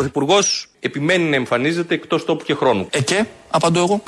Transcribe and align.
Πρωθυπουργός 0.00 0.66
επιμένει 0.80 1.24
να 1.24 1.36
εμφανίζεται 1.36 1.94
εκτός 1.94 2.24
τόπου 2.24 2.44
και 2.44 2.54
χρόνου. 2.54 2.88
Ε, 2.90 3.00
και, 3.00 3.24
απαντώ 3.50 3.80
εγώ. 3.80 4.02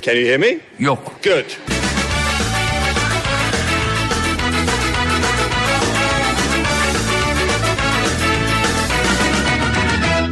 Can 0.00 0.14
you 0.14 0.26
hear 0.26 0.38
me? 0.38 0.50
Yok. 0.86 1.02
Good. 1.22 1.48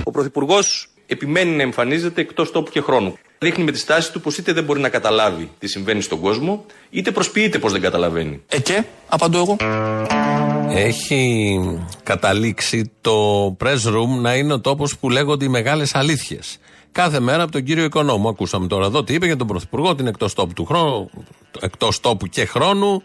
Ο 0.05 0.11
Πρωθυπουργός 0.11 0.89
επιμένει 1.07 1.57
να 1.57 1.63
εμφανίζεται 1.63 2.21
εκτός 2.21 2.51
τόπου 2.51 2.71
και 2.71 2.81
χρόνου. 2.81 3.19
Δείχνει 3.39 3.65
με 3.65 3.71
τη 3.71 3.79
στάση 3.79 4.13
του 4.13 4.21
πως 4.21 4.39
είτε 4.39 4.53
δεν 4.53 4.65
μπορεί 4.65 4.81
να 4.81 4.89
καταλάβει 4.89 5.51
τι 5.59 5.69
συμβαίνει 5.69 6.01
στον 6.01 6.21
κόσμο, 6.21 6.65
είτε 6.91 7.11
προσποιείται 7.11 7.59
πως 7.59 7.73
δεν 7.73 7.81
καταλαβαίνει. 7.81 8.43
Ε, 8.49 8.61
και, 8.61 8.85
απαντώ 9.09 9.39
εγώ. 9.39 9.57
Έχει 10.69 11.61
καταλήξει 12.03 12.91
το 13.01 13.47
press 13.61 13.93
room 13.95 14.21
να 14.21 14.35
είναι 14.35 14.53
ο 14.53 14.61
τόπος 14.61 14.99
που 14.99 15.11
λέγονται 15.11 15.45
οι 15.45 15.49
μεγάλες 15.49 15.95
αλήθειες. 15.95 16.59
Κάθε 16.93 17.21
μέρα 17.21 17.43
από 17.43 17.53
τον 17.53 17.65
κύριο 17.65 17.85
Οικονόμου. 17.85 18.29
Ακούσαμε 18.29 18.67
τώρα 18.67 18.87
εδώ 18.87 19.05
τι 19.05 19.15
είπε 19.15 19.27
για 19.27 19.37
τον 19.37 19.47
Πρωθυπουργό, 19.47 19.89
ότι 19.89 20.01
είναι 20.01 20.11
εκτός 20.11 20.35
τόπου, 20.35 20.53
του 20.53 20.65
χρόνου, 20.65 21.11
εκτός 21.61 22.01
τόπου 22.01 22.27
και 22.27 22.45
χρόνου, 22.45 23.03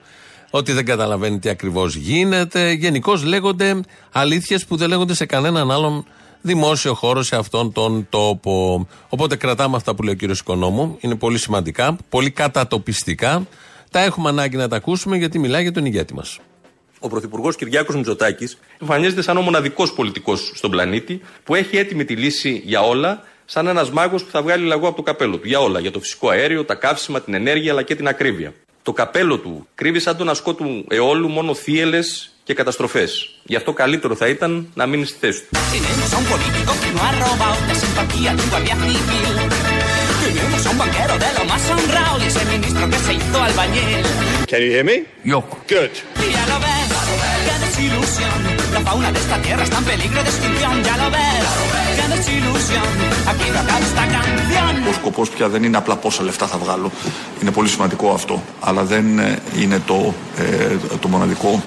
ότι 0.50 0.72
δεν 0.72 0.86
καταλαβαίνει 0.86 1.40
τι 1.40 1.50
ακριβώς 1.50 1.96
γίνεται. 1.96 2.72
Γενικώς 2.72 3.24
λέγονται 3.24 3.82
αλήθειες 4.12 4.66
που 4.66 4.76
δεν 4.76 4.90
λέγονται 4.90 5.14
σε 5.14 5.26
κανέναν 5.26 5.72
άλλον 5.72 6.06
δημόσιο 6.42 6.94
χώρο 6.94 7.24
σε 7.24 7.36
αυτόν 7.36 7.72
τον 7.72 8.08
τόπο. 8.10 8.88
Οπότε 9.10 9.36
κρατάμε 9.36 9.76
αυτά 9.76 9.96
που 9.96 10.04
λέει 10.04 10.14
ο 10.14 10.18
κύριος 10.18 10.40
Οικονόμου. 10.40 10.98
Είναι 11.00 11.16
πολύ 11.16 11.38
σημαντικά, 11.38 11.98
πολύ 12.10 12.32
κατατοπιστικά. 12.32 13.48
Τα 13.92 14.00
έχουμε 14.00 14.30
ανάγκη 14.30 14.58
να 14.58 14.68
τα 14.68 14.76
ακούσουμε 14.76 15.18
γιατί 15.18 15.40
μιλάει 15.40 15.62
για 15.62 15.72
τον 15.72 15.86
ηγέτη 15.86 16.14
μας. 16.14 16.40
Ο 17.00 17.08
Πρωθυπουργός 17.08 17.56
Κυριάκος 17.56 17.96
Μητσοτάκης 17.96 18.58
εμφανίζεται 18.82 19.22
σαν 19.22 19.38
ο 19.38 19.42
μοναδικός 19.42 19.94
πολιτικός 19.94 20.52
στον 20.56 20.72
πλανήτη 20.72 21.22
που 21.44 21.56
έχει 21.56 21.78
έτοιμη 21.78 22.06
τη 22.06 22.16
λύση 22.16 22.62
για 22.66 22.82
όλα, 22.82 23.24
σαν 23.46 23.68
ένας 23.68 23.92
μάγος 23.92 24.24
που 24.24 24.32
θα 24.32 24.42
βγάλει 24.42 24.66
λαγό 24.66 24.88
από 24.88 24.96
το 24.96 25.02
καπέλο 25.02 25.38
του. 25.38 25.48
Για 25.48 25.60
όλα. 25.60 25.80
Για 25.80 25.92
το 25.92 26.00
φυσικό 26.00 26.30
αέριο, 26.30 26.66
τα 26.66 26.76
καύσιμα, 26.76 27.22
την 27.22 27.34
ενέργεια 27.34 27.72
αλλά 27.72 27.84
και 27.84 27.96
την 27.96 28.08
ακρίβεια. 28.08 28.54
Το 28.84 28.94
καπέλο 28.94 29.38
του 29.38 29.68
κρύβει 29.76 30.00
σαν 30.00 30.18
τον 30.18 30.30
ασκό 30.30 30.54
του 30.54 30.86
αιώλου 30.90 31.28
μόνο 31.28 31.54
θύελες 31.54 32.32
και 32.50 32.56
καταστροφές. 32.56 33.30
Γι' 33.44 33.56
αυτό 33.56 33.74
καλύτερο 33.74 34.16
θα 34.16 34.28
ήταν 34.28 34.68
να 34.74 34.86
μείνει 34.86 35.06
στη 35.06 35.18
θέση 35.20 35.40
του. 35.40 35.60
Can 44.52 44.62
you 44.66 44.72
hear 44.76 44.86
me? 44.90 44.96
Yo. 45.32 45.40
Good. 45.72 45.94
La 46.40 46.56
Ο 54.90 54.94
σκοπός 54.94 55.30
πια 55.30 55.48
δεν 55.50 55.64
είναι 55.64 55.78
απλά 55.78 55.96
πόσα 55.96 56.24
λεφτά 56.24 56.48
θα 56.48 56.58
βγάλω. 56.58 56.92
Είναι 57.42 57.52
πολύ 57.52 57.70
σημαντικό 57.70 58.12
αυτό. 58.12 58.44
Αλλά 58.60 58.84
δεν 58.84 59.20
ε, 59.20 59.40
είναι 59.60 59.82
το, 59.86 60.14
ε, 60.38 60.76
το 61.00 61.08
μοναδικό. 61.08 61.64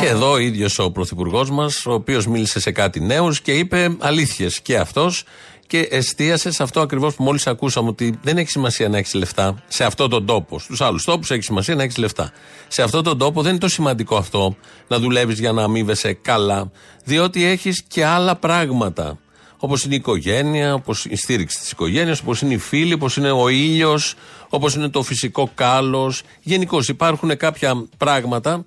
Και 0.00 0.06
εδώ 0.06 0.30
ο 0.30 0.38
ίδιος 0.38 0.78
ο 0.78 0.90
Πρωθυπουργός 0.90 1.50
μας, 1.50 1.86
ο 1.86 1.92
οποίος 1.92 2.26
μίλησε 2.26 2.60
σε 2.60 2.72
κάτι 2.72 3.00
νέους 3.00 3.40
και 3.40 3.52
είπε 3.52 3.96
αλήθειες 3.98 4.60
και 4.60 4.76
αυτός 4.76 5.24
και 5.66 5.78
εστίασε 5.78 6.50
σε 6.50 6.62
αυτό 6.62 6.80
ακριβώς 6.80 7.14
που 7.14 7.22
μόλις 7.22 7.46
ακούσαμε, 7.46 7.88
ότι 7.88 8.18
δεν 8.22 8.38
έχει 8.38 8.50
σημασία 8.50 8.88
να 8.88 8.98
έχεις 8.98 9.14
λεφτά 9.14 9.62
σε 9.68 9.84
αυτόν 9.84 10.10
τον 10.10 10.26
τόπο. 10.26 10.58
Στους 10.58 10.80
άλλους 10.80 11.04
τόπους 11.04 11.30
έχει 11.30 11.42
σημασία 11.42 11.74
να 11.74 11.82
έχεις 11.82 11.96
λεφτά. 11.96 12.32
Σε 12.68 12.82
αυτόν 12.82 13.04
τον 13.04 13.18
τόπο 13.18 13.42
δεν 13.42 13.50
είναι 13.50 13.60
το 13.60 13.68
σημαντικό 13.68 14.16
αυτό 14.16 14.56
να 14.88 14.98
δουλεύεις 14.98 15.38
για 15.38 15.52
να 15.52 15.62
αμείβεσαι 15.62 16.12
καλά, 16.12 16.70
διότι 17.04 17.44
έχεις 17.44 17.82
και 17.82 18.04
άλλα 18.04 18.36
πράγματα. 18.36 19.18
Όπως 19.56 19.84
είναι 19.84 19.94
η 19.94 19.96
οικογένεια, 19.96 20.74
όπως 20.74 21.04
η 21.04 21.16
στήριξη 21.16 21.58
της 21.58 21.70
οικογένειας, 21.70 22.20
όπως 22.20 22.42
είναι 22.42 22.54
οι 22.54 22.58
φίλοι, 22.58 22.92
όπως 22.92 23.16
είναι 23.16 23.30
ο 23.30 23.48
ήλιος, 23.48 24.14
όπως 24.48 24.74
είναι 24.74 24.88
το 24.88 25.02
φυσικό 25.02 25.50
κάλος. 25.54 26.22
Γενικώς 26.42 26.88
υπάρχουν 26.88 27.36
κάποια 27.36 27.86
πράγματα 27.96 28.64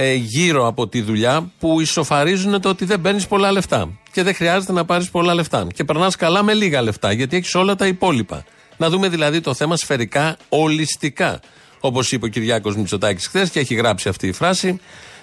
ε, 0.00 0.14
γύρω 0.14 0.66
από 0.66 0.88
τη 0.88 1.00
δουλειά 1.00 1.50
που 1.58 1.80
ισοφαρίζουν 1.80 2.60
το 2.60 2.68
ότι 2.68 2.84
δεν 2.84 3.00
παίρνεις 3.00 3.26
πολλά 3.26 3.52
λεφτά. 3.52 3.88
Και 4.12 4.22
δεν 4.22 4.34
χρειάζεται 4.34 4.72
να 4.72 4.84
πάρεις 4.84 5.10
πολλά 5.10 5.34
λεφτά. 5.34 5.66
Και 5.74 5.84
περνάς 5.84 6.16
καλά 6.16 6.42
με 6.42 6.54
λίγα 6.54 6.82
λεφτά, 6.82 7.12
γιατί 7.12 7.36
έχεις 7.36 7.54
όλα 7.54 7.74
τα 7.74 7.86
υπόλοιπα. 7.86 8.44
Να 8.76 8.88
δούμε 8.90 9.08
δηλαδή 9.08 9.40
το 9.40 9.54
θέμα 9.54 9.76
σφαιρικά, 9.76 10.36
ολιστικά. 10.48 11.40
Όπως 11.80 12.12
είπε 12.12 12.26
ο 12.26 12.28
Κυριάκος 12.28 12.76
Μητσοτάκης 12.76 13.26
χθες 13.26 13.50
και 13.50 13.60
έχει 13.60 13.74
γράψει 13.74 14.08
αυτή 14.08 14.26
η 14.26 14.32
φράση, 14.32 14.80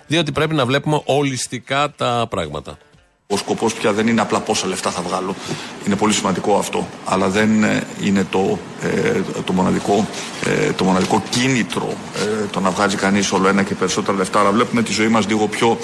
διότι 0.07 0.31
πρέπει 0.31 0.55
να 0.55 0.65
βλέπουμε 0.65 1.01
ολιστικά 1.05 1.93
τα 1.97 2.27
πράγματα. 2.29 2.77
Ο 3.27 3.37
σκοπός 3.37 3.73
πια 3.73 3.93
δεν 3.93 4.07
είναι 4.07 4.21
απλά 4.21 4.39
πόσα 4.39 4.67
λεφτά 4.67 4.91
θα 4.91 5.01
βγάλω. 5.01 5.35
Είναι 5.85 5.95
πολύ 5.95 6.13
σημαντικό 6.13 6.57
αυτό. 6.57 6.87
Αλλά 7.05 7.27
δεν 7.27 7.63
ε, 7.63 7.83
είναι 8.01 8.25
το, 8.31 8.59
ε, 8.81 9.21
το, 9.45 9.53
μοναδικό, 9.53 10.07
ε, 10.45 10.71
το 10.71 10.83
μοναδικό 10.83 11.23
κίνητρο 11.29 11.93
ε, 12.15 12.45
το 12.51 12.59
να 12.59 12.69
βγάζει 12.69 12.95
κανείς 12.95 13.31
όλο 13.31 13.47
ένα 13.47 13.63
και 13.63 13.75
περισσότερα 13.75 14.17
λεφτά. 14.17 14.39
Αλλά 14.39 14.51
βλέπουμε 14.51 14.83
τη 14.83 14.91
ζωή 14.91 15.07
μας 15.07 15.27
λίγο 15.27 15.47
πιο, 15.47 15.77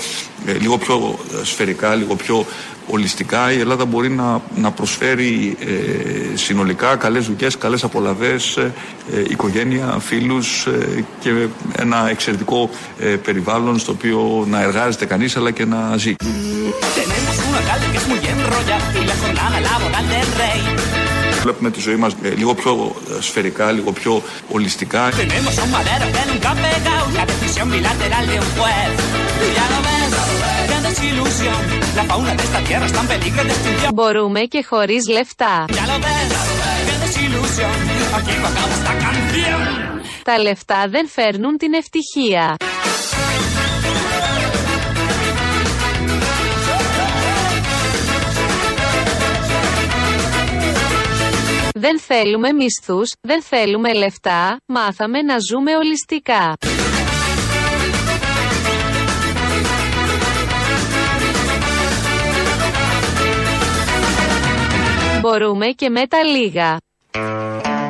ε, 0.46 0.54
λίγο 0.54 0.78
πιο 0.78 1.20
ε, 1.42 1.46
σφαιρικά, 1.46 1.96
λίγο 1.96 2.16
πιο 2.16 2.46
ολιστικά. 2.88 3.52
Η 3.52 3.60
Ελλάδα 3.60 3.86
μπορεί 3.86 4.10
να, 4.10 4.42
να 4.56 4.72
προσφέρει 4.72 5.58
ε, 5.60 6.36
συνολικά 6.38 6.96
καλές 6.96 7.26
δουλειές, 7.26 7.58
καλές 7.58 7.84
απολαβές, 7.84 8.58
ε, 8.58 8.74
ε, 9.14 9.20
οικογένεια, 9.30 9.98
φίλους 10.00 10.66
ε, 10.66 11.06
και 11.20 11.30
ένα 11.78 12.10
εξαιρετικό 12.10 12.70
ε, 13.00 13.06
περιβάλλον 13.06 13.80
στο 13.80 13.92
οποίο 13.92 14.46
να 14.50 14.62
εργάζεται 14.62 15.06
κανείς 15.06 15.38
αλλά 15.38 15.52
και 15.52 15.66
να 15.66 15.98
ζει. 15.98 16.16
Tenemos 16.96 17.36
un 17.48 17.54
alcalde 17.60 17.86
que 17.92 17.98
es 18.02 18.08
muy 18.12 18.22
enrollado 18.34 18.86
y 19.02 19.06
la 19.12 19.16
jornada 19.24 19.58
laboral 19.70 20.06
del 20.14 20.30
rey. 20.42 20.62
Βλέπουμε 21.42 21.72
τη 21.72 21.80
ζωή 21.80 21.96
μας 21.96 22.14
ε, 22.24 22.30
λίγο 22.30 22.54
πιο 22.54 22.96
ε, 23.18 23.22
σφαιρικά, 23.22 23.72
λίγο 23.72 23.92
πιο 23.92 24.22
ολιστικά. 24.52 25.10
Μπορούμε 33.94 34.40
και 34.40 34.64
χωρίς 34.70 35.08
λεφτά. 35.08 35.66
Ya 35.68 35.86
lo 35.92 35.98
ves, 36.06 36.32
qué 36.88 36.96
desilusión. 37.06 37.76
Aquí 38.18 38.34
no 38.42 38.48
acaba 38.52 38.74
esta 38.80 38.94
canción. 39.04 40.02
Τα 40.24 40.38
λεφτά 40.38 40.88
δεν 40.90 41.08
φέρνουν 41.08 41.58
την 41.58 41.74
ευτυχία. 41.74 42.56
Δεν 51.74 52.00
θέλουμε 52.00 52.52
μισθούς, 52.52 53.12
δεν 53.22 53.42
θέλουμε 53.44 53.94
λεφτά, 53.94 54.58
μάθαμε 54.66 55.22
να 55.22 55.38
ζούμε 55.40 55.76
ολιστικά. 55.76 56.54
Μπορούμε 65.32 65.66
και 65.66 65.90
με 65.90 66.08
τα 66.08 66.24
λίγα. 66.24 66.78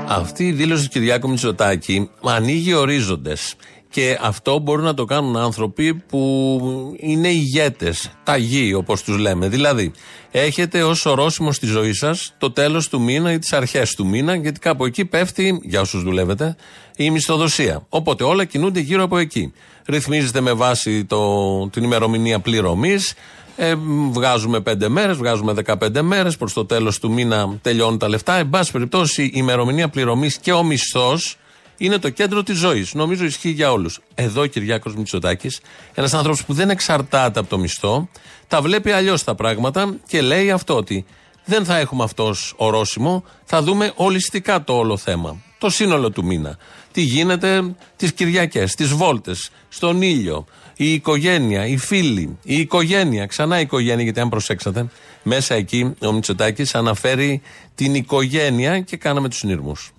Αυτή 0.08 0.48
η 0.48 0.52
δήλωση 0.52 0.84
του 0.84 0.90
Κυριάκου 0.90 1.30
Μητσοτάκη 1.30 2.10
ανοίγει 2.24 2.74
ορίζοντες. 2.74 3.56
Και 3.90 4.18
αυτό 4.22 4.60
μπορούν 4.60 4.84
να 4.84 4.94
το 4.94 5.06
κάνουν 5.06 5.38
άνθρωποι 5.38 5.94
που 5.94 6.96
είναι 7.00 7.28
ηγέτες, 7.28 8.12
ταγοί 8.24 8.74
όπως 8.74 9.04
τους 9.04 9.18
λέμε. 9.18 9.48
Δηλαδή, 9.48 9.92
έχετε 10.32 10.84
ως 10.84 11.06
ορόσημο 11.06 11.52
στη 11.52 11.66
ζωή 11.66 11.94
σας 11.94 12.34
το 12.38 12.52
τέλος 12.52 12.90
του 12.90 13.02
μήνα 13.02 13.32
ή 13.32 13.40
τις 13.40 13.54
αρχές 13.54 13.96
του 13.96 14.08
μήνα, 14.08 14.36
γιατί 14.36 14.60
κάπου 14.60 14.86
εκεί 14.86 15.06
πέφτει, 15.06 15.60
για 15.64 15.82
όσους 15.82 16.04
δουλεύετε, 16.04 16.56
η 16.96 17.10
μισθοδοσία. 17.10 17.86
Οπότε 17.90 18.24
όλα 18.24 18.46
κινούνται 18.46 18.80
γύρω 18.80 19.04
από 19.04 19.18
εκεί. 19.18 19.54
Ρυθμίζεται 19.86 20.42
με 20.42 20.54
βάση 20.54 21.06
το, 21.06 21.70
την 21.70 21.84
ημερομηνία 21.84 22.40
πληρωμής. 22.40 23.14
Ε, 23.56 23.76
βγάζουμε 24.12 24.60
5 24.60 24.88
μέρες, 24.88 25.18
βγάζουμε 25.18 25.54
15 25.54 26.02
μέρες. 26.02 26.38
Προς 26.38 26.54
το 26.54 26.66
τέλος 26.66 27.00
του 27.00 27.12
μήνα 27.12 27.58
τελειώνουν 27.62 27.98
τα 27.98 28.10
λεφτά. 28.10 28.36
Εν 28.36 28.50
πάση 28.50 28.72
περιπτώσει, 28.72 29.24
η 29.24 29.32
ημερομηνία 29.34 29.90
πληρωμής 29.90 30.38
και 30.38 30.52
ο 30.52 30.64
μισθός 30.64 31.38
είναι 31.78 31.98
το 31.98 32.10
κέντρο 32.10 32.44
της 32.44 32.58
ζωής. 32.58 32.94
Νομίζω 32.94 33.26
ισχύει 33.26 33.50
για 33.50 33.72
όλους. 33.72 34.00
Εδώ 34.16 34.42
ο 34.42 34.46
Κυριάκος 34.46 34.96
Μητσοτάκης, 34.96 35.60
ένας 35.94 36.14
άνθρωπος 36.14 36.46
που 36.46 36.54
δεν 36.54 36.70
εξαρτάται 36.70 37.40
από 37.40 37.50
το 37.50 37.58
μισθό, 37.58 38.10
τα 38.48 38.62
βλέπει 38.62 38.92
αλλιώς 38.92 39.24
τα 39.24 39.36
πράγματα 39.36 39.96
και 40.08 40.22
λέει 40.22 40.52
αυτό 40.52 40.76
ότι 40.76 41.06
δεν 41.46 41.66
θα 41.66 41.78
έχουμε 41.78 42.04
αυτός 42.04 42.40
ως 42.40 42.54
ορόσημο, 42.58 43.24
θα 43.44 43.62
δούμε 43.62 43.92
ολιστικά 43.96 44.64
το 44.64 44.74
όλο 44.74 44.98
θέμα. 44.98 45.42
Το 45.58 45.70
σύνολο 45.70 46.10
του 46.10 46.26
μήνα. 46.26 46.58
Τι 46.92 47.02
γίνεται 47.02 47.76
τις 47.96 48.14
Κυριακές, 48.14 48.76
τις 48.76 48.94
βόλτες, 48.94 49.50
στον 49.70 50.02
ήλιο, 50.02 50.46
η 50.76 50.94
οικογένεια, 50.94 51.66
οι 51.66 51.78
φίλοι, 51.78 52.38
η 52.44 52.56
οικογένεια, 52.60 53.26
ξανά 53.26 53.58
η 53.58 53.62
οικογένεια, 53.62 54.04
γιατί 54.04 54.20
αν 54.20 54.30
προσέξατε, 54.30 54.86
μέσα 55.24 55.56
εκεί 55.56 55.94
ο 56.06 56.12
Μητσοτάκης 56.12 56.76
αναφέρει 56.76 57.42
την 57.76 57.96
οικογένεια 57.96 58.80
και 58.80 58.98
κάναμε 58.98 59.30
τους 59.30 59.38
συνειρμούς. 59.38 59.92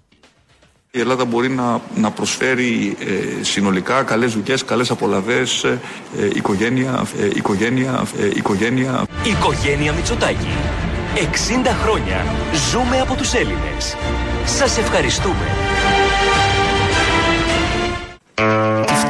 Η 0.94 1.00
Ελλάδα 1.00 1.24
μπορεί 1.24 1.48
να, 1.48 1.80
να 1.96 2.10
προσφέρει 2.10 2.96
ε, 3.00 3.42
συνολικά 3.44 4.02
καλές 4.02 4.32
δουλειές, 4.32 4.64
καλές 4.64 4.90
απολαβές, 4.90 5.64
ε, 5.64 5.80
ε, 6.19 6.26
οικογένεια, 6.34 7.06
ε, 7.20 7.26
οικογένεια, 7.26 8.06
ε, 8.19 8.26
οικογένεια. 8.26 9.04
Οικογένεια 9.24 9.92
Μητσοτάκη. 9.92 10.48
60 11.14 11.76
χρόνια 11.82 12.24
ζούμε 12.70 13.00
από 13.00 13.14
τους 13.14 13.34
Έλληνες. 13.34 13.96
Σας 14.44 14.78
ευχαριστούμε. 14.78 15.46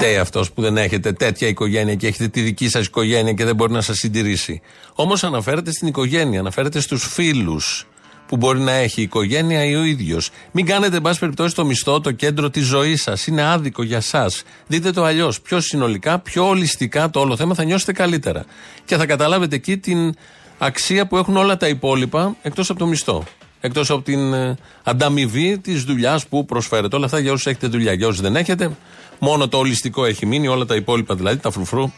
Τι 0.03 0.09
φταίει 0.09 0.21
αυτός 0.21 0.53
που 0.53 0.63
δεν 0.63 0.77
έχετε 0.77 1.13
τέτοια 1.13 1.49
οικογένεια 1.49 1.95
και 1.95 2.07
έχετε 2.07 2.29
τη 2.29 2.41
δική 2.41 2.69
σας 2.69 2.87
οικογένεια 2.87 3.33
και 3.33 3.45
δεν 3.45 3.55
μπορεί 3.55 3.73
να 3.73 3.81
σας 3.81 3.97
συντηρήσει. 3.97 4.61
Όμως 4.95 5.25
αναφέρεται 5.25 5.73
στην 5.73 5.89
οικογένεια, 5.89 6.41
αναφέρεται 6.41 6.81
στους 6.81 7.07
φίλους 7.13 7.87
που 8.27 8.37
μπορεί 8.37 8.61
να 8.61 8.73
έχει 8.73 9.01
η 9.01 9.03
οικογένεια 9.03 9.65
ή 9.65 9.75
ο 9.75 9.83
ίδιος. 9.85 10.31
Μην 10.53 10.67
κάνετε, 10.67 10.97
εν 10.97 11.03
πάση 11.03 11.19
περιπτώσει, 11.19 11.55
το 11.55 11.65
μισθό 11.65 12.01
το 12.01 12.13
κέντρο 12.13 12.51
της 12.51 12.65
ζωής 12.65 13.03
σας. 13.03 13.27
Είναι 13.27 13.43
άδικο 13.43 13.83
για 13.83 13.97
εσά. 13.97 14.31
Δείτε 14.67 14.91
το 14.91 15.05
αλλιώς. 15.05 15.41
Πιο 15.41 15.61
συνολικά, 15.61 16.19
πιο 16.19 16.49
ολιστικά 16.49 17.11
το 17.11 17.21
όλο 17.21 17.37
θέμα 17.37 17.55
θα 17.55 17.65
νιώσετε 17.65 17.93
καλύτερα. 17.93 18.45
Και 18.85 18.97
θα 18.97 19.07
καταλάβετε 19.07 19.57
εκεί 19.57 19.79
την 19.79 20.15
αξία 20.59 21.07
που 21.07 21.17
έχουν 21.17 21.37
όλα 21.37 21.57
τα 21.57 21.69
υπόλοιπα 21.69 22.37
εκτός 22.43 22.71
από 22.71 22.79
το 22.79 22.87
μισθό. 22.87 23.25
Εκτός 23.61 23.91
από 23.91 24.03
την 24.03 24.33
ε, 24.33 24.57
ανταμοιβή 24.83 25.59
της 25.59 25.83
δουλειάς 25.83 26.27
που 26.27 26.45
προσφέρετε. 26.45 26.97
Όλα 26.97 27.05
αυτά 27.05 27.19
για 27.19 27.33
όσους 27.33 27.47
έχετε 27.47 27.67
δουλειά. 27.67 27.93
Για 27.93 28.07
όσους 28.07 28.21
δεν 28.21 28.37
έχετε, 28.37 28.77
μόνο 29.25 29.49
το 29.49 29.59
ολιστικό 29.59 30.05
έχει 30.05 30.27
μείνει. 30.27 30.49
Όλα 30.49 30.65
τα 30.65 30.75
υπόλοιπα 30.75 31.15
δηλαδή, 31.15 31.37
τα 31.37 31.51
φρουφρού 31.51 31.91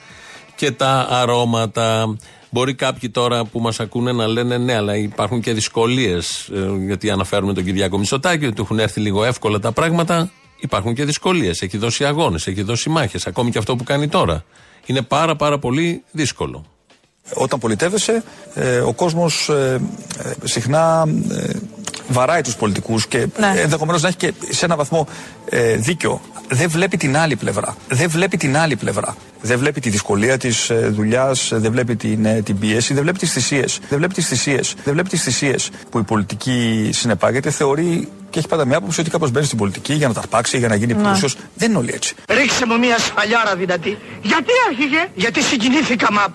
και 0.55 0.71
τα 0.71 1.06
αρώματα. 1.11 2.17
Μπορεί 2.50 2.75
κάποιοι 2.75 3.11
τώρα 3.11 3.44
που 3.44 3.61
μας 3.61 3.81
ακούνε 3.81 4.12
να 4.12 4.26
λένε 4.26 4.59
ναι, 4.59 4.75
αλλά 4.75 4.97
υπάρχουν 4.97 5.41
και 5.41 5.53
δυσκολίες. 5.53 6.50
γιατί 6.87 7.11
αναφέρουμε 7.11 7.53
τον 7.53 7.65
Κυριάκο 7.65 7.99
Μισωτάκη, 7.99 8.44
ότι 8.44 8.55
του 8.55 8.62
έχουν 8.62 8.79
έρθει 8.79 9.00
λίγο 9.00 9.25
εύκολα 9.25 9.59
τα 9.59 9.73
πράγματα. 9.73 10.31
Υπάρχουν 10.61 10.94
και 10.94 11.05
δυσκολίες. 11.05 11.62
Έχει 11.62 11.79
δώσει 11.79 12.05
αγώνες, 12.05 12.47
έχει 12.47 12.62
δώσει 12.62 12.88
μάχες. 12.88 13.26
Ακόμη 13.26 13.50
και 13.50 13.59
αυτό 13.59 13.76
που 13.76 13.85
κάνει 13.85 14.09
τώρα. 14.09 14.44
Είναι 14.87 15.03
πάρα 15.03 15.37
πάρα 15.37 15.59
πολύ 15.59 16.03
δύσκολο. 16.11 16.65
Όταν 17.35 17.59
πολιτεύεσαι, 17.59 18.23
ε, 18.55 18.79
ο 18.79 18.93
κόσμος 18.93 19.49
ε, 19.49 19.81
ε, 20.19 20.47
συχνά 20.47 21.05
ε, 21.31 21.59
βαράει 22.08 22.40
τους 22.40 22.56
πολιτικούς 22.56 23.06
και 23.06 23.26
Ναι. 23.38 23.52
ενδεχομένως 23.56 24.02
να 24.02 24.08
έχει 24.08 24.16
και 24.16 24.32
σε 24.48 24.64
ένα 24.64 24.76
βαθμό 24.76 25.06
ε, 25.48 25.76
δίκιο. 25.76 26.20
Δεν 26.48 26.68
βλέπει 26.70 26.96
την 26.96 27.16
άλλη 27.16 27.36
πλευρά. 27.36 27.76
Δεν 27.88 28.08
βλέπει 28.10 28.36
την 28.36 28.56
άλλη 28.56 28.76
πλευρά. 28.76 29.16
Δεν 29.40 29.58
βλέπει 29.58 29.80
τη 29.80 29.90
δυσκολία 29.90 30.38
της 30.38 30.70
ε, 30.70 30.74
δουλειάς, 30.88 31.50
δεν 31.54 31.72
βλέπει 31.72 31.96
την, 31.96 32.24
ε, 32.24 32.42
την 32.42 32.58
πίεση, 32.58 32.94
δεν 32.94 33.02
βλέπει 33.02 33.18
τις 33.18 33.32
θυσίες. 33.32 33.78
Δεν 33.88 33.98
βλέπει 33.98 34.14
τις 34.14 34.26
θυσίες. 34.26 34.74
Δεν 34.84 34.92
βλέπει 34.92 35.08
τις 35.08 35.22
θυσίες 35.22 35.70
που 35.90 35.98
η 35.98 36.02
πολιτική 36.02 36.90
συνεπάγεται. 36.92 37.50
Θεωρεί 37.50 38.08
και 38.30 38.38
έχει 38.38 38.48
πάντα 38.48 38.64
μια 38.64 38.76
άποψη 38.76 39.00
ότι 39.00 39.10
κάπως 39.10 39.30
μπαίνει 39.30 39.46
στην 39.46 39.58
πολιτική 39.58 39.92
για 39.92 40.08
να 40.08 40.14
τα 40.14 40.20
αρπάξει, 40.20 40.58
για 40.58 40.68
να 40.68 40.74
γίνει 40.74 40.94
πλούσιος. 40.94 41.36
Δεν 41.54 41.68
είναι 41.70 41.78
όλοι 41.78 41.92
έτσι. 41.94 42.14
Ρίξε 42.28 42.66
μου 42.66 42.78
μια 42.78 42.98
σφαλιάρα 42.98 43.56
δυνατή. 43.56 43.98
Γιατί 44.22 44.50
άρχιγε, 44.68 45.08
γιατί 45.14 45.42
συγκινήθηκα 45.42 46.12
μαπ. 46.12 46.34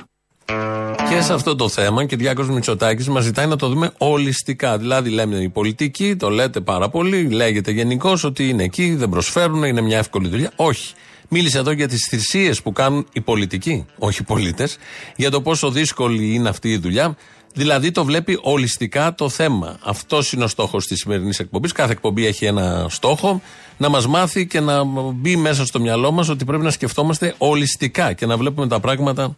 Και 1.10 1.22
σε 1.22 1.34
αυτό 1.34 1.56
το 1.56 1.69
θέμα, 1.69 2.06
Κυριάκος 2.06 2.50
Μητσοτάκης 2.50 3.07
μας 3.07 3.24
ζητάει 3.24 3.48
να 3.48 3.56
το 3.56 3.68
δούμε 3.68 3.92
ολιστικά. 3.98 4.78
Δηλαδή, 4.78 5.10
λέμε 5.10 5.36
η 5.36 5.50
πολιτική, 5.50 6.16
το 6.16 6.30
λέτε 6.30 6.60
πάρα 6.60 6.90
πολύ, 6.90 7.30
λέγεται 7.30 7.72
γενικώς 7.72 8.24
ότι 8.24 8.50
είναι 8.50 8.63
εκεί, 8.63 8.96
δεν 8.96 9.10
προσφέρουν, 9.10 9.63
είναι 9.63 9.81
μια 9.81 9.98
εύκολη 9.98 10.28
δουλειά. 10.28 10.51
Όχι. 10.56 10.94
Μίλησε 11.28 11.57
εδώ 11.57 11.72
για 11.72 11.88
τις 11.88 12.07
θυσίες 12.10 12.62
που 12.62 12.72
κάνουν 12.72 13.07
οι 13.13 13.22
πολιτικοί, 13.22 13.86
όχι 13.98 14.22
οι 14.22 14.24
πολίτες, 14.24 14.78
για 15.16 15.31
το 15.31 15.42
πόσο 15.42 15.72
δύσκολη 15.72 16.34
είναι 16.34 16.50
αυτή 16.50 16.72
η 16.72 16.78
δουλειά. 16.78 17.18
Δηλαδή, 17.54 17.92
το 17.92 18.06
βλέπει 18.06 18.40
ολιστικά 18.42 19.16
το 19.16 19.30
θέμα. 19.30 19.78
Αυτός 19.84 20.31
είναι 20.31 20.44
ο 20.44 20.48
στόχος 20.48 20.86
της 20.86 21.00
σημερινής 21.00 21.40
εκπομπής. 21.40 21.72
Κάθε 21.72 21.92
εκπομπή 21.92 22.25
έχει 22.25 22.45
ένα 22.45 22.86
στόχο. 22.90 23.42
Να 23.78 23.90
μας 23.90 24.07
μάθει 24.07 24.48
και 24.48 24.60
να 24.60 24.84
μπει 25.13 25.36
μέσα 25.36 25.66
στο 25.66 25.80
μυαλό 25.80 26.12
μας 26.12 26.30
ότι 26.30 26.45
πρέπει 26.45 26.63
να 26.63 26.72
σκεφτόμαστε 26.72 27.36
ολιστικά 27.38 28.13
και 28.13 28.25
να 28.25 28.38
βλέπουμε 28.38 28.68
τα 28.68 28.80
πράγματα 28.80 29.36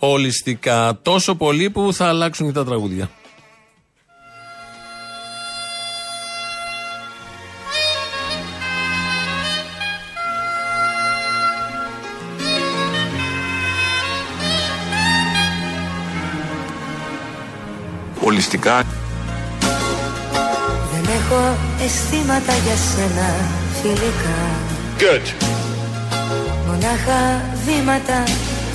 ολιστικά. 0.00 0.98
Τόσο 1.02 1.34
πολύ 1.34 1.70
που 1.70 1.92
θα 1.92 2.06
αλλάξουν 2.06 2.46
και 2.46 2.52
τα 2.52 2.64
τραγούδια. 2.64 3.10
Ολιστικά 18.22 18.82
Δεν 20.92 21.14
έχω 21.14 21.56
αισθήματα 21.84 22.52
για 22.52 22.76
σένα 22.76 23.34
φιλικά 23.82 24.68
Good. 24.98 25.48
Μονάχα 26.66 27.44
βήματα 27.64 28.24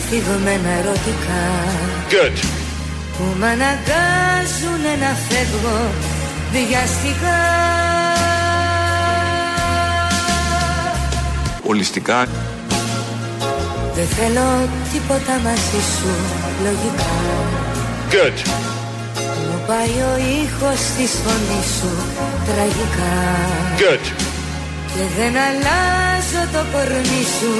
φυγμένα 0.09 0.69
ερωτικά 0.79 1.41
Good. 2.09 2.37
Που 3.17 3.23
μ' 3.39 3.43
αναγκάζουνε 3.43 4.93
να 4.99 5.11
φεύγω 5.27 5.79
βιαστικά 6.51 7.39
ολιστικά 11.63 12.27
Δεν 13.95 14.05
θέλω 14.05 14.69
τίποτα 14.93 15.33
μαζί 15.43 15.81
σου 15.97 16.11
λογικά 16.63 17.15
Good. 18.11 18.47
Μου 19.51 19.61
πάει 19.67 19.89
ο 19.89 20.17
ήχος 20.43 20.79
της 20.97 21.11
φωνής 21.23 21.67
σου 21.79 21.91
τραγικά 22.45 23.13
Good. 23.77 24.34
Και 24.95 25.05
δεν 25.17 25.33
αλλάζω 25.47 26.43
το 26.53 26.61
κορμί 26.71 27.23
σου. 27.37 27.53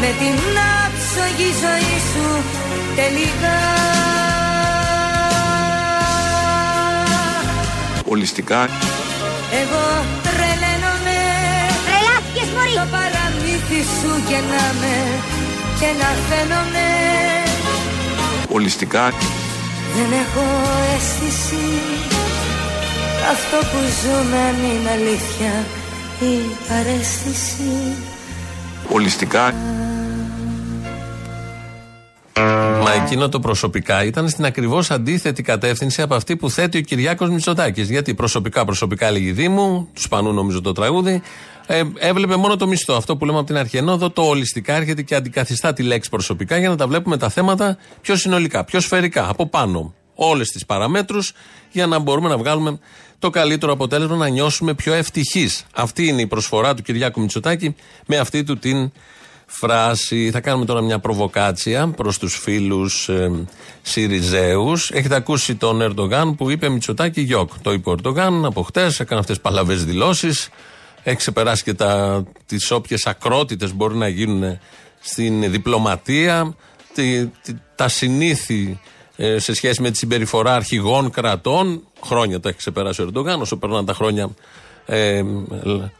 Με 0.00 0.10
την 0.20 0.36
άψογη 0.82 1.50
ζωή 1.62 1.96
σου 2.10 2.28
τελικά. 2.96 3.58
Ολιστικά. 8.12 8.60
Εγώ 9.60 9.84
τρελαίνομαι. 10.26 11.18
Τρελάθηκες 11.86 12.48
μωρή. 12.54 12.74
Το 12.80 12.86
παραμύθι 12.94 13.80
σου 13.96 14.10
γεννάμε 14.28 14.94
και 15.78 15.88
να 16.00 16.08
φαίνομαι. 16.28 16.86
Ολιστικά. 18.48 19.04
Δεν 19.94 20.08
έχω 20.22 20.44
αίσθηση. 20.94 21.66
Αυτό 23.34 23.56
που 23.70 23.78
ζούμε 24.00 24.38
αν 24.48 24.56
είναι 24.70 24.90
αλήθεια 24.98 25.52
ή 26.20 26.38
παρέστηση 26.68 27.94
ολιστικά 28.92 29.54
Μα 32.82 32.92
εκείνο 33.04 33.28
το 33.28 33.40
προσωπικά 33.40 34.04
ήταν 34.04 34.28
στην 34.28 34.44
ακριβώς 34.44 34.90
αντίθετη 34.90 35.42
κατεύθυνση 35.42 36.02
από 36.02 36.14
αυτή 36.14 36.36
που 36.36 36.50
θέτει 36.50 36.78
ο 36.78 36.80
Κυριάκος 36.80 37.30
Μητσοτάκης. 37.30 37.90
Γιατί 37.90 38.14
προσωπικά, 38.14 38.64
προσωπικά 38.64 39.10
λέγει 39.10 39.32
Δήμου, 39.32 39.88
τους 39.94 40.02
σπανού 40.02 40.32
νομίζω 40.32 40.60
το 40.60 40.72
τραγούδι, 40.72 41.22
ε, 41.66 41.82
έβλεπε 41.98 42.36
μόνο 42.36 42.56
το 42.56 42.66
μισθό. 42.66 42.94
Αυτό 42.94 43.16
που 43.16 43.24
λέμε 43.24 43.38
από 43.38 43.46
την 43.46 43.56
αρχή. 43.56 43.76
Ενώ 43.76 43.92
εδώ 43.92 44.10
το 44.10 44.22
ολιστικά 44.22 44.74
έρχεται 44.74 45.02
και 45.02 45.14
αντικαθιστά 45.14 45.72
τη 45.72 45.82
λέξη 45.82 46.10
προσωπικά 46.10 46.58
για 46.58 46.68
να 46.68 46.76
τα 46.76 46.86
βλέπουμε 46.86 47.16
τα 47.16 47.28
θέματα 47.28 47.76
πιο 48.00 48.16
συνολικά, 48.16 48.64
πιο 48.64 48.80
σφαιρικά, 48.80 49.28
από 49.28 49.46
πάνω. 49.46 49.94
Όλες 50.18 50.48
τις 50.48 50.66
παραμέτρους 50.66 51.32
για 51.70 51.86
να 51.86 51.98
μπορούμε 51.98 52.28
να 52.28 52.38
βγάλουμε 52.38 52.78
το 53.18 53.30
καλύτερο 53.30 53.72
αποτέλεσμα, 53.72 54.16
να 54.16 54.28
νιώσουμε 54.28 54.74
πιο 54.74 54.92
ευτυχείς. 54.92 55.64
Αυτή 55.74 56.06
είναι 56.06 56.20
η 56.20 56.26
προσφορά 56.26 56.74
του 56.74 56.82
Κυριάκου 56.82 57.20
Μητσοτάκη 57.20 57.74
με 58.06 58.16
αυτή 58.16 58.44
του 58.44 58.58
την 58.58 58.92
φράση. 59.46 60.30
Θα 60.30 60.40
κάνουμε 60.40 60.64
τώρα 60.64 60.80
μια 60.80 60.98
προβοκάτσια 60.98 61.88
προς 61.88 62.18
τους 62.18 62.38
φίλους 62.38 63.08
ε, 63.08 63.44
Σιριζέους. 63.82 64.90
Έχετε 64.90 65.14
ακούσει 65.14 65.54
τον 65.54 65.80
Ερντογάν 65.82 66.34
που 66.34 66.50
είπε 66.50 66.68
Μητσοτάκη 66.68 67.20
γιοκ. 67.20 67.50
Το 67.62 67.72
είπε 67.72 67.88
ο 67.90 67.92
Ερντογάν 67.92 68.44
από 68.44 68.62
χτες, 68.62 69.00
έκανε 69.00 69.20
αυτές 69.20 69.36
τι 69.36 69.42
παλαβές 69.42 69.84
δηλώσεις. 69.84 70.48
Έχει 71.02 71.16
ξεπεράσει 71.16 71.62
και 71.62 71.74
τις 72.46 72.70
όποιες 72.70 73.06
ακρότητες 73.06 73.74
μπορεί 73.74 73.96
να 73.96 74.08
γίνουν 74.08 74.58
στην 75.00 75.50
διπλωματία. 75.50 76.56
Τη, 76.94 77.26
τη- 77.26 77.54
τα 77.74 77.88
συνήθη 77.88 78.80
ε, 79.16 79.38
σε 79.38 79.54
σχέση 79.54 79.82
με 79.82 79.90
τη 79.90 79.96
συμπεριφορά 79.96 80.54
αρχηγών 80.54 81.10
κρατών. 81.10 81.82
Χρόνια 82.04 82.40
τα 82.40 82.48
έχει 82.48 82.58
ξεπεράσει 82.58 83.02
ο 83.02 83.04
Ερντογάν. 83.04 83.40
Όσο 83.40 83.56
περνάνε 83.56 83.84
τα 83.84 83.92
χρόνια, 83.92 84.30
ε, 84.86 85.22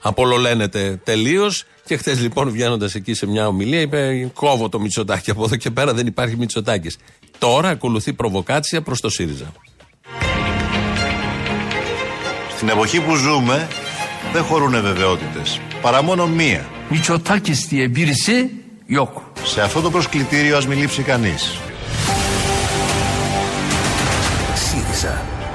απολολένεται 0.00 1.00
τελείως. 1.04 1.64
Και 1.84 1.96
χθες 1.96 2.20
λοιπόν 2.20 2.50
βγαίνοντας 2.50 2.94
εκεί 2.94 3.14
σε 3.14 3.26
μια 3.26 3.46
ομιλία, 3.46 3.80
είπε: 3.80 4.30
Κόβω 4.34 4.68
το 4.68 4.80
Μητσοτάκι. 4.80 5.30
Από 5.30 5.44
εδώ 5.44 5.56
και 5.56 5.70
πέρα 5.70 5.94
δεν 5.94 6.06
υπάρχει 6.06 6.36
Μητσοτάκης. 6.36 6.98
Τώρα 7.38 7.68
ακολουθεί 7.68 8.12
προβοκάτσια 8.12 8.82
προς 8.82 9.00
το 9.00 9.08
ΣΥΡΙΖΑ. 9.08 9.52
Στην 12.56 12.68
εποχή 12.68 13.00
που 13.00 13.14
ζούμε 13.14 13.68
δεν 14.32 14.42
χωρούν 14.42 14.82
βεβαιότητες, 14.82 15.60
παρά 15.80 16.02
μόνο 16.02 16.26
μία. 16.26 16.66
Μητσοτάκης 16.88 17.68
diye 17.70 17.88
birisi 17.88 18.50
yok. 18.98 19.22
Σε 19.44 19.60
αυτό 19.60 19.80
το 19.80 19.90
προσκλητήριο 19.90 20.56
ας 20.56 20.66
μην 20.66 20.78
λείψει 20.78 21.02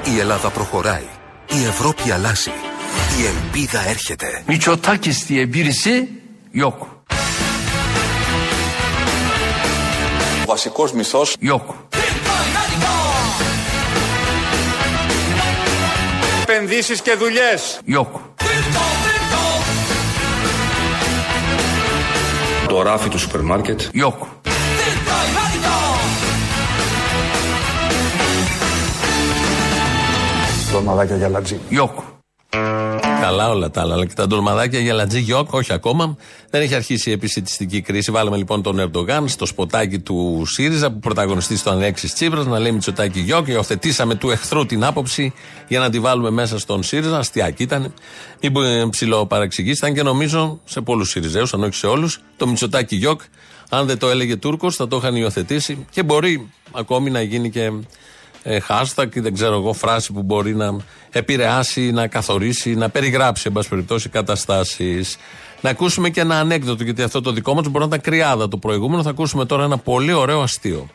Η 0.04 0.18
Ελλάδα 0.18 0.48
προχωράει. 0.50 1.06
Η 1.48 1.64
Ευρώπη 1.64 2.10
αλλάζει. 2.10 2.50
Η 3.20 3.26
ελπίδα 3.26 3.88
έρχεται. 3.88 4.44
Miçotakis 4.48 5.26
diye 5.28 5.46
birisi 5.46 6.08
yok. 6.52 6.86
Ο 10.42 10.44
βασικός 10.46 10.92
μισθός 10.92 11.36
Yok. 11.40 11.74
Επενδύσεις 16.42 17.00
και 17.02 17.14
δουλειές. 17.14 17.80
Γιοκ. 17.88 18.20
Το 22.68 22.82
ράφι 22.82 23.08
του 23.08 23.18
σούπερ 23.18 23.40
μάρκετ. 23.40 23.80
Γιοκ. 23.94 24.26
Ντολμαδάκια 30.72 31.16
γιαλαντζί. 31.16 31.60
Γιοκ. 31.70 32.02
Καλά 33.20 33.50
όλα 33.50 33.70
τα 33.70 33.80
άλλα, 33.80 33.94
αλλά 33.94 34.06
και 34.06 34.14
τα 34.14 34.26
ντολμαδάκια 34.26 34.80
γιαλαντζί 34.80 35.20
γιοκ, 35.20 35.52
όχι 35.52 35.72
ακόμα. 35.72 36.16
Δεν 36.50 36.62
έχει 36.62 36.74
αρχίσει 36.74 37.10
η 37.10 37.12
επισιτιστική 37.12 37.80
κρίση. 37.80 38.10
Βάλαμε 38.10 38.36
λοιπόν 38.36 38.62
τον 38.62 38.78
Ερντογάν 38.78 39.28
στο 39.28 39.46
σποτάκι 39.46 39.98
του 39.98 40.42
ΣΥΡΙΖΑ 40.46 40.92
που 40.92 40.98
πρωταγωνιστεί 40.98 41.56
στο 41.56 41.70
Αλέξη 41.70 42.12
Τσίπρας 42.12 42.46
να 42.46 42.58
λέει 42.58 42.72
Μητσοτάκι 42.72 43.20
γιοκ. 43.20 43.48
Υιοθετήσαμε 43.48 44.14
του 44.14 44.30
εχθρού 44.30 44.66
την 44.66 44.84
άποψη 44.84 45.32
για 45.68 45.78
να 45.78 45.90
τη 45.90 46.00
βάλουμε 46.00 46.30
μέσα 46.30 46.58
στον 46.58 46.82
ΣΥΡΙΖΑ. 46.82 47.18
Αστιακή 47.18 47.62
ήταν. 47.62 47.94
Μην 48.40 48.90
ψηλό 48.90 49.26
παραξηγήσταν 49.26 49.94
και 49.94 50.02
νομίζω 50.02 50.60
σε 50.64 50.80
πολλούς 50.80 51.10
ΣΥΡΙΖΑίου, 51.10 51.46
αν 51.52 51.62
όχι 51.62 51.74
σε 51.74 51.86
όλους, 51.86 52.20
το 52.36 52.46
Μητσοτάκι 52.46 52.96
γιοκ, 52.96 53.20
αν 53.68 53.86
δεν 53.86 53.98
το 53.98 54.08
έλεγε 54.08 54.36
Τούρκος, 54.36 54.76
θα 54.76 54.88
το 54.88 54.96
είχαν 54.96 55.16
υιοθετήσει 55.16 55.86
και 55.90 56.02
μπορεί 56.02 56.50
ακόμη 56.72 57.10
να 57.10 57.22
γίνει 57.22 57.50
και 57.50 57.70
ε, 58.42 58.58
hashtag 58.68 59.16
ή 59.16 59.20
δεν 59.20 59.34
ξέρω 59.34 59.54
εγώ 59.54 59.72
φράση 59.72 60.12
που 60.12 60.22
μπορεί 60.22 60.54
να 60.54 60.76
επηρεάσει, 61.10 61.90
να 61.90 62.06
καθορίσει, 62.06 62.74
να 62.74 62.90
περιγράψει 62.90 63.44
εν 63.46 63.52
πάση 63.52 63.68
περιπτώσει 63.68 64.08
καταστάσεις. 64.08 65.16
Να 65.60 65.70
ακούσουμε 65.70 66.10
και 66.10 66.20
ένα 66.20 66.38
ανέκδοτο, 66.38 66.84
γιατί 66.84 67.02
αυτό 67.02 67.20
το 67.20 67.32
δικό 67.32 67.54
μας 67.54 67.66
μπορεί 67.66 67.78
να 67.78 67.96
ήταν 67.96 68.00
κρυάδα 68.00 68.48
το 68.48 68.56
προηγούμενο. 68.56 69.02
Θα 69.02 69.10
ακούσουμε 69.10 69.44
τώρα 69.44 69.64
ένα 69.64 69.78
πολύ 69.78 70.12
ωραίο 70.12 70.40
αστείο. 70.42 70.88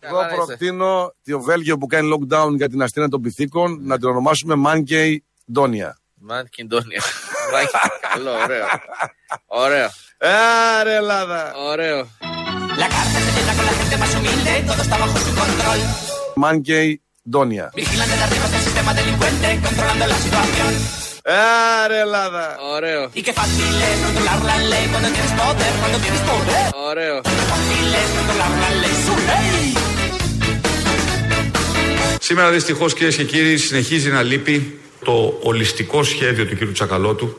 Εγώ 0.00 0.18
προκτείνω 0.34 1.14
το 1.24 1.40
Βέλγιο 1.40 1.78
που 1.78 1.86
κάνει 1.86 2.16
lockdown 2.16 2.56
για 2.56 2.68
την 2.68 2.82
αστήνα 2.82 3.08
των 3.08 3.20
πυθίκων 3.20 3.78
να 3.82 3.98
την 3.98 4.08
ονομάσουμε 4.08 4.54
Monkey 4.66 5.16
Donia. 5.54 5.92
Μάνκιν 6.26 6.66
Ντόνια. 6.66 7.02
Καλό, 8.12 8.30
ωραίο. 8.30 8.66
Ωραίο. 9.46 9.88
Άρε 10.80 10.94
Ελλάδα. 10.94 11.52
Ωραίο. 11.70 12.08
La 12.82 12.88
cárcel 12.88 13.22
se 13.26 13.30
llena 13.36 13.54
con 13.56 13.64
la 13.70 13.74
gente 13.80 13.96
más 14.02 14.12
humilde, 14.16 14.52
todo 14.66 14.82
está 14.86 14.96
bajo 15.02 15.16
su 15.24 15.32
control. 15.40 15.80
Μάν 16.34 16.60
και 16.60 16.82
η 16.82 17.02
δόνια. 17.22 17.70
Μη 17.74 17.84
χίλεται 17.84 18.10
και 18.10 19.76
κόλώντα. 19.76 20.06
Έρελα, 21.84 22.30
ωραίο. 22.74 23.10
Σήμερα 32.20 32.50
δυστυχώς 32.50 32.94
κύριε 32.94 33.16
και 33.16 33.24
κύριοι 33.24 33.56
συνεχίζει 33.56 34.10
να 34.10 34.22
λείπει 34.22 34.78
το 35.04 35.38
ολιστικό 35.42 36.02
σχέδιο 36.02 36.46
του 36.46 36.56
κύρουκαλώ 36.56 37.14
του 37.14 37.38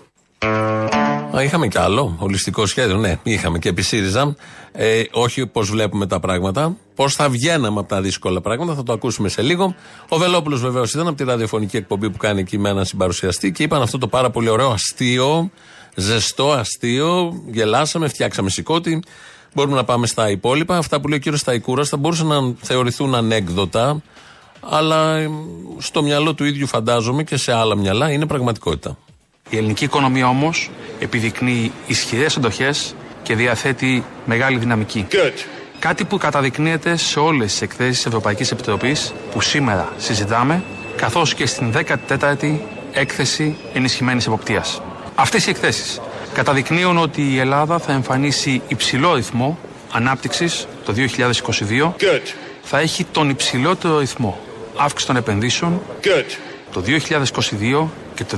είχαμε 1.43 1.67
κι 1.67 1.77
άλλο 1.77 2.15
ολιστικό 2.19 2.65
σχέδιο. 2.65 2.97
Ναι, 2.97 3.19
είχαμε 3.23 3.59
και 3.59 3.69
επί 3.69 3.81
ΣΥΡΙΖΑ. 3.81 4.35
Ε, 4.71 5.01
όχι 5.11 5.47
πώς 5.47 5.69
βλέπουμε 5.69 6.07
τα 6.07 6.19
πράγματα. 6.19 6.75
Πώς 6.95 7.15
θα 7.15 7.29
βγαίναμε 7.29 7.79
από 7.79 7.89
τα 7.89 8.01
δύσκολα 8.01 8.41
πράγματα. 8.41 8.75
Θα 8.75 8.83
το 8.83 8.93
ακούσουμε 8.93 9.29
σε 9.29 9.41
λίγο. 9.41 9.75
Ο 10.09 10.17
Βελόπουλος 10.17 10.61
βεβαίως 10.61 10.93
ήταν 10.93 11.07
από 11.07 11.17
τη 11.17 11.23
ραδιοφωνική 11.23 11.77
εκπομπή 11.77 12.09
που 12.09 12.17
κάνει 12.17 12.39
εκεί 12.39 12.57
με 12.57 12.69
έναν 12.69 12.85
συμπαρουσιαστή 12.85 13.51
και 13.51 13.63
είπαν 13.63 13.81
αυτό 13.81 13.97
το 13.97 14.07
πάρα 14.07 14.29
πολύ 14.29 14.49
ωραίο 14.49 14.69
αστείο. 14.69 15.49
Ζεστό 15.95 16.51
αστείο. 16.51 17.41
Γελάσαμε, 17.51 18.07
φτιάξαμε 18.07 18.49
σηκώτη. 18.49 19.03
Μπορούμε 19.53 19.75
να 19.75 19.83
πάμε 19.83 20.07
στα 20.07 20.29
υπόλοιπα. 20.29 20.77
Αυτά 20.77 20.99
που 21.01 21.07
λέει 21.07 21.17
ο 21.17 21.21
κύριος 21.21 21.41
Σταϊκούρας 21.41 21.89
θα 21.89 21.97
μπορούσαν 21.97 22.27
να 22.27 22.53
θεωρηθούν 22.61 23.15
ανέκδοτα. 23.15 24.01
Αλλά 24.69 25.17
ε, 25.17 25.29
στο 25.77 26.03
μυαλό 26.03 26.33
του 26.33 26.45
ίδιου 26.45 26.67
φαντάζομαι 26.67 27.23
και 27.23 27.37
σε 27.37 27.53
άλλα 27.53 27.75
μυαλά 27.75 28.11
είναι 28.11 28.25
πραγματικότητα. 28.25 28.97
Η 29.49 29.57
ελληνική 29.57 29.83
οικονομία 29.83 30.27
όμως 30.27 30.69
επιδεικνύει 30.99 31.71
ισχυρές 31.87 32.35
εντοχές 32.35 32.95
και 33.23 33.35
διαθέτει 33.35 34.03
μεγάλη 34.25 34.57
δυναμική. 34.57 35.07
Κάτι 35.79 36.05
που 36.05 36.17
καταδεικνύεται 36.17 36.95
σε 36.95 37.19
όλες 37.19 37.51
τις 37.51 37.61
εκθέσεις 37.61 37.95
της 37.95 38.05
Ευρωπαϊκής 38.05 38.51
Επιτροπής 38.51 39.13
που 39.31 39.41
σήμερα 39.41 39.93
συζητάμε, 39.97 40.63
καθώς 40.95 41.33
και 41.33 41.45
στην 41.45 41.71
14η 41.71 42.59
έκθεση 42.91 43.57
ενισχυμένης 43.73 44.27
εποπτείας. 44.27 44.81
Αυτές 45.15 45.45
οι 45.45 45.49
εκθέσεις 45.49 46.01
καταδεικνύουν 46.33 46.97
ότι 46.97 47.33
η 47.33 47.39
Ελλάδα 47.39 47.79
θα 47.79 47.91
εμφανίσει 47.91 48.61
υψηλό 48.67 49.13
ρυθμό 49.13 49.57
ανάπτυξης 49.91 50.67
το 50.85 50.93
2022. 50.93 51.93
Θα 52.63 52.79
έχει 52.79 53.03
τον 53.03 53.29
υψηλότερο 53.29 53.99
ρυθμό 53.99 54.39
αύξηση 54.75 55.07
των 55.07 55.15
επενδύσεων. 55.15 55.81
Το 56.71 56.81
2022 56.81 57.87
και 58.15 58.23
το 58.23 58.37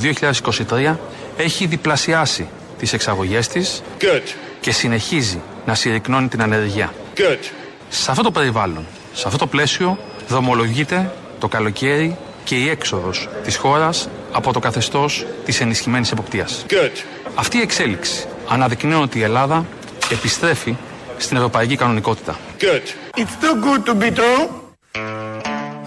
2023 0.70 0.96
έχει 1.38 1.66
διπλασιάσει 1.66 2.48
τις 2.80 2.94
εξαγωγές 2.94 3.48
της 3.48 3.82
και 4.60 4.72
συνεχίζει 4.72 5.42
να 5.66 5.76
συρρυκνώνει 5.76 6.28
την 6.28 6.42
ανεργία. 6.42 6.94
Σε 7.90 8.12
αυτό 8.12 8.24
το 8.24 8.32
περιβάλλον, 8.32 8.86
σε 9.14 9.24
αυτό 9.26 9.38
το 9.38 9.48
πλαίσιο 9.48 9.98
δρομολογείται 10.28 11.12
το 11.40 11.48
καλοκαίρι 11.48 12.18
και 12.44 12.56
η 12.56 12.70
έξοδος 12.70 13.30
της 13.44 13.56
χώρας 13.56 14.10
από 14.32 14.54
το 14.54 14.60
καθεστώς 14.60 15.26
της 15.46 15.62
ενισχυμένης 15.62 16.12
εποπτείας. 16.12 16.66
Αυτή 17.36 17.58
η 17.58 17.62
εξέλιξη 17.62 18.26
αναδεικνύει 18.48 18.94
ότι 18.94 19.20
η 19.20 19.24
Ελλάδα 19.24 19.66
επιστρέφει 20.12 20.76
στην 21.18 21.38
ευρωπαϊκή 21.38 21.76
κανονικότητα. 21.76 22.40
It's 23.16 23.44
too 23.44 23.56
good 23.66 23.90
to 23.90 23.94
be 24.04 24.12
true. 24.16 24.67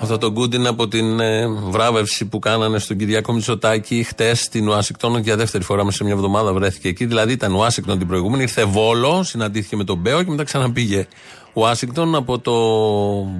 Αυτό 0.02 0.18
το 0.18 0.32
good 0.36 0.54
είναι 0.54 0.68
από 0.68 0.88
την 0.88 1.20
ε, 1.20 1.48
βράβευση 1.48 2.24
που 2.24 2.38
κάνανε 2.38 2.78
στον 2.78 2.96
Κυριάκο 2.96 3.32
Μητσοτάκη 3.32 4.02
χτες 4.02 4.40
στην 4.40 4.68
Ουάσιγκτον. 4.68 5.18
Για 5.18 5.36
δεύτερη 5.36 5.64
φορά 5.64 5.84
μέσα 5.84 5.96
σε 5.96 6.04
μια 6.04 6.12
εβδομάδα 6.12 6.52
βρέθηκε 6.52 6.88
εκεί. 6.88 7.04
Δηλαδή 7.04 7.32
ήταν 7.32 7.54
Ουάσιγκτον 7.54 7.98
την 7.98 8.06
προηγούμενη, 8.06 8.42
ήρθε 8.42 8.64
Βόλο, 8.64 9.22
συναντήθηκε 9.22 9.76
με 9.76 9.84
τον 9.84 9.98
Μπέο 9.98 10.22
και 10.22 10.30
μετά 10.30 10.44
ξαναπήγε 10.44 11.06
Ουάσιγκτον 11.52 12.14
από 12.14 12.38
το 12.38 12.52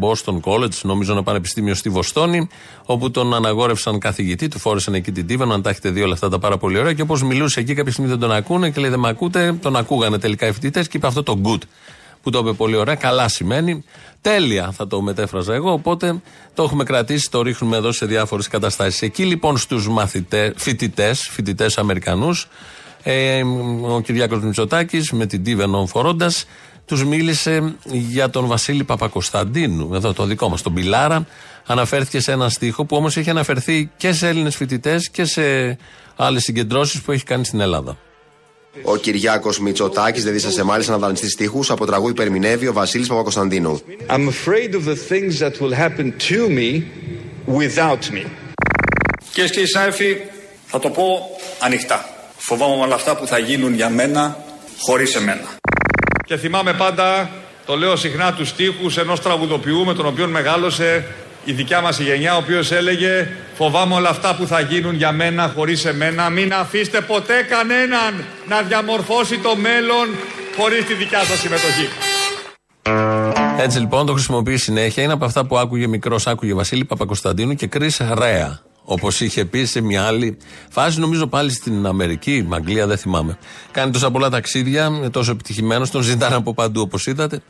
Boston 0.01 0.41
College, 0.41 0.81
νομίζω 0.83 1.13
ένα 1.13 1.23
πανεπιστήμιο 1.23 1.75
στη 1.75 1.89
Βοστόνη, 1.89 2.49
όπου 2.85 3.11
τον 3.11 3.35
αναγόρευσαν 3.35 3.99
καθηγητή, 3.99 4.49
του 4.49 4.59
φόρεσαν 4.59 4.95
εκεί 4.95 5.13
την 5.13 5.27
τίβα, 5.27 5.45
αν 5.45 5.63
τα 5.63 5.71
έχετε 5.71 5.91
δει 5.91 6.03
όλα 6.03 6.13
αυτά 6.13 6.29
τα 6.29 6.39
πάρα 6.39 6.57
πολύ 6.57 6.79
ωραία. 6.79 6.93
Και 6.93 7.03
όπως 7.03 7.23
μιλούσε 7.23 7.61
εκεί, 7.61 7.75
κάποια 7.75 7.93
στιγμή 7.93 8.11
δεν 8.11 8.21
τον 8.21 8.33
ακούνε 8.33 8.71
και 8.71 8.81
λέει: 8.81 8.91
Δεν 8.91 8.99
με 8.99 9.09
ακούτε, 9.09 9.53
τον 9.63 9.77
ακούγανε 9.77 10.19
τελικά 10.19 10.47
οι 10.47 10.53
φοιτητές 10.53 10.89
και 10.89 10.97
είπε 10.97 11.07
αυτό 11.07 11.23
το 11.23 11.41
good 11.45 11.61
που 12.23 12.31
το 12.31 12.39
είπε 12.39 12.53
πολύ 12.53 12.77
ωραία. 12.77 12.95
Καλά 12.95 13.29
σημαίνει. 13.29 13.85
Τέλεια 14.21 14.71
θα 14.71 14.87
το 14.87 15.01
μετέφραζα 15.01 15.55
εγώ. 15.55 15.73
Οπότε 15.73 16.21
το 16.55 16.63
έχουμε 16.63 16.85
κρατήσει, 16.85 17.31
το 17.31 17.43
ρίχνουμε 17.43 17.77
εδώ 17.77 17.93
σε 17.93 18.07
διάφορες 18.07 18.49
καταστάσεις. 18.49 19.03
Εκεί 19.03 19.25
λοιπόν 19.25 19.57
στους 19.57 19.89
φοιτητές, 20.57 21.29
φοιτητές 21.29 21.79
Αμερικανούς, 21.79 22.49
ε, 23.03 23.43
ο 23.83 24.01
Κυριάκος 24.01 24.43
Μητσοτάκης 24.43 25.13
με 25.13 25.27
την 25.27 25.45
Τίβενον 25.45 25.87
φορώντα, 25.87 26.31
τους 26.85 27.05
μίλησε 27.05 27.75
για 27.85 28.31
τον 28.31 28.47
Βασίλη 28.47 28.85
Παπακοσταντίνου, 28.85 29.95
εδώ 29.95 30.13
το 30.13 30.25
δικό 30.25 30.49
μας, 30.49 30.63
τον 30.63 30.75
Πιλάρα. 30.75 31.27
Αναφέρθηκε 31.67 32.21
σε 32.21 32.33
ένα 32.33 32.49
στίχο 32.49 32.85
που 32.85 32.97
όμως 32.97 33.17
έχει 33.17 33.31
αναφερθεί 33.31 33.91
και 33.97 34.13
σε 34.13 34.29
Έλληνες 34.29 34.57
φοιτητές 34.57 35.11
και 35.11 35.25
σε 35.25 35.77
άλλες 36.17 36.43
συγκεντρώσεις 36.43 37.01
που 37.01 37.13
έχει 37.13 37.25
κάνει 37.25 37.45
στην 37.45 37.61
Ελλάδα. 37.61 37.97
Ο 38.83 38.97
Κυριάκος 38.97 39.61
Μητσοτάκης 39.61 40.25
δεδίσασε 40.25 40.63
μάλιστα 40.63 40.93
να 40.93 40.99
δανειστείς 40.99 41.33
στίχους 41.33 41.71
από 41.71 41.87
τραγούδι 41.87 42.15
που 42.15 42.23
ερμηνεύει 42.23 42.67
ο 42.67 42.73
Βασίλης 42.73 43.09
Παπακοσταντίνου. 43.09 43.81
I'm 44.09 44.29
afraid 44.29 44.75
of 44.75 44.85
the 44.85 44.97
things 45.11 45.39
that 45.39 45.61
will 45.61 45.75
happen 45.75 46.13
to 46.29 46.49
me 46.49 46.83
without 47.47 48.11
me. 48.13 48.27
Κυρίες 49.33 49.51
και 49.51 49.57
κύριοι 49.57 49.67
συνάδελφοι, 49.67 50.17
θα 50.67 50.79
το 50.79 50.91
πω 50.91 51.05
ανοιχτά. 51.61 52.09
Φοβάμαι 52.37 52.83
όλα 52.83 52.95
αυτά 52.95 53.17
που 53.17 53.27
θα 53.27 53.39
γίνουν 53.39 53.75
για 53.75 53.89
μένα 53.89 54.45
χωρίς 54.79 55.15
εμένα. 55.15 55.49
Και 56.25 56.37
θυμάμαι 56.37 56.73
πάντα, 56.73 57.31
το 57.67 57.77
λέω 57.77 57.97
συχνά 57.97 58.33
τους 58.33 58.49
στίχους 58.49 58.97
ενός 58.99 59.21
τραγουδοποιού 59.21 59.85
με 59.85 59.95
τον 59.95 60.07
οποίο 60.07 60.27
μεγάλωσε 60.27 61.05
η 61.45 61.53
δικιά 61.53 61.81
μας 61.81 61.99
η 61.99 62.03
γενιά, 62.03 62.35
ο 62.35 62.39
οποίος 62.39 62.73
έλεγε 62.73 63.29
φοβάμαι 63.55 63.95
όλα 63.95 64.09
αυτά 64.09 64.37
που 64.37 64.47
θα 64.47 64.61
γίνουν 64.61 64.95
για 64.95 65.13
μένα 65.13 65.53
χωρίς 65.55 65.85
εμένα. 65.85 66.31
Μην 66.31 66.53
αφήστε 66.53 67.01
ποτέ 67.01 67.43
κανέναν 67.49 68.25
να 68.49 68.63
διαμορφώσει 68.63 69.39
το 69.39 69.57
μέλλον 69.57 70.09
χωρίς 70.57 70.85
τη 70.85 70.95
δικιά 70.95 71.25
σας 71.25 71.39
συμμετοχή. 71.39 71.89
Έτσι 73.59 73.79
λοιπόν 73.79 74.07
το 74.07 74.13
χρησιμοποιεί 74.13 74.57
συνέχεια. 74.57 75.03
Είναι 75.03 75.13
από 75.13 75.25
αυτά 75.25 75.47
που 75.47 75.59
άκουγε 75.59 75.87
μικρός, 75.87 76.27
άκουγε 76.27 76.55
Βασίλη 76.55 76.85
Παπακοσταντίνου 76.85 77.55
και 77.55 77.67
Κρι 77.67 77.91
Ρέα. 78.15 78.61
Όπως 78.85 79.21
είχε 79.21 79.45
πει 79.45 79.65
σε 79.65 79.81
μια 79.81 80.05
άλλη 80.05 80.37
φάση, 80.71 81.01
νομίζω 81.01 81.27
πάλι 81.27 81.51
στην 81.51 81.87
Αμερική, 81.87 82.49
Αγγλία, 82.51 82.87
δεν 82.87 82.99
θυμάμαι. 82.99 83.39
Κάνει 83.71 83.93
τόσα 83.93 84.11
πολλά 84.11 84.31
ταξίδια, 84.31 84.85
είναι 84.85 85.11
τόσο 85.11 85.31
επιτυχημένος, 85.31 85.91
τον 85.91 86.03
ζητάνε 86.03 86.35
από 86.35 86.55
παντού 86.55 86.81
όπως 86.81 87.07
είδατε. 87.07 87.41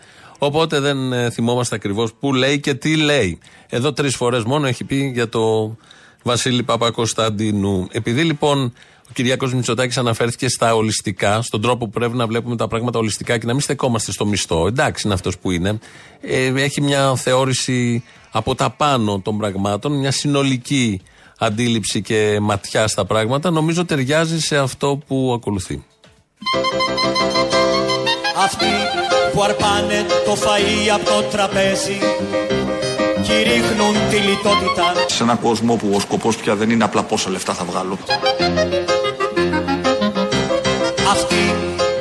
Οπότε 0.42 0.80
δεν 0.80 1.12
ε, 1.12 1.30
θυμόμαστε 1.30 1.74
ακριβώς 1.74 2.12
πού 2.20 2.34
λέει 2.34 2.60
και 2.60 2.74
τι 2.74 2.96
λέει. 2.96 3.38
Εδώ 3.68 3.92
τρεις 3.92 4.16
φορές 4.16 4.44
μόνο 4.44 4.66
έχει 4.66 4.84
πει 4.84 5.10
για 5.14 5.28
το 5.28 5.76
Βασίλη 6.22 6.62
Παπακοσταντίνου. 6.62 7.88
Επειδή 7.92 8.22
λοιπόν 8.22 8.72
Ο 9.08 9.12
Κυριάκος 9.12 9.54
Μητσοτάκης 9.54 9.98
αναφέρθηκε 9.98 10.48
στα 10.48 10.74
ολιστικά, 10.74 11.42
στον 11.42 11.60
τρόπο 11.60 11.84
που 11.84 11.90
πρέπει 11.90 12.16
να 12.16 12.26
βλέπουμε 12.26 12.56
τα 12.56 12.68
πράγματα 12.68 12.98
ολιστικά 12.98 13.38
και 13.38 13.46
να 13.46 13.52
μην 13.52 13.60
στεκόμαστε 13.60 14.12
στο 14.12 14.26
μισθό. 14.26 14.66
Εντάξει, 14.66 15.02
είναι 15.04 15.14
αυτός 15.14 15.38
που 15.38 15.50
είναι. 15.50 15.78
Ε, 16.20 16.52
έχει 16.56 16.80
μια 16.80 17.16
θεώρηση 17.16 18.04
από 18.30 18.54
τα 18.54 18.70
πάνω 18.70 19.20
των 19.20 19.38
πραγμάτων, 19.38 19.92
μια 19.92 20.10
συνολική 20.10 21.00
αντίληψη 21.38 22.02
και 22.02 22.38
ματιά 22.40 22.88
στα 22.88 23.04
πράγματα. 23.04 23.50
Νομίζω 23.50 23.84
ταιριάζει 23.84 24.40
σε 24.40 24.56
αυτό 24.58 25.00
που 25.06 25.32
ακολουθεί. 25.36 25.84
Αυτοί 28.44 28.66
που 29.32 29.42
αρπάνε 29.42 30.06
το 30.24 30.32
φαΐ 30.32 30.88
από 30.94 31.04
το 31.04 31.22
τραπέζι 31.22 31.98
κηρύχνουν 33.22 33.94
τη 34.10 34.16
λιτότητα 34.16 34.94
Σε 35.06 35.22
έναν 35.22 35.40
κόσμο 35.40 35.74
που 35.74 35.90
ο 35.94 36.00
σκοπός 36.00 36.36
πια 36.36 36.54
δεν 36.54 36.70
είναι 36.70 36.84
απλά 36.84 37.02
πόσα 37.02 37.30
λεφτά 37.30 37.54
θα 37.54 37.64
βγάλω. 37.64 37.98
Αυτοί 41.10 41.54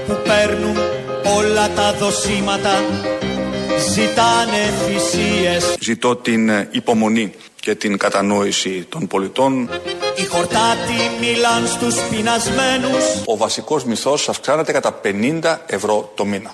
που 0.08 0.18
παίρνουν 0.24 0.78
όλα 1.38 1.70
τα 1.70 1.94
δοσήματα 1.94 2.72
ζητάνε 3.94 4.74
θυσίες 4.86 5.76
Ζητώ 5.80 6.16
την 6.16 6.50
ε, 6.50 6.68
υπομονή 6.72 7.34
και 7.60 7.76
την 7.76 7.98
κατανόηση 7.98 8.86
των 8.90 9.08
πολιτών. 9.08 9.70
Οι 10.20 10.26
χορτάτοι 10.26 10.98
μιλάν 11.20 11.68
στους 11.68 11.96
πεινασμένους 12.10 13.04
Ο 13.26 13.38
βασικός 13.38 13.84
μισθός 13.84 14.30
αυξάνεται 14.30 14.72
κατά 14.72 15.00
50 15.04 15.58
ευρώ 15.66 16.12
το 16.16 16.26
μήνα. 16.26 16.52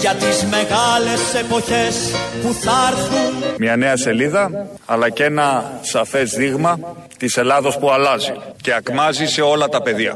για 0.00 0.14
τις 0.14 0.44
μεγάλες 0.44 1.34
εποχές 1.34 1.96
που 2.42 2.52
θα 2.52 2.88
έρθουν 2.90 3.54
Μια 3.58 3.76
νέα 3.76 3.96
σελίδα, 3.96 4.66
αλλά 4.86 5.10
και 5.10 5.24
ένα 5.24 5.78
σαφές 5.82 6.30
δείγμα 6.30 6.78
της 7.18 7.36
Ελλάδος 7.36 7.78
που 7.78 7.90
αλλάζει 7.90 8.32
και 8.62 8.74
ακμάζει 8.74 9.26
σε 9.26 9.40
όλα 9.40 9.68
τα 9.68 9.82
πεδία. 9.82 10.14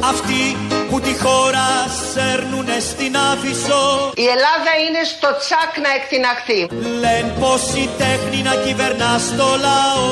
Αυτοί 0.00 0.56
που 0.90 1.00
τη 1.00 1.14
χώρα 1.24 1.68
σέρνουνε 2.12 2.78
στην 2.90 3.16
Άφησο 3.32 4.12
Η 4.24 4.26
Ελλάδα 4.34 4.72
είναι 4.84 5.02
στο 5.14 5.28
τσάκ 5.40 5.72
να 5.84 5.90
εκτιναχθεί. 5.98 6.60
Λένε 7.02 7.32
πως 7.40 7.62
η 7.84 7.88
τέχνη 8.02 8.42
να 8.48 8.54
κυβερνά 8.64 9.10
στο 9.28 9.48
λαό 9.66 10.06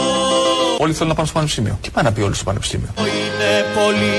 Όλοι 0.79 0.93
θέλουν 0.93 1.09
να 1.09 1.15
πάνε 1.15 1.27
στο 1.27 1.37
πανεπιστήμιο. 1.39 1.79
Τι 1.83 1.91
πάει 1.91 2.05
να 2.05 2.13
πει 2.13 2.21
όλοι 2.21 2.35
στο 2.35 2.45
πανεπιστήμιο; 2.45 2.89
Είναι 2.97 3.53
πολύ 3.79 4.19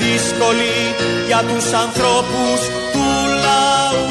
δύσκολη 0.00 0.74
για 1.26 1.40
τους 1.48 1.72
ανθρώπους 1.72 2.58
του 2.92 3.06
λαού 3.44 4.06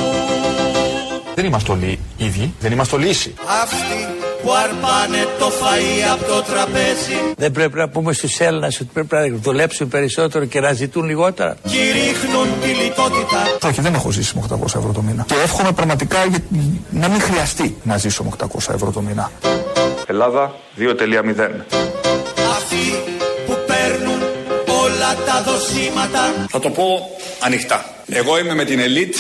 Δεν 1.36 1.46
είμαστε 1.46 1.72
όλοι 1.72 2.00
ίδιοι, 2.18 2.54
δεν 2.60 2.72
είμαστε 2.72 2.96
όλοι 2.96 3.08
ίσοι. 3.10 3.34
Αυτοί 3.64 4.23
που 4.44 4.52
αρπάνε 4.64 5.28
το 5.40 5.46
φαΐ 5.60 6.12
από 6.14 6.24
το 6.26 6.42
τραπέζι 6.42 7.18
Δεν 7.38 7.52
πρέπει 7.52 7.78
να 7.78 7.90
πούμε 7.90 8.14
στους 8.14 8.40
Έλληνες 8.40 8.80
ότι 8.80 8.90
πρέπει 8.94 9.16
να 9.16 9.38
δουλέψουν 9.42 9.88
περισσότερο 9.88 10.46
και 10.46 10.60
να 10.60 10.74
ζητούν 10.74 11.04
λιγότερα. 11.06 11.56
κηρύχνουν 11.68 12.48
τη 12.62 12.68
λιτότητα 12.68 13.68
Όχι, 13.68 13.82
δεν 13.82 13.94
έχω 13.94 14.12
ζήσει 14.12 14.34
με 14.36 14.42
800 14.50 14.66
ευρώ 14.66 14.92
το 14.94 15.02
μήνα. 15.02 15.24
Και 15.28 15.34
εύχομαι 15.44 15.72
πραγματικά 15.72 16.26
για- 16.26 16.44
να 16.90 17.08
μην 17.08 17.22
χρειαστεί 17.22 17.76
να 17.84 17.98
ζήσω 17.98 18.24
με 18.24 18.30
800 18.30 18.74
ευρώ 18.74 18.92
το 18.92 19.02
μήνα. 19.02 19.32
Ελλάδα 20.08 20.56
2.0. 20.76 21.66
Αυτοί 22.52 22.84
που 23.46 23.58
παίρνουν 23.68 24.20
όλα 24.84 25.16
τα 25.26 25.44
δοσήματα 25.46 26.34
Θα 26.50 26.60
το 26.60 26.70
πω 26.70 26.86
ανοιχτά. 27.40 27.86
Εγώ 28.10 28.40
είμαι 28.40 28.54
με 28.56 28.64
την 28.66 28.80
ελίτ 28.80 29.16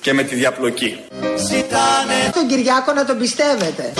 και 0.00 0.12
με 0.12 0.22
τη 0.22 0.34
διαπλοκή. 0.34 0.98
ζητάνε 1.36 2.30
Τον 2.34 2.46
Κυριάκο 2.48 2.92
να 2.92 3.04
τον 3.04 3.18
πιστεύετε. 3.18 3.92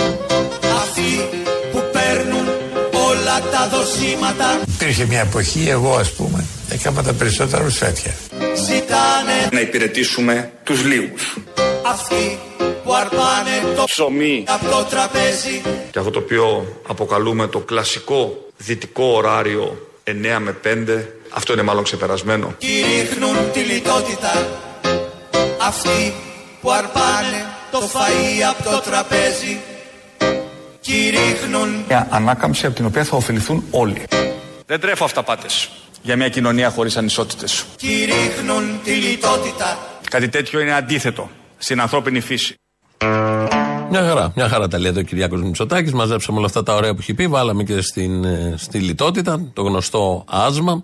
Τα 3.39 3.69
δοσήματα 3.71 4.59
Υπήρχε 4.75 5.05
μια 5.05 5.19
εποχή, 5.19 5.69
εγώ 5.69 5.95
ας 5.95 6.11
πούμε, 6.11 6.45
έκανα 6.69 7.03
τα 7.03 7.13
περισσότερα 7.13 7.63
ρουσφέτια. 7.63 8.13
ζητάνε 8.55 9.49
Να 9.51 9.59
υπηρετήσουμε 9.59 10.51
τους 10.63 10.83
λίγους. 10.85 11.37
Αυτοί 11.85 12.39
που 12.83 12.93
αρπάνε 12.93 13.75
το 13.75 13.83
Ψωμί 13.83 14.43
από 14.47 14.65
το 14.65 14.83
τραπέζι 14.83 15.61
και 15.91 15.99
αυτό 15.99 16.11
το 16.11 16.19
οποίο 16.19 16.75
αποκαλούμε 16.87 17.47
το 17.47 17.59
κλασικό 17.59 18.47
δυτικό 18.57 19.03
ωράριο 19.03 19.87
9 20.03 20.11
με 20.39 20.57
5, 20.63 21.03
αυτό 21.29 21.53
είναι 21.53 21.61
μάλλον 21.61 21.83
ξεπερασμένο. 21.83 22.55
κηρύχνουν 22.57 23.35
τη 23.53 23.59
λιτότητα 23.59 24.47
Αυτοί 25.61 26.13
που 26.61 26.71
αρπάνε 26.71 27.45
το 27.71 27.79
φαΐ 27.93 28.41
από 28.49 28.69
το 28.69 28.79
τραπέζι 28.79 29.59
κηρύχνουν 30.89 31.69
Μια 31.87 32.07
ανάκαμψη 32.09 32.65
από 32.65 32.75
την 32.75 32.85
οποία 32.85 33.03
θα 33.03 33.17
ωφεληθούν 33.17 33.63
όλοι. 33.71 34.03
Δεν 34.65 34.79
τρέφω 34.79 35.03
αυταπάτες 35.03 35.69
για 36.01 36.15
μια 36.15 36.29
κοινωνία 36.29 36.69
χωρίς 36.69 36.97
ανισότητες. 36.97 37.65
κηρύχνουν 37.75 38.79
τη 38.83 38.91
λιτότητα 38.91 39.77
Κάτι 40.09 40.29
τέτοιο 40.29 40.59
είναι 40.59 40.73
αντίθετο 40.73 41.29
στην 41.57 41.81
ανθρώπινη 41.81 42.19
φύση. 42.19 42.55
Μια 43.89 44.01
χαρά, 44.01 44.31
μια 44.35 44.49
χαρά 44.49 44.67
τα 44.67 44.79
λέει 44.79 44.91
εδώ 44.91 44.99
ο 44.99 45.03
Κυριάκος 45.03 45.41
Μητσοτάκης. 45.41 45.93
Μαζέψαμε 45.93 46.37
όλα 46.37 46.47
αυτά 46.47 46.63
τα 46.63 46.75
ωραία 46.75 46.93
που 46.93 46.97
έχει 47.01 47.13
πει, 47.13 47.27
βάλαμε 47.27 47.63
και 47.63 47.81
στην, 47.81 48.23
ε, 48.23 48.53
στη 48.57 48.79
λιτότητα, 48.79 49.51
το 49.53 49.61
γνωστό 49.61 50.25
άσμα. 50.29 50.83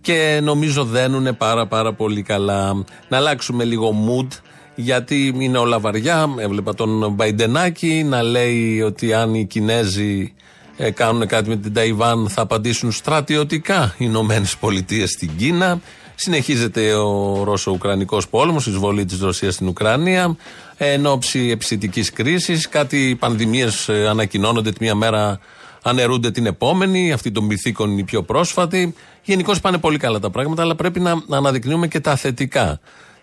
Και 0.00 0.40
νομίζω 0.42 0.84
δένουν 0.84 1.36
πάρα 1.36 1.66
πάρα 1.66 1.92
πολύ 1.92 2.22
καλά. 2.22 2.84
Να 3.08 3.16
αλλάξουμε 3.16 3.64
λίγο 3.64 3.94
mood, 4.08 4.28
γιατί 4.74 5.34
είναι 5.38 5.58
όλα 5.58 5.80
βαριά. 5.80 6.34
Έβλεπα 6.38 6.74
τον 6.74 7.12
Μπαϊντενάκη 7.12 8.04
να 8.04 8.22
λέει 8.22 8.80
ότι 8.80 9.14
αν 9.14 9.34
οι 9.34 9.44
Κινέζοι 9.44 10.32
ε, 10.76 10.90
κάνουν 10.90 11.26
κάτι 11.26 11.48
με 11.48 11.56
την 11.56 11.72
Ταϊβάν 11.72 12.28
θα 12.28 12.42
απαντήσουν 12.42 12.92
στρατιωτικά 12.92 13.94
οι 13.98 14.04
Ηνωμένες 14.04 14.56
Πολιτείες 14.56 15.10
στην 15.10 15.30
Κίνα. 15.36 15.80
Συνεχίζεται 16.14 16.94
ο 16.94 17.42
Ρώσο-Ουκρανικός 17.44 18.28
πόλεμος, 18.28 18.66
η 18.66 18.70
εισβολή 18.70 19.04
της 19.04 19.20
Ρωσίας 19.20 19.54
στην 19.54 19.68
Ουκρανία. 19.68 20.36
Εν 20.76 21.06
ώψη 21.06 21.48
επιστημική 21.50 22.02
κρίσης, 22.02 22.68
κάτι 22.68 23.16
πανδημίες 23.18 23.88
ανακοινώνονται 23.88 24.70
τη 24.70 24.76
μία 24.80 24.94
μέρα, 24.94 25.40
αναιρούνται 25.82 26.30
την 26.30 26.46
επόμενη. 26.46 27.12
Αυτή 27.12 27.30
των 27.30 27.48
πυθίκων 27.48 27.90
είναι 27.90 28.00
η 28.00 28.04
πιο 28.04 28.22
πρόσφατη. 28.22 28.94
Γενικώς 29.22 29.60
πάνε 29.60 29.78
πολύ 29.78 29.98
καλά 29.98 30.18
τα 30.18 30.30
πράγματα, 30.30 30.62
αλλά 30.62 30.74
πρέπει 30.74 31.00
να, 31.00 31.22
να 31.26 31.36
αναδεικνύουμε 31.36 31.88
και 31.88 32.00
τα 32.00 32.16
θετικά. 32.16 32.80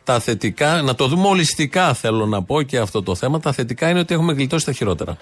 Τα 0.09 0.19
θετικά, 0.19 0.81
να 0.81 0.95
το 0.95 1.07
δούμε 1.07 1.27
ολιστικά 1.27 1.93
θέλω 1.93 2.25
να 2.25 2.43
πω 2.43 2.61
και 2.61 2.77
αυτό 2.77 3.03
το 3.03 3.15
θέμα. 3.15 3.39
Τα 3.39 3.51
θετικά 3.51 3.89
είναι 3.89 3.99
ότι 3.99 4.13
έχουμε 4.13 4.33
γλιτώσει 4.33 4.65
τα 4.65 4.71
χειρότερα. 4.71 5.17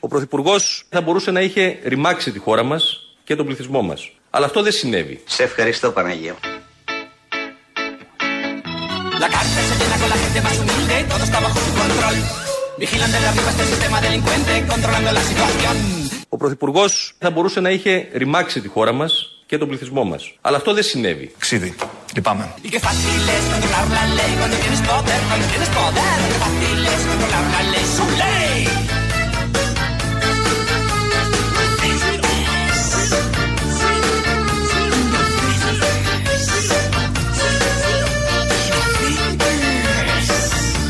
Ο 0.00 0.08
Πρωθυπουργός 0.08 0.84
θα 0.88 1.00
μπορούσε 1.00 1.30
να 1.30 1.40
είχε 1.40 1.78
ρημάξει 1.84 2.32
τη 2.32 2.38
χώρα 2.38 2.62
μας 2.62 3.00
και 3.24 3.36
τον 3.36 3.46
πληθυσμό 3.46 3.82
μας. 3.82 4.10
Αλλά 4.30 4.46
αυτό 4.46 4.62
δεν 4.62 4.72
συνέβη. 4.72 5.22
Σε 5.26 5.42
ευχαριστώ 5.42 5.90
Παναγία. 5.90 6.34
La 9.22 9.28
cárcel 9.34 9.64
se 9.70 9.74
llena 9.80 9.96
con 10.02 10.08
la 10.14 10.18
gente 10.22 10.40
más 10.46 10.56
humilde, 10.60 10.96
todo 11.12 11.22
está 11.28 11.38
bajo 11.46 11.58
su 11.66 11.72
control. 11.82 12.16
Vigilan 12.80 13.10
desde 13.14 13.26
arriba 13.30 13.50
este 13.54 13.64
sistema 13.72 13.98
delincuente, 14.06 14.52
controlando 14.72 15.10
la 15.18 15.22
situación. 15.30 15.74
Ο 16.28 16.36
Πρωθυπουργός 16.36 17.14
θα 17.18 17.30
μπορούσε 17.30 17.60
να 17.60 17.70
είχε 17.70 18.08
ρημάξει 18.12 18.60
τη 18.60 18.68
χώρα 18.68 18.92
μας 18.92 19.33
και 19.46 19.58
τον 19.58 19.68
πληθυσμό 19.68 20.04
μας. 20.04 20.32
Αλλά 20.40 20.56
αυτό 20.56 20.74
δεν 20.74 20.82
συνέβη. 20.82 21.34
Ξίδι. 21.38 21.74
Λυπάμαι. 22.14 22.54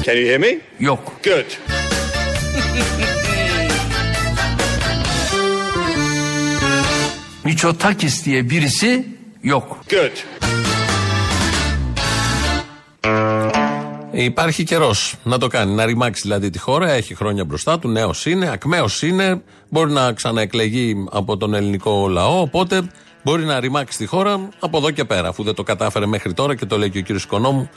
Can 0.06 0.16
you 0.18 0.26
hear 0.26 0.38
me? 0.38 0.52
Good. 1.22 1.48
Miçotakis 7.44 8.24
diye 8.24 8.50
birisi 8.50 9.06
yok. 9.42 9.78
Good. 9.88 10.12
Υπάρχει 14.12 14.64
καιρός 14.64 15.14
να 15.22 15.38
το 15.38 15.46
κάνει, 15.46 15.74
να 15.74 15.84
ρημάξει 15.84 16.22
δηλαδή 16.22 16.50
τη 16.50 16.58
χώρα. 16.58 16.90
Έχει 16.90 17.14
χρόνια 17.14 17.44
μπροστά 17.44 17.78
του, 17.78 17.88
νέος 17.88 18.26
είναι, 18.26 18.50
ακμαίος 18.50 19.02
είναι, 19.02 19.42
μπορεί 19.68 19.92
να 19.92 20.12
ξαναεκλεγεί 20.12 21.06
από 21.10 21.36
τον 21.36 21.54
ελληνικό 21.54 22.08
λαό. 22.08 22.40
Οπότε 22.40 22.82
μπορεί 23.22 23.44
να 23.44 23.60
ρημάξει 23.60 23.98
τη 23.98 24.06
χώρα 24.06 24.48
από 24.58 24.78
εδώ 24.78 24.90
και 24.90 25.04
πέρα, 25.04 25.28
αφού 25.28 25.42
δεν 25.42 25.54
το 25.54 25.62
κατάφερε 25.62 26.06
μέχρι 26.06 26.32
τώρα 26.32 26.54
και 26.54 26.66
το 26.66 26.78
λέει 26.78 26.90
και 26.90 26.98
ο 26.98 27.02
κύριος 27.02 27.24
Οικονόμου 27.24 27.68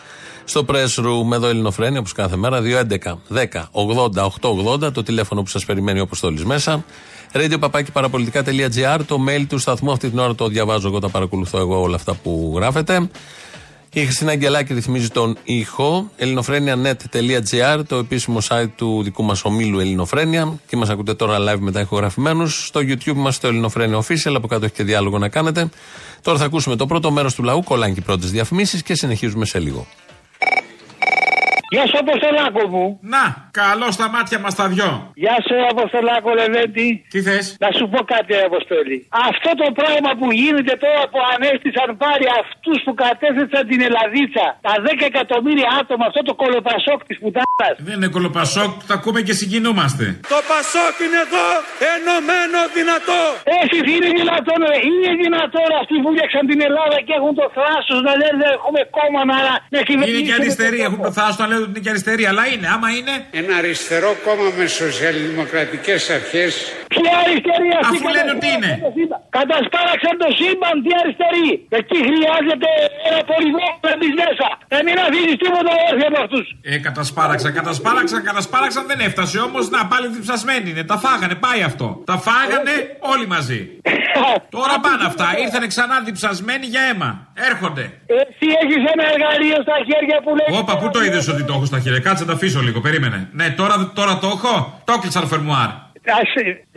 στο 0.44 0.66
press 0.68 1.04
room 1.06 1.32
εδώ 1.34 1.48
Ελληνοφρένια, 1.48 2.00
όπως 2.00 2.12
κάθε 2.12 2.36
μέρα, 2.36 2.62
211 2.62 3.20
10 3.30 3.70
80 3.72 4.88
880, 4.88 4.94
το 4.94 5.04
τηλέφωνο 5.04 5.42
που 5.42 5.50
σας 5.50 5.66
περιμένει 5.66 6.00
ο 6.00 6.04
Αποστόλη 6.04 6.46
μέσα. 6.46 6.84
Radio 7.34 7.58
παπάκι 7.60 7.92
παραπολιτικά.gr, 7.92 9.00
το 9.06 9.18
mail 9.28 9.46
του 9.50 9.58
σταθμού 9.58 9.92
αυτή 9.92 10.10
την 10.10 10.20
ώρα 10.20 10.36
το 10.36 10.48
διαβάζω 10.48 10.88
εγώ, 10.88 11.00
τα 11.00 11.10
παρακολουθώ 11.10 11.58
εγώ 11.58 11.82
όλα 11.82 11.96
αυτά 11.96 12.14
που 12.14 12.54
γράφετε. 12.56 13.10
Η 13.94 14.04
Χριστίνα 14.04 14.32
Αγγελάκη 14.32 14.74
ρυθμίζει 14.74 15.08
τον 15.08 15.38
ήχο. 15.44 16.12
ελληνοφρένια.net.gr, 16.18 17.82
το 17.88 17.96
επίσημο 17.96 18.38
site 18.50 18.70
του 18.76 19.04
δικού 19.04 19.24
μας 19.24 19.44
ομίλου 19.44 19.80
Ελληνοφρένια. 19.80 20.60
Και 20.68 20.78
μας 20.78 20.90
ακούτε 20.90 21.14
τώρα 21.14 21.38
live 21.40 21.60
μετά 21.60 21.80
ηχογραφημένους. 21.80 22.66
Στο 22.66 22.80
YouTube 22.80 23.16
είμαστε 23.16 23.48
το 23.48 23.54
Ελληνοφρένια 23.54 23.98
Official. 23.98 24.34
Από 24.36 24.48
κάτω 24.48 24.66
έχει 24.66 24.74
και 24.74 24.84
διάλογο 24.84 25.18
να 25.18 25.30
κάνετε. 25.30 25.70
Τώρα 26.22 26.38
θα 26.38 26.46
ακούσουμε 26.46 26.76
το 26.76 26.86
πρώτο 26.86 27.12
μέρος 27.12 27.36
του 27.36 27.44
λαού, 27.44 27.64
κολλάνε 27.64 27.94
και 27.94 28.00
οι 28.00 28.04
πρώτες 28.04 28.32
διαφημίσεις 28.32 28.84
και 28.84 28.96
συνεχίζουμε 28.96 29.46
σε 29.46 29.60
λίγο. 29.60 29.88
Γεια 31.74 31.84
σου, 31.90 31.98
Αποστολάκο 32.06 32.62
μου. 32.74 32.86
Να, 33.14 33.24
καλό 33.62 33.88
στα 33.98 34.08
μάτια 34.16 34.38
μας 34.44 34.54
τα 34.60 34.66
δυο. 34.74 34.90
Γεια 35.24 35.38
σου, 35.46 35.56
Αποστολάκο 35.74 36.30
Λεβέντη. 36.40 36.90
Τι 37.14 37.20
θες; 37.28 37.46
Να 37.64 37.70
σου 37.78 37.86
πω 37.92 38.00
κάτι, 38.14 38.32
Αποστολή. 38.50 38.98
Αυτό 39.30 39.50
το 39.62 39.68
πράγμα 39.80 40.12
που 40.20 40.28
γίνεται 40.42 40.74
τώρα 40.86 41.04
που 41.12 41.20
ανέστησαν 41.34 41.90
πάλι 42.04 42.26
αυτούς 42.42 42.78
που 42.86 42.94
κατέθεσαν 43.04 43.64
την 43.72 43.80
Ελλαδίτσα, 43.88 44.46
τα 44.68 44.74
10 44.86 45.06
εκατομμύρια 45.12 45.70
άτομα, 45.82 46.04
αυτό 46.10 46.22
το 46.30 46.34
κολοπασόκ 46.42 47.00
της 47.10 47.18
πουτάνας. 47.22 47.76
Δεν 47.88 47.96
είναι 47.98 48.10
κολοπασόκ, 48.18 48.72
τα 48.90 48.94
ακούμε 49.00 49.20
και 49.28 49.34
συγκινούμαστε. 49.42 50.06
Το 50.34 50.40
Πασόκ 50.52 50.96
είναι 51.06 51.20
εδώ, 51.26 51.48
ενωμένο 51.94 52.60
δυνατό. 52.78 53.22
Έτσι 53.62 53.78
είναι 53.94 54.10
δυνατόν, 54.20 54.60
ρε. 54.72 54.78
Είναι 54.90 55.12
δυνατόν 55.24 55.70
αυτοί 55.82 55.96
που 56.04 56.10
φτιάξαν 56.14 56.44
την 56.52 56.60
Ελλάδα 56.68 56.98
και 57.08 57.14
έχουν 57.20 57.34
το 57.42 57.46
θράσος 57.56 58.00
να 58.08 58.14
λένε 58.22 58.36
δεν 58.42 58.50
έχουμε 58.58 58.82
κόμμα 58.98 59.22
να, 59.32 59.38
να 59.76 59.80
κυβερνήσουμε. 59.88 60.18
Είναι 60.18 60.28
και 60.30 60.36
αριστεροί, 60.40 60.80
έχουν 60.88 61.00
το 61.08 61.12
θράσος 61.18 61.38
να 61.42 61.48
λένε 61.52 61.57
ότι 61.66 61.70
είναι 61.74 61.84
και 61.86 61.92
αριστεροί, 61.94 62.24
αλλά 62.32 62.44
είναι, 62.52 62.68
άμα 62.76 62.90
είναι. 62.98 63.14
Ένα 63.42 63.54
αριστερό 63.62 64.12
κόμμα 64.26 64.48
με 64.58 64.66
σοσιαλδημοκρατικές 64.80 66.02
αρχές. 66.18 66.52
Ποια 66.94 67.14
αριστερή 67.24 67.70
αυτή 67.80 67.96
Αφού 67.98 68.06
λένε 68.16 68.32
ότι 68.38 68.48
είναι. 68.56 68.72
Κατασπάραξαν 69.38 70.16
το 70.24 70.30
σύμπαν, 70.40 70.76
τι 70.84 70.92
αριστερή. 71.02 71.50
Εκεί 71.80 72.00
χρειάζεται 72.10 72.70
ένα 73.10 73.22
πολυβόλο 73.32 73.78
να 73.92 73.96
μπει 74.00 74.10
μέσα. 74.24 74.47
Να 74.88 74.94
μην 74.94 75.02
αφήσει 75.08 75.36
τίποτα 75.44 75.72
όχι 75.92 76.06
από 76.10 76.20
αυτούς. 76.26 76.46
Ε, 76.62 76.78
κατασπάραξαν, 76.88 77.54
κατασπάραξαν, 77.60 78.20
κατασπάραξαν, 78.30 78.84
δεν 78.92 79.00
έφτασε 79.08 79.38
όμως. 79.48 79.64
Να 79.70 79.80
πάλι 79.92 80.08
διψασμένοι 80.08 80.70
είναι. 80.70 80.84
Τα 80.92 80.98
φάγανε, 81.04 81.36
πάει 81.46 81.62
αυτό. 81.70 81.88
Τα 82.06 82.18
φάγανε 82.28 82.74
όλοι 83.14 83.28
μαζί. 83.28 83.60
Τώρα 84.58 84.76
πάνε 84.86 85.04
αυτά. 85.12 85.28
Ήρθανε 85.44 85.68
ξανά 85.74 85.96
διψασμένοι 86.08 86.66
για 86.66 86.82
αίμα. 86.90 87.10
Έρχονται. 87.50 87.84
Εσύ 88.22 88.48
έχεις 88.62 88.82
ένα 88.94 89.06
εργαλείο 89.14 89.58
στα 89.66 89.76
χέρια 89.88 90.18
που 90.24 90.32
λέει. 90.40 90.60
Όπα, 90.62 90.78
πού 90.78 90.90
το 90.90 91.00
είδες 91.04 91.28
ότι 91.28 91.44
το 91.44 91.54
έχω 91.54 91.66
στα 91.66 91.80
χέρια; 91.80 92.00
Κάτσε 92.00 92.24
να 92.24 92.30
τα 92.30 92.36
αφήσω 92.36 92.62
λίγο, 92.62 92.80
περίμενε. 92.82 93.30
Ναι, 93.32 93.50
τώρα, 93.50 93.92
τώρα 93.96 94.14
το 94.18 94.28
έχω. 94.28 94.82
Το 94.86 94.94
έκλεισα 94.98 95.20
το 95.20 95.28
φερμουάρ. 95.28 95.70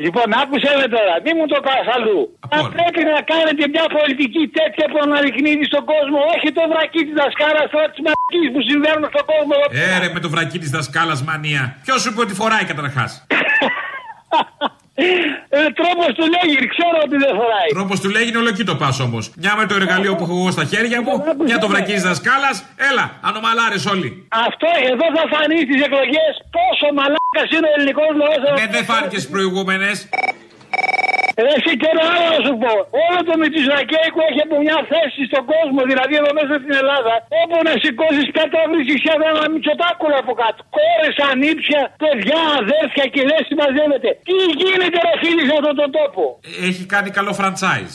Λοιπόν, 0.05 0.27
άκουσε 0.43 0.71
με 0.81 0.87
τώρα, 0.95 1.15
μην 1.25 1.35
μου 1.39 1.47
το 1.53 1.59
πας 1.67 1.87
αλλού. 1.97 2.21
Αν 2.57 2.63
πρέπει 2.77 3.01
να 3.13 3.19
κάνετε 3.33 3.63
μια 3.75 3.87
πολιτική 3.97 4.43
τέτοια 4.59 4.85
που 4.91 4.99
αναδεικνύει 5.05 5.65
στον 5.73 5.85
κόσμο, 5.93 6.19
όχι 6.35 6.49
το 6.59 6.63
βρακί 6.73 7.01
της 7.07 7.15
δασκάλας 7.21 7.67
τώρα 7.75 7.87
της 7.93 8.01
μαγική 8.07 8.43
που 8.55 8.61
συμβαίνουν 8.69 9.05
στον 9.13 9.25
κόσμο. 9.33 9.55
Ε, 9.83 9.99
ρε, 10.03 10.09
με 10.17 10.21
το 10.25 10.29
βρακί 10.35 10.59
της 10.63 10.71
δασκάλας 10.77 11.21
μανία. 11.29 11.63
Ποιος 11.85 11.99
σου 12.03 12.09
είπε 12.11 12.21
ότι 12.27 12.35
φοράει 12.41 12.65
καταρχάς; 12.73 13.11
Ε, 15.49 15.59
Τρόπος 15.81 16.11
του 16.19 16.25
λέγει, 16.35 16.57
ξέρω 16.75 16.97
ότι 17.07 17.17
δεν 17.25 17.33
φοράει. 17.39 17.69
Τρόπος 17.79 18.01
του 18.03 18.09
λέγει 18.15 18.29
είναι 18.31 18.41
όλο 18.43 18.51
εκεί 18.55 18.65
το 18.71 18.77
πας 18.83 18.97
όμως. 19.07 19.25
Μια 19.43 19.53
με 19.61 19.65
το 19.71 19.75
εργαλείο 19.81 20.13
που 20.17 20.23
έχω 20.27 20.35
εγώ 20.41 20.51
στα 20.57 20.65
χέρια 20.73 20.99
μου, 21.05 21.13
μια 21.49 21.59
το 21.59 21.69
βρακί 21.73 21.93
τη 21.99 22.01
δασκάλας. 22.11 22.57
Έλα, 22.91 23.05
ανομαλάρες 23.29 23.83
όλοι. 23.95 24.09
Αυτό 24.47 24.69
εδώ 24.93 25.07
θα 25.17 25.25
φανεί 25.33 25.59
στις 25.67 25.81
εκλογές 25.87 26.33
πόσο 26.57 26.87
μαλάκας 26.99 27.49
είναι 27.55 27.67
ο 27.71 27.73
ελληνικός 27.77 28.11
λαός. 28.21 28.41
Ναι, 28.61 28.67
δεν 28.77 28.85
φάνηκε 28.91 29.19
στι 29.23 29.29
προηγούμενες. 29.35 29.97
Εσύ 31.55 31.73
και 31.81 31.89
ένα 31.95 32.05
άλλο 32.13 32.27
να 32.35 32.41
σου 32.47 32.55
πω. 32.63 32.73
Όλο 33.05 33.19
το 33.29 33.35
Μητσισλακέικο 33.41 34.21
έχει 34.31 34.41
από 34.47 34.57
μια 34.65 34.79
θέση 34.93 35.21
στον 35.31 35.43
κόσμο, 35.53 35.81
δηλαδή 35.91 36.15
εδώ 36.21 36.31
μέσα 36.41 36.55
στην 36.61 36.75
Ελλάδα, 36.83 37.15
όπου 37.41 37.57
να 37.67 37.73
σηκώσεις 37.83 38.27
κάτω 38.39 38.55
να 38.61 38.67
βρει 38.73 38.83
ένα 39.33 39.45
μυτσοτάκουλο 39.53 40.17
από 40.23 40.33
κάτω. 40.43 40.61
Κόρες, 40.77 41.17
ανήψια, 41.31 41.83
παιδιά, 42.03 42.41
αδέρφια 42.61 43.05
και 43.15 43.23
δεν 43.31 43.41
συμμαζεύεται. 43.49 44.11
Τι 44.29 44.37
γίνεται, 44.61 44.99
ρε 45.07 45.15
φίλοι, 45.23 45.43
σε 45.49 45.55
αυτόν 45.59 45.75
τον 45.81 45.91
τόπο; 45.99 46.23
Έχει 46.69 46.83
κάνει 46.93 47.11
καλό 47.19 47.33
franchise. 47.41 47.95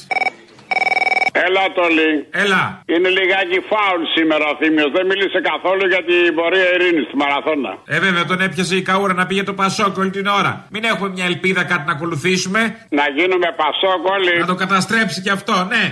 Έλα, 1.44 1.64
Τόλι. 1.78 2.10
Έλα. 2.44 2.62
Είναι 2.94 3.10
λιγάκι 3.18 3.58
φάουλ 3.70 4.02
σήμερα 4.16 4.46
ο 4.54 4.56
Θήμιος. 4.60 4.90
Δεν 4.98 5.06
μίλησε 5.12 5.40
καθόλου 5.52 5.86
για 5.94 6.02
την 6.10 6.36
πορεία 6.38 6.68
ειρήνης 6.74 7.06
στη 7.08 7.16
Μαραθώνα. 7.22 7.72
Ε, 7.86 8.00
βέβαια, 8.00 8.26
τον 8.26 8.40
έπιασε 8.46 8.76
η 8.76 8.82
καούρα 8.82 9.14
να 9.14 9.26
πήγε 9.26 9.44
το 9.44 9.54
Πασόκ 9.54 9.98
όλη 9.98 10.10
την 10.10 10.28
ώρα. 10.40 10.52
Μην 10.74 10.84
έχουμε 10.84 11.10
μια 11.10 11.26
ελπίδα 11.26 11.64
κάτι 11.64 11.84
να 11.90 11.94
ακολουθήσουμε. 11.98 12.60
Να 13.00 13.06
γίνουμε 13.18 13.48
Πασόκ 13.62 14.02
όλοι. 14.16 14.34
Να 14.40 14.46
το 14.46 14.56
καταστρέψει 14.56 15.22
κι 15.22 15.30
αυτό, 15.30 15.54
ναι. 15.72 15.84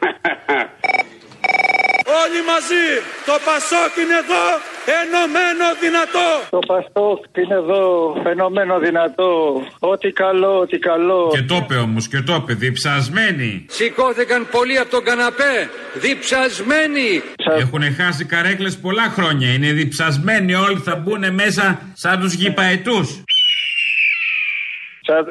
Όλοι 2.22 2.40
μαζί, 2.52 2.84
το 3.28 3.34
Πασόκ 3.48 3.92
είναι 4.02 4.16
εδώ, 4.24 4.44
ενωμένο 5.00 5.66
δυνατό. 5.84 6.28
Το 6.50 6.58
Πασόκ 6.58 7.24
είναι 7.36 7.54
εδώ, 7.54 8.16
ενωμένο 8.32 8.78
δυνατό. 8.78 9.62
Ό,τι 9.78 10.10
καλό, 10.10 10.58
ό,τι 10.58 10.78
καλό. 10.78 11.30
Και 11.34 11.42
το 11.42 11.56
είπε 11.62 11.74
όμως, 11.74 12.08
και 12.08 12.20
το 12.20 12.34
είπε, 12.34 12.52
διψασμένοι. 12.54 13.66
Σηκώθηκαν 13.68 14.46
πολλοί 14.50 14.78
από 14.78 14.90
τον 14.90 15.04
καναπέ, 15.04 15.68
διψασμένοι. 15.94 17.22
Έχουν 17.58 17.94
χάσει 17.94 18.24
καρέκλες 18.24 18.78
πολλά 18.78 19.06
χρόνια. 19.16 19.52
Είναι 19.52 19.72
διψασμένοι 19.72 20.54
όλοι, 20.54 20.80
θα 20.84 20.96
μπουν 20.96 21.34
μέσα 21.34 21.80
σαν 21.92 22.20
τους 22.20 22.32
γηπαετούς. 22.32 23.22
Σαν, 25.10 25.24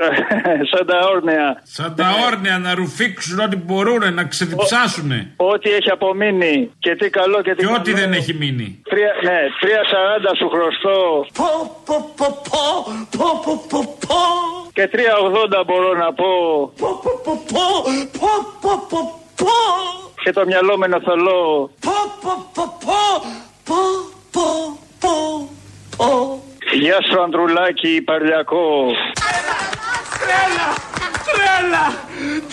σαν 0.71 0.85
τα 0.89 0.97
όρνεα. 1.13 1.47
Σαν 1.63 1.95
τα 1.95 2.07
όρνεα 2.27 2.57
να 2.57 2.71
ρουφήξουν 2.75 3.39
ό,τι 3.39 3.55
μπορούν, 3.55 4.13
να 4.13 4.23
ξεδιψάσουν. 4.23 5.11
Ό,τι 5.35 5.69
έχει 5.77 5.89
απομείνει. 5.97 6.71
Και 6.79 6.95
τι 6.95 7.09
καλό 7.09 7.41
και 7.41 7.49
τι 7.55 7.61
Και 7.61 7.65
καλό. 7.65 7.77
ό,τι 7.77 7.91
δεν 7.93 8.11
έχει 8.13 8.33
μείνει. 8.33 8.67
Τρία, 8.89 9.11
ναι, 9.27 9.39
3,40 9.61 10.31
σου 10.39 10.47
χρωστώ. 10.53 10.97
Πω, 11.39 11.49
πω, 11.85 11.95
πω, 12.17 12.27
πω, 12.49 12.61
πω, 13.17 13.27
πω, 13.43 13.63
πω, 13.69 13.79
πω. 14.07 14.21
Και 14.73 14.89
3,80 14.93 15.63
μπορώ 15.67 15.91
να 16.03 16.13
πω. 16.13 16.31
Πω, 16.79 16.89
πω, 17.03 17.11
πω, 17.23 17.33
πω, 17.51 17.65
πω, 18.19 18.31
πω, 18.61 18.71
πω, 18.89 18.99
πω. 19.35 19.53
Και 20.23 20.31
το 20.31 20.45
μυαλό 20.45 20.77
με 20.77 20.85
ένα 20.85 20.99
θολό. 21.05 21.71
Πω, 21.85 21.91
πω, 22.21 22.33
πω, 22.53 22.77
πω, 22.85 22.95
πω, 23.67 23.81
πω, 24.31 24.79
πω, 24.99 25.49
πω. 25.97 26.43
Γεια 26.73 26.97
σου 27.01 27.21
Ανδρουλάκη 27.21 28.01
Παρλιακό. 28.01 28.65
Τρέλα, 30.21 30.67
τρέλα, 31.27 31.85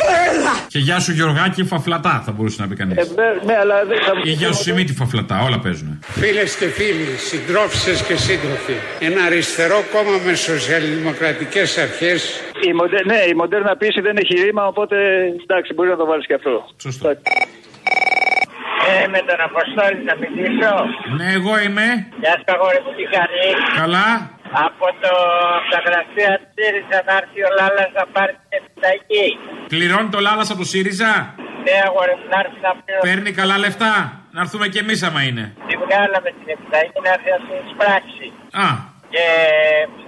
τρέλα. 0.01 0.53
Και 0.69 0.79
γεια 0.79 1.01
σου 1.01 1.13
Γεωργάκη 1.13 1.65
Φαφλατά 1.65 2.23
θα 2.25 2.33
μπορούσε 2.33 2.63
να 2.63 2.69
πει 2.69 2.75
κανείς. 2.77 2.97
Ε, 2.97 3.13
ναι, 3.45 3.57
αλλά 3.57 3.85
δεν 3.85 3.99
θα 4.05 4.13
Ή 4.25 4.31
γεια 4.31 4.53
σου 4.53 4.63
Σιμίτη 4.63 4.93
Φαφλατά, 4.93 5.43
όλα 5.47 5.59
παίζουν. 5.59 5.99
Φίλες 6.03 6.57
και 6.57 6.67
φίλοι, 6.67 7.17
συντρόφισσες 7.17 8.03
και 8.03 8.17
σύντροφοι, 8.17 8.77
ένα 9.01 9.25
αριστερό 9.25 9.85
κόμμα 9.93 10.17
με 10.27 10.35
σοσιαλδημοκρατικές 10.35 11.79
αρχές 11.79 12.41
Η 12.69 12.73
μοντε... 12.73 13.03
Ναι, 13.05 13.21
η 13.31 13.35
μοντέρνα 13.35 13.77
πίεση 13.77 14.01
δεν 14.01 14.17
έχει 14.17 14.35
ρήμα, 14.45 14.67
οπότε 14.67 14.97
εντάξει, 15.43 15.75
μπορεί 15.75 15.89
να 15.89 15.97
το 15.97 16.07
βάλεις 16.07 16.27
και 16.27 16.35
αυτό. 16.35 16.67
Σωστό. 16.77 17.09
Ε, 18.91 19.07
με 19.15 19.21
τον 19.29 19.39
Αποστόλη 19.49 20.01
να 20.11 20.15
μιλήσω. 20.23 20.73
Ναι, 21.19 21.27
εγώ 21.39 21.53
είμαι. 21.67 21.87
Γεια 22.23 22.35
σου, 22.39 22.49
αγόρι 22.55 22.81
μου, 22.85 22.93
τι 22.99 23.05
κάνεις; 23.15 23.57
Καλά. 23.83 24.09
Από 24.67 24.87
το, 25.03 25.12
από 25.59 25.69
τα 25.75 25.81
γραφεία 25.87 26.31
τη 26.41 26.47
ΣΥΡΙΖΑ 26.57 26.99
να 27.09 27.12
έρθει 27.21 27.41
ο 27.49 27.51
Λάλας 27.59 27.91
να 27.99 28.05
πάρει 28.15 28.33
την 28.41 28.53
επιταγή. 28.61 29.27
Πληρώνει 29.73 30.11
το 30.15 30.21
Λάλας 30.27 30.49
από 30.53 30.61
το 30.65 30.69
ΣΥΡΙΖΑ; 30.73 31.11
Ναι, 31.67 31.75
αγόρι 31.89 32.15
μου, 32.19 32.27
να 32.33 32.39
έρθει 32.43 32.59
να 32.67 32.73
πληρώσει. 32.81 33.05
Παίρνει 33.09 33.31
καλά 33.41 33.57
λεφτά. 33.65 33.93
Να 34.35 34.41
έρθουμε 34.45 34.67
κι 34.73 34.81
εμείς 34.85 34.99
άμα 35.07 35.21
είναι. 35.29 35.45
Τη 35.69 35.75
βγάλαμε 35.85 36.31
την 36.39 36.49
επιταγή 36.55 36.91
να 37.07 37.11
έρθει 37.17 37.29
να 37.35 37.39
την 37.47 37.57
εισπράξει. 37.65 38.27
Α, 38.65 38.67
Και 39.14 39.27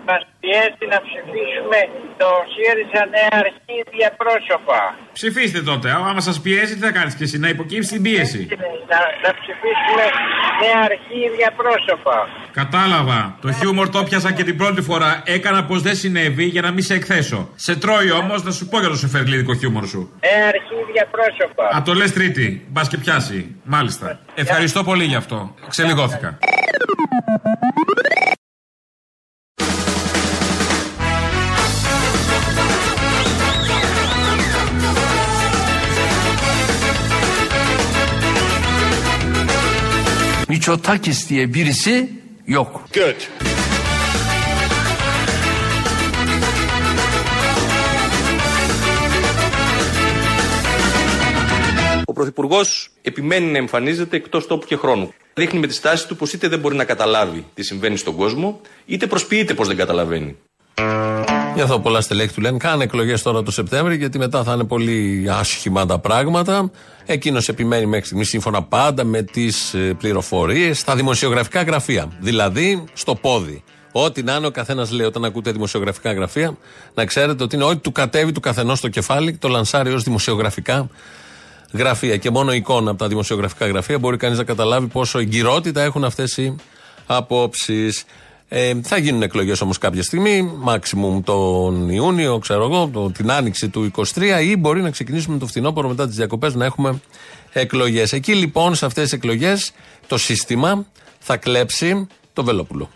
μας 0.09 0.23
πιέζει 0.41 0.85
να 0.95 0.99
ψηφίσουμε 1.07 1.79
το 2.21 2.29
ΣΥΡΙΖΑ 2.53 3.03
νέα 3.17 3.35
αρχή 3.45 3.77
διαπρόσωπα. 3.97 4.81
ψηφίστε 5.19 5.61
τότε. 5.71 5.89
Άμα 5.91 6.21
σας 6.29 6.41
πιέζει, 6.45 6.73
τι 6.77 6.83
θα 6.89 6.93
κάνεις 6.99 7.15
κι 7.15 7.23
εσύ, 7.23 7.39
να 7.39 7.49
υποκύψει 7.49 7.91
την 7.93 8.03
πίεση. 8.03 8.41
Να, 8.93 9.01
να 9.25 9.31
ψηφίσουμε 9.41 10.05
νέα 10.63 10.81
αρχή 10.91 11.21
διαπρόσωπα. 11.37 12.17
Κατάλαβα. 12.61 13.21
Το 13.41 13.53
χιούμορ 13.53 13.89
το 13.89 14.03
πιάσα 14.09 14.33
και 14.33 14.45
την 14.45 14.57
πρώτη 14.57 14.81
φορά. 14.83 15.23
Έκανα 15.25 15.65
πως 15.65 15.83
δεν 15.83 15.97
συνέβη 15.97 16.45
για 16.45 16.63
να 16.63 16.71
μην 16.71 16.83
σε 16.83 16.95
εκθέσω. 16.95 17.49
Σε 17.55 17.77
τρώει 17.77 18.11
όμως 18.11 18.43
να 18.43 18.51
σου 18.51 18.69
πω 18.69 18.79
για 18.81 18.89
το 18.89 18.97
σεφερλίδικο 18.97 19.55
χιούμορ 19.55 19.87
σου. 19.87 20.01
Νέα 20.21 20.47
αρχή 20.49 20.79
διαπρόσωπα. 20.93 21.65
Α, 21.77 21.83
το 21.83 21.93
λες 21.95 22.13
τρίτη. 22.13 22.67
Μπας 22.69 22.89
και 22.89 22.97
πιάσει. 22.97 23.57
Μάλιστα. 23.65 24.19
Ευχαριστώ 24.35 24.85
πολύ 24.85 25.05
γι' 25.05 25.17
αυτό. 25.17 25.55
Ξελιγώθηκα. 25.69 26.39
Miçotakis 40.69 41.29
diye 41.29 41.47
birisi 41.55 42.09
yok. 42.47 42.83
Good. 42.93 43.17
Ο 52.05 52.13
Πρωθυπουργός 52.13 52.91
επιμένει 53.03 53.51
να 53.51 53.59
εμφανίζεται 53.59 54.17
εκτός 54.17 54.47
τόπου 54.47 54.67
και 54.67 54.77
χρόνου. 54.77 55.13
Δείχνει 55.35 55.59
με 55.59 55.67
τη 55.67 55.75
στάση 55.75 56.09
του 56.09 56.17
πως 56.17 56.33
είτε 56.33 56.49
δεν 56.49 56.59
μπορεί 56.59 56.77
να 56.77 56.85
καταλάβει 56.85 57.45
τι 57.55 57.63
συμβαίνει 57.63 57.97
στον 57.97 58.17
κόσμο, 58.17 58.61
είτε 58.87 59.07
προσποιείται 59.07 59.55
πως 59.55 59.67
δεν 59.67 59.77
καταλαβαίνει. 59.77 60.37
Γι' 61.59 61.65
αυτό 61.65 61.81
πολλά 61.81 62.01
στελέχη 62.01 62.35
του 62.35 62.41
λένε: 62.41 62.57
Κάνε 62.57 62.85
εκλογές 62.85 63.23
τώρα 63.23 63.43
το 63.43 63.51
Σεπτέμβριο, 63.51 63.97
γιατί 63.97 64.19
μετά 64.19 64.43
θα 64.45 64.53
είναι 64.53 64.65
πολύ 64.65 65.27
άσχημα 65.31 65.87
τα 65.87 65.99
πράγματα. 65.99 66.71
Εκείνος 67.07 67.49
επιμένει 67.49 67.87
μέχρι 67.87 68.05
στιγμής 68.05 68.29
σύμφωνα 68.29 68.63
πάντα 68.63 69.05
με 69.05 69.23
τις 69.23 69.75
πληροφορίες 69.99 70.79
στα 70.79 70.95
δημοσιογραφικά 70.95 71.63
γραφεία. 71.63 72.09
Δηλαδή 72.21 72.85
στο 72.93 73.15
πόδι. 73.15 73.63
Ό,τι 73.93 74.23
να 74.23 74.35
είναι, 74.35 74.47
ο 74.47 74.51
καθένας 74.51 74.91
λέει 74.91 75.07
όταν 75.07 75.25
ακούτε 75.25 75.51
δημοσιογραφικά 75.53 76.13
γραφεία, 76.13 76.57
να 76.95 77.05
ξέρετε 77.05 77.43
ότι 77.43 77.55
είναι 77.55 77.65
ό,τι 77.65 77.77
του 77.77 77.93
κατέβει 77.93 78.33
του 78.33 78.41
καθενός 78.41 78.79
στο 78.79 78.89
κεφάλι, 78.89 79.37
το 79.37 79.49
λανσάρει 79.49 79.93
ως 79.93 80.03
δημοσιογραφικά 80.03 80.89
γραφεία. 81.73 82.17
Και 82.17 82.31
μόνο 82.31 82.53
εικόνα 82.53 82.91
από 82.91 82.99
τα 82.99 83.09
δημοσιογραφικά 83.09 83.67
γραφεία 83.67 83.99
μπορεί 83.99 84.17
κανείς 84.17 84.39
να 84.39 84.45
καταλάβει 84.45 84.87
πόσο 84.87 85.19
εγκυρότητα 85.19 85.83
έχουν 85.83 86.05
αυτές 86.05 86.37
οι 86.37 86.57
απόψεις. 87.07 88.05
Ε, 88.49 88.75
θα 88.83 88.99
γίνουν 88.99 89.23
εκλογές 89.23 89.61
όμως 89.61 89.79
κάποια 89.79 90.03
στιγμή, 90.03 90.61
maximum 90.67 91.23
τον 91.25 91.89
Ιούνιο, 91.89 92.39
ξέρω 92.39 92.65
εγώ, 92.65 92.89
το, 92.89 93.11
την 93.11 93.31
άνοιξη 93.31 93.69
του 93.69 93.91
23 94.15 94.41
ή 94.43 94.57
μπορεί 94.57 94.83
να 94.83 94.91
ξεκινήσουμε 94.91 95.39
το 95.39 95.47
φθινόπωρο 95.47 95.89
μετά 95.89 96.07
τις 96.07 96.17
διακοπές 96.17 96.55
να 96.55 96.65
έχουμε 96.65 97.01
εκλογές. 97.53 98.13
Εκεί 98.13 98.35
λοιπόν 98.35 98.75
σε 98.75 98.87
αυτές 98.87 99.03
τις 99.03 99.13
εκλογές 99.13 99.73
το 100.07 100.19
σύστημα 100.19 100.87
θα 101.19 101.37
κλέψει 101.37 102.07
το 102.33 102.45
Βελόπουλο. 102.45 102.91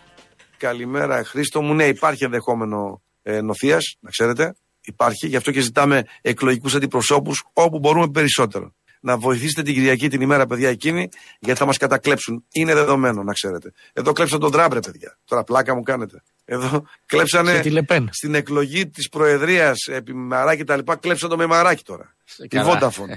Καλημέρα, 0.57 1.25
Χρήστο 1.25 1.63
μου. 1.63 1.75
Ναι, 1.75 1.85
υπάρχει 1.85 2.25
ενδεχόμενο 2.25 3.03
ε, 3.23 3.41
νοθείας, 3.41 3.97
να 4.01 4.11
ξέρετε. 4.11 4.55
Υπάρχει, 4.85 5.27
γι' 5.27 5.37
αυτό 5.37 5.51
και 5.51 5.61
ζητάμε 5.61 6.05
εκλογικούς 6.23 6.75
αντιπροσώπους 6.75 7.45
όπου 7.53 7.79
μπορούμε 7.79 8.09
περισσότερο. 8.09 8.75
Να 9.05 9.17
βοηθήσετε 9.17 9.63
την 9.63 9.75
Κυριακή 9.75 10.09
την 10.09 10.21
ημέρα, 10.21 10.47
παιδιά, 10.47 10.69
εκείνη, 10.69 11.09
γιατί 11.41 11.59
θα 11.59 11.67
μας 11.67 11.77
κατακλέψουν. 11.77 12.45
Είναι 12.53 12.75
δεδομένο, 12.75 13.23
να 13.23 13.33
ξέρετε. 13.33 13.73
Εδώ 13.93 14.13
κλέψαν 14.13 14.41
τον 14.41 14.51
Τραμπ, 14.51 14.73
ρε 14.73 14.81
παιδιά. 14.81 15.19
Τώρα 15.25 15.45
πλάκα 15.45 15.75
μου 15.75 15.83
κάνετε. 15.83 16.23
Εδώ 16.45 16.85
κλέψανε 17.07 17.63
στην 18.11 18.35
εκλογή 18.35 18.87
της 18.89 19.09
Προεδρίας 19.09 19.79
επί 19.87 20.15
Μαράκη 20.15 20.57
και 20.57 20.65
τα 20.65 20.77
λοιπά. 20.77 20.97
Κλέψαν 20.97 21.29
το 21.29 21.37
με 21.37 21.47
Μαράκη 21.47 21.83
τώρα. 21.85 22.15
Η 22.39 22.49
καλά. 22.49 22.79
Vodafone. 22.79 23.11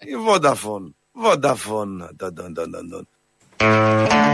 Η 0.00 0.14
Vodafone. 0.28 0.86
Vodafone. 1.24 2.08
Ντον, 2.16 2.32
ντον, 2.32 2.52
ντον, 2.52 2.70
ντον, 2.70 2.88
ντον. 2.88 3.08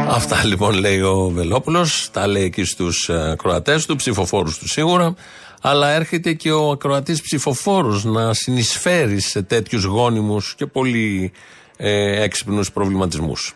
Αυτά 0.09 0.45
λοιπόν 0.45 0.75
λέει 0.75 1.01
ο 1.01 1.29
Βελόπουλος, 1.29 2.11
τα 2.11 2.27
λέει 2.27 2.45
εκεί 2.45 2.65
στους 2.65 3.11
ακροατέ 3.11 3.81
του, 3.87 3.97
ψηφοφόρους 3.97 4.59
του 4.59 4.69
σίγουρα. 4.69 5.15
Αλλά 5.63 5.91
έρχεται 5.91 6.33
και 6.33 6.53
ο 6.53 6.71
ακροατής 6.71 7.23
ψηφοφόρος 7.23 8.05
να 8.05 8.35
συνεισφέρει 8.35 9.21
σε 9.21 9.43
τέτοιους 9.43 9.85
γόνιμους 9.85 10.55
και 10.55 10.67
πολύ 10.67 11.33
ε, 11.77 12.23
έξυπνους 12.23 12.73
προβληματισμούς. 12.73 13.55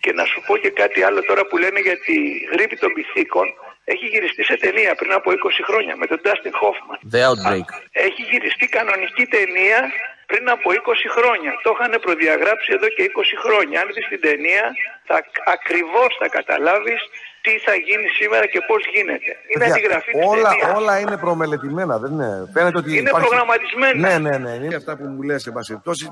Και 0.00 0.12
να 0.12 0.24
σου 0.24 0.42
πω 0.46 0.56
και 0.56 0.70
κάτι 0.70 1.02
άλλο 1.02 1.20
τώρα 1.28 1.46
που 1.46 1.56
λένε 1.56 1.80
για 1.80 1.96
τη 2.06 2.16
γρήπη 2.52 2.76
των 2.76 2.90
πυθίκων. 2.96 3.46
Έχει 3.84 4.06
γυριστεί 4.06 4.42
σε 4.50 4.56
ταινία 4.64 4.92
πριν 5.00 5.12
από 5.18 5.30
20 5.30 5.34
χρόνια 5.68 5.94
με 6.00 6.06
τον 6.10 6.18
Dustin 6.24 6.54
Hoffman. 6.62 6.98
The 7.12 7.20
Outbreak. 7.28 7.68
Έχει 8.06 8.22
γυριστεί 8.30 8.66
κανονική 8.78 9.24
ταινία 9.36 9.78
πριν 10.30 10.44
από 10.56 10.66
20 10.72 11.06
χρόνια. 11.16 11.50
Το 11.64 11.70
είχαν 11.74 11.92
προδιαγράψει 12.06 12.70
εδώ 12.76 12.88
και 12.94 13.02
20 13.10 13.34
χρόνια. 13.44 13.76
Αν 13.82 13.86
δεις 13.94 14.06
την 14.12 14.20
ταινία 14.26 14.64
θα 15.08 15.16
ακριβώς 15.56 16.10
θα 16.20 16.28
καταλάβεις 16.38 17.00
τι 17.44 17.52
θα 17.66 17.74
γίνει 17.86 18.08
σήμερα 18.20 18.46
και 18.52 18.60
πώς 18.68 18.80
γίνεται. 18.94 19.30
Είναι 19.50 19.64
Παιδιά, 19.64 19.74
αντιγραφή 19.74 20.10
της 20.12 20.26
όλα, 20.32 20.48
ταινίας. 20.50 20.78
όλα 20.78 20.94
είναι 21.02 21.16
προμελετημένα, 21.24 21.94
δεν 22.02 22.10
είναι. 22.12 22.30
Φαίνεται 22.54 22.78
ότι 22.82 22.90
Είναι 22.98 23.08
υπάρχει- 23.08 23.26
προγραμματισμένα. 23.28 23.98
Ναι, 24.06 24.14
ναι, 24.26 24.34
ναι. 24.44 24.52
Είναι 24.64 24.74
αυτά 24.82 24.92
που 24.96 25.04
μου 25.04 25.22
λες, 25.28 25.46
εν 25.46 25.52
πάση 25.52 25.68
περιπτώσει. 25.72 26.04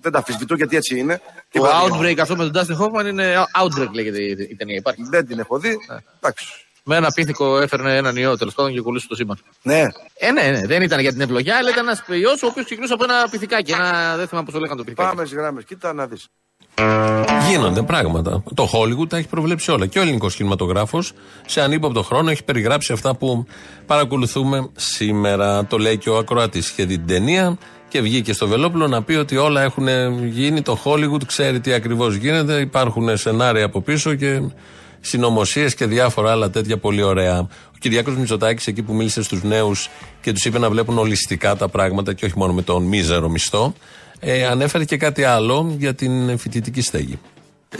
Δεν 0.00 0.12
τα 0.12 0.18
αφισβητώ 0.18 0.54
γιατί 0.54 0.76
έτσι 0.76 0.98
είναι. 0.98 1.16
Το 1.18 1.30
Τίποτα 1.50 1.76
άλλο. 1.78 1.94
Outbreak 1.98 2.18
αυτό 2.18 2.36
με 2.36 2.48
τον 2.48 2.52
Dustin 2.56 2.76
Hoffman 2.82 3.06
είναι 3.06 3.34
Outbreak 3.62 3.90
λέγεται 3.92 4.22
η 4.22 4.30
η 4.50 4.56
ταινία. 4.56 4.76
Υπάρχει. 4.76 5.02
Δεν 5.10 5.26
την 5.26 5.38
έχω 5.38 5.58
δει. 5.58 5.76
Εντάξει. 6.16 6.63
Με 6.84 6.96
ένα 6.96 7.12
πίθηκο 7.14 7.58
έφερνε 7.60 7.96
έναν 7.96 8.16
ιό 8.16 8.36
τέλος 8.36 8.54
πάντων 8.54 8.72
και 8.72 8.80
κολλούσε 8.80 9.06
το 9.08 9.14
σύμπαν. 9.14 9.38
Ναι. 9.62 9.82
Ε, 10.14 10.30
ναι, 10.32 10.42
ναι, 10.42 10.66
δεν 10.66 10.82
ήταν 10.82 11.00
για 11.00 11.12
την 11.12 11.20
ευλογιά, 11.20 11.56
αλλά 11.56 11.70
ήταν 11.70 11.86
ένας 11.86 12.02
ιός 12.20 12.42
ο 12.42 12.46
οποίος 12.46 12.64
ξεκινούσε 12.64 12.92
από 12.92 13.04
ένα 13.04 13.28
πυθικάκι. 13.30 13.72
Ένα, 13.72 14.16
δεν 14.16 14.28
θυμάμαι 14.28 14.44
πώς 14.44 14.54
το 14.54 14.60
λέγανε 14.60 14.78
το 14.78 14.84
πυθικάκι. 14.84 15.08
Πάμε 15.08 15.26
στις 15.26 15.38
γράμμες. 15.38 15.64
Κοίτα 15.64 15.92
να 15.92 16.06
δεις. 16.06 16.28
Γίνονται 17.48 17.82
πράγματα. 17.82 18.42
Το 18.54 18.68
Hollywood 18.72 19.08
τα 19.08 19.16
έχει 19.16 19.28
προβλέψει 19.28 19.70
όλα. 19.70 19.86
Και 19.86 19.98
ο 19.98 20.02
ελληνικός 20.02 20.34
κινηματογράφος 20.34 21.12
σε 21.46 21.60
ανύποπτο 21.60 22.02
χρόνο 22.02 22.30
έχει 22.30 22.44
περιγράψει 22.44 22.92
αυτά 22.92 23.16
που 23.16 23.46
παρακολουθούμε 23.86 24.70
σήμερα. 24.76 25.66
Το 25.66 25.78
λέει 25.78 25.98
και 25.98 26.10
ο 26.10 26.16
Ακροατής. 26.16 26.70
Είχε 26.70 26.84
δει 26.84 26.96
την 26.96 27.06
ταινία 27.06 27.58
και 27.88 28.00
βγήκε 28.00 28.32
στο 28.32 28.48
Βελόπουλο 28.48 28.88
να 28.88 29.02
πει 29.02 29.14
ότι 29.14 29.36
όλα 29.36 29.62
έχουν 29.62 29.88
γίνει. 30.26 30.62
Το 30.62 30.78
Hollywood 30.84 31.24
ξέρει 31.26 31.60
τι 31.60 31.72
ακριβώς 31.72 32.14
γίνεται. 32.14 32.60
Υπάρχουν 32.60 33.16
σενάρια 33.16 33.64
από 33.64 33.80
πίσω 33.80 34.14
και 34.14 34.40
συνωμοσίες 35.04 35.74
και 35.74 35.86
διάφορα 35.86 36.30
άλλα 36.30 36.50
τέτοια 36.50 36.78
πολύ 36.78 37.02
ωραία. 37.02 37.38
Ο 37.40 37.76
Κυριάκος 37.78 38.16
Μητσοτάκης, 38.16 38.66
εκεί 38.66 38.82
που 38.82 38.94
μίλησε 38.94 39.22
στους 39.22 39.42
νέους 39.42 39.90
και 40.20 40.32
τους 40.32 40.44
είπε 40.44 40.58
να 40.58 40.70
βλέπουν 40.70 40.98
ολιστικά 40.98 41.56
τα 41.56 41.68
πράγματα 41.68 42.12
και 42.12 42.24
όχι 42.24 42.38
μόνο 42.38 42.52
με 42.52 42.62
τον 42.62 42.82
μίζερο 42.82 43.28
μισθό, 43.28 43.74
ε, 44.20 44.46
ανέφερε 44.46 44.84
και 44.84 44.96
κάτι 44.96 45.24
άλλο 45.24 45.74
για 45.78 45.94
την 45.94 46.38
φοιτητική 46.38 46.80
στέγη. 46.80 47.18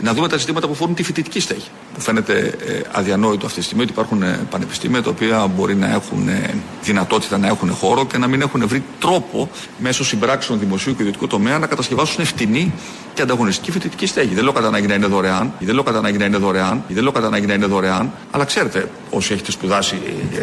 Να 0.03 0.15
δούμε 0.15 0.29
τα 0.29 0.37
ζητήματα 0.37 0.67
που 0.67 0.73
αφορούν 0.73 0.95
τη 0.95 1.03
φοιτητική 1.03 1.41
στέγη. 1.41 1.65
Μου 1.95 2.01
φαίνεται 2.01 2.55
ε, 2.67 2.81
αδιανόητο 2.93 3.47
αυτή 3.47 3.59
τη 3.59 3.65
στιγμή 3.65 3.83
ότι 3.83 3.93
υπάρχουν 3.93 4.23
ε, 4.23 4.47
πανεπιστήμια 4.51 5.03
τα 5.03 5.11
οποία 5.11 5.47
μπορεί 5.47 5.75
να 5.75 5.93
έχουν 5.93 6.29
ε, 6.29 6.55
δυνατότητα 6.83 7.39
να 7.39 7.47
έχουν 7.47 7.73
χώρο 7.73 8.07
και 8.07 8.19
να 8.19 8.27
μην 8.27 8.41
έχουν 8.41 8.69
βρει 8.69 8.83
τρόπο 8.99 9.51
μέσω 9.79 10.05
συμπράξεων 10.05 10.59
δημοσίου 10.59 10.93
και 10.93 11.01
ιδιωτικού 11.01 11.27
τομέα 11.27 11.59
να 11.59 11.67
κατασκευάσουν 11.67 12.25
φτηνή 12.25 12.73
και 13.15 13.23
ανταγωνιστική 13.23 13.71
φοιτητική 13.71 14.07
στέγη. 14.07 14.35
Δεν 14.35 14.43
λέω 14.45 14.53
κατά 14.53 14.67
ανάγκη 14.67 14.87
να 14.87 14.95
είναι 14.95 15.07
δωρεάν, 15.07 15.53
ή 15.59 15.65
δεν 15.65 15.75
λέω 15.75 15.83
κατά 15.83 15.99
ανάγκη 15.99 16.17
να 16.17 16.25
είναι 16.25 16.37
δωρεάν, 16.37 16.83
ή 16.89 16.95
δεν 16.95 17.03
λέω 17.03 17.13
κατά 17.13 17.27
ανάγκη 17.27 17.47
να 17.47 17.55
είναι 17.55 17.67
δωρεάν, 17.67 18.13
αλλά 18.31 18.45
ξέρετε, 18.45 18.89
όσοι 19.11 19.33
έχετε 19.33 19.51
σπουδάσει 19.51 19.99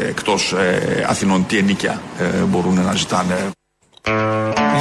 εκτός 0.08 0.56
Αθηνών, 1.08 1.46
τι 1.46 1.58
ενίκια 1.58 2.02
ε, 2.20 2.24
μπορούν 2.44 2.82
να 2.82 2.96
ζητάνε. 2.96 3.52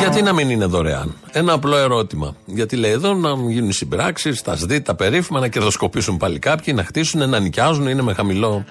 Γιατί 0.01 0.23
να 0.23 0.33
μην 0.33 0.51
είναι 0.51 0.65
δωρεάν; 0.65 1.15
Ένα 1.33 1.53
απλό 1.53 1.77
ερώτημα. 1.77 2.37
Γιατί 2.45 2.77
λέει 2.77 2.91
εδώ 2.91 3.15
να 3.15 3.31
γίνουν 3.49 3.73
συμπράξεις, 3.73 4.43
τα 4.43 4.57
ΣΔΙ, 4.57 4.81
τα 4.81 4.95
περίφημα, 4.95 5.41
να 5.41 5.49
κερδοσκοπήσουν 5.49 6.17
πάλι 6.17 6.39
κάποιοι, 6.39 6.75
να 6.77 6.85
χτίσουν, 6.85 7.29
να 7.29 7.39
νοικιάζουν, 7.39 7.87
είναι 7.87 8.03
με 8.03 8.15
χαμηλό 8.15 8.65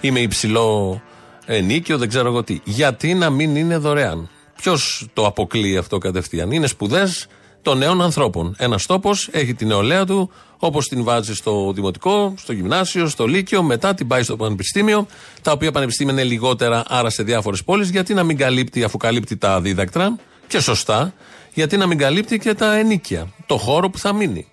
ή 0.00 0.10
με 0.10 0.20
υψηλό 0.20 1.00
ενίκιο, 1.46 1.98
δεν 1.98 2.08
ξέρω 2.08 2.28
εγώ 2.28 2.42
τι. 2.42 2.60
Γιατί 2.64 3.14
να 3.14 3.30
μην 3.30 3.56
είναι 3.56 3.76
δωρεάν; 3.76 4.28
Ποιος 4.56 5.06
το 5.12 5.26
αποκλείει 5.26 5.76
αυτό 5.76 5.98
κατευθείαν; 5.98 6.50
Είναι 6.50 6.66
σπουδές 6.66 7.26
των 7.62 7.78
νέων 7.78 8.02
ανθρώπων. 8.02 8.54
Ένας 8.58 8.86
τόπος 8.86 9.28
έχει 9.32 9.54
την 9.54 9.68
νεολαία 9.68 10.04
του, 10.04 10.30
όπως 10.58 10.88
την 10.88 11.04
βάζει 11.04 11.34
στο 11.34 11.72
δημοτικό, 11.74 12.34
στο 12.36 12.52
γυμνάσιο, 12.52 13.08
στο 13.08 13.26
λύκειο, 13.26 13.62
μετά 13.62 13.94
την 13.94 14.06
πάει 14.06 14.22
στο 14.22 14.36
πανεπιστήμιο, 14.36 15.06
τα 15.42 15.52
οποία 15.52 15.72
πανεπιστήμια 15.72 16.12
είναι 16.12 16.22
λιγότερα, 16.24 16.84
άρα 16.88 17.10
σε 17.10 17.22
διάφορες 17.22 17.64
πόλεις. 17.64 17.90
Γιατί 17.90 18.14
να 18.14 18.22
μην 18.22 18.36
καλύπτει, 18.36 18.84
αφού 18.84 18.96
καλύπτει 18.96 19.36
τα 19.36 19.60
δίδακτρα, 19.60 20.16
και 20.46 20.60
σωστά, 20.60 21.14
γιατί 21.54 21.76
να 21.76 21.86
μην 21.86 21.98
καλύπτει 21.98 22.38
και 22.38 22.54
τα 22.54 22.76
ενίκια, 22.76 23.32
το 23.46 23.56
χώρο 23.56 23.90
που 23.90 23.98
θα 23.98 24.12
μείνει. 24.12 24.46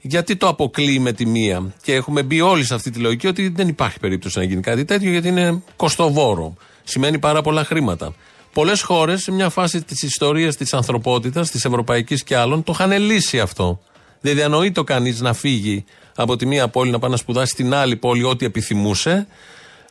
Γιατί 0.00 0.36
το 0.36 0.48
αποκλείει 0.48 0.98
με 1.00 1.12
τη 1.12 1.26
μία. 1.26 1.74
Και 1.82 1.94
έχουμε 1.94 2.22
μπει 2.22 2.40
όλοι 2.40 2.64
σε 2.64 2.74
αυτή 2.74 2.90
τη 2.90 2.98
λογική 2.98 3.26
ότι 3.26 3.48
δεν 3.48 3.68
υπάρχει 3.68 3.98
περίπτωση 3.98 4.38
να 4.38 4.44
γίνει 4.44 4.60
κάτι 4.60 4.84
τέτοιο, 4.84 5.10
γιατί 5.10 5.28
είναι 5.28 5.62
κοστοβόρο. 5.76 6.54
Σημαίνει 6.84 7.18
πάρα 7.18 7.42
πολλά 7.42 7.64
χρήματα. 7.64 8.14
Πολλές 8.52 8.82
χώρες, 8.82 9.22
σε 9.22 9.32
μια 9.32 9.48
φάση 9.48 9.82
της 9.82 10.02
ιστορίας 10.02 10.56
της 10.56 10.74
ανθρωπότητας, 10.74 11.50
της 11.50 11.64
ευρωπαϊκής 11.64 12.24
και 12.24 12.36
άλλων, 12.36 12.62
το 12.62 12.72
είχαν 12.74 13.00
λύσει 13.00 13.40
αυτό. 13.40 13.80
Δεν 14.20 14.34
διανοεί 14.34 14.72
το 14.72 14.84
κανείς 14.84 15.20
να 15.20 15.32
φύγει 15.32 15.84
από 16.14 16.36
τη 16.36 16.46
μία 16.46 16.68
πόλη 16.68 16.90
να 16.90 16.98
πάει 16.98 17.10
να 17.10 17.16
σπουδάσει 17.16 17.52
στην 17.52 17.74
άλλη 17.74 17.96
πόλη 17.96 18.24
ό,τι 18.24 18.44
επιθυμούσε, 18.44 19.26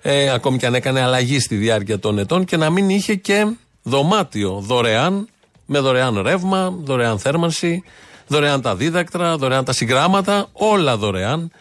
ε, 0.02 0.30
ακόμη 0.30 0.58
και 0.58 0.66
αν 0.66 0.76
έκανε 0.76 1.02
αλλαγή 1.02 1.40
στη 1.40 1.56
διάρκεια 1.56 2.00
των 2.00 2.18
ετών 2.18 2.46
και 2.46 2.58
να 2.58 2.70
μην 2.70 2.90
είχε 2.90 3.16
και 3.16 3.48
δωμάτιο 3.84 4.60
δωρεάν, 4.60 5.28
με 5.74 5.80
δωρεάν 5.80 6.22
ρεύμα, 6.22 6.76
δωρεάν 6.84 7.20
θέρμανση, 7.20 7.84
δωρεάν 8.28 8.62
τα 8.62 8.76
δίδακτρα, 8.76 9.38
δωρεάν 9.38 9.66
τα 9.66 9.74
συγγράμματα, 9.74 10.48
όλα 10.52 10.98
δωρεάν. 10.98 11.52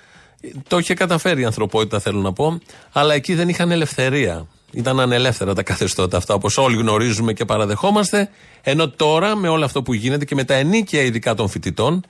Το 0.68 0.78
είχε 0.78 0.94
καταφέρει 0.94 1.40
η 1.40 1.44
ανθρωπότητα, 1.44 2.00
θέλω 2.00 2.20
να 2.20 2.32
πω, 2.32 2.58
αλλά 2.92 3.14
εκεί 3.14 3.34
δεν 3.34 3.48
είχαν 3.48 3.70
ελευθερία. 3.70 4.46
Ήταν 4.72 5.00
ανελεύθερα 5.00 5.54
τα 5.54 5.62
καθεστώτα 5.62 6.16
αυτά, 6.16 6.34
όπως 6.34 6.58
όλοι 6.58 6.76
γνωρίζουμε 6.76 7.32
και 7.32 7.44
παραδεχόμαστε. 7.44 8.28
Ενώ 8.62 8.88
τώρα, 8.88 9.36
με 9.36 9.48
όλο 9.48 9.64
αυτό 9.64 9.82
που 9.82 9.92
γίνεται 9.92 10.24
και 10.24 10.34
με 10.34 10.44
τα 10.44 10.54
ενίκαια 10.54 11.02
ειδικά 11.02 11.34
των 11.34 11.48
φοιτητών 11.48 12.04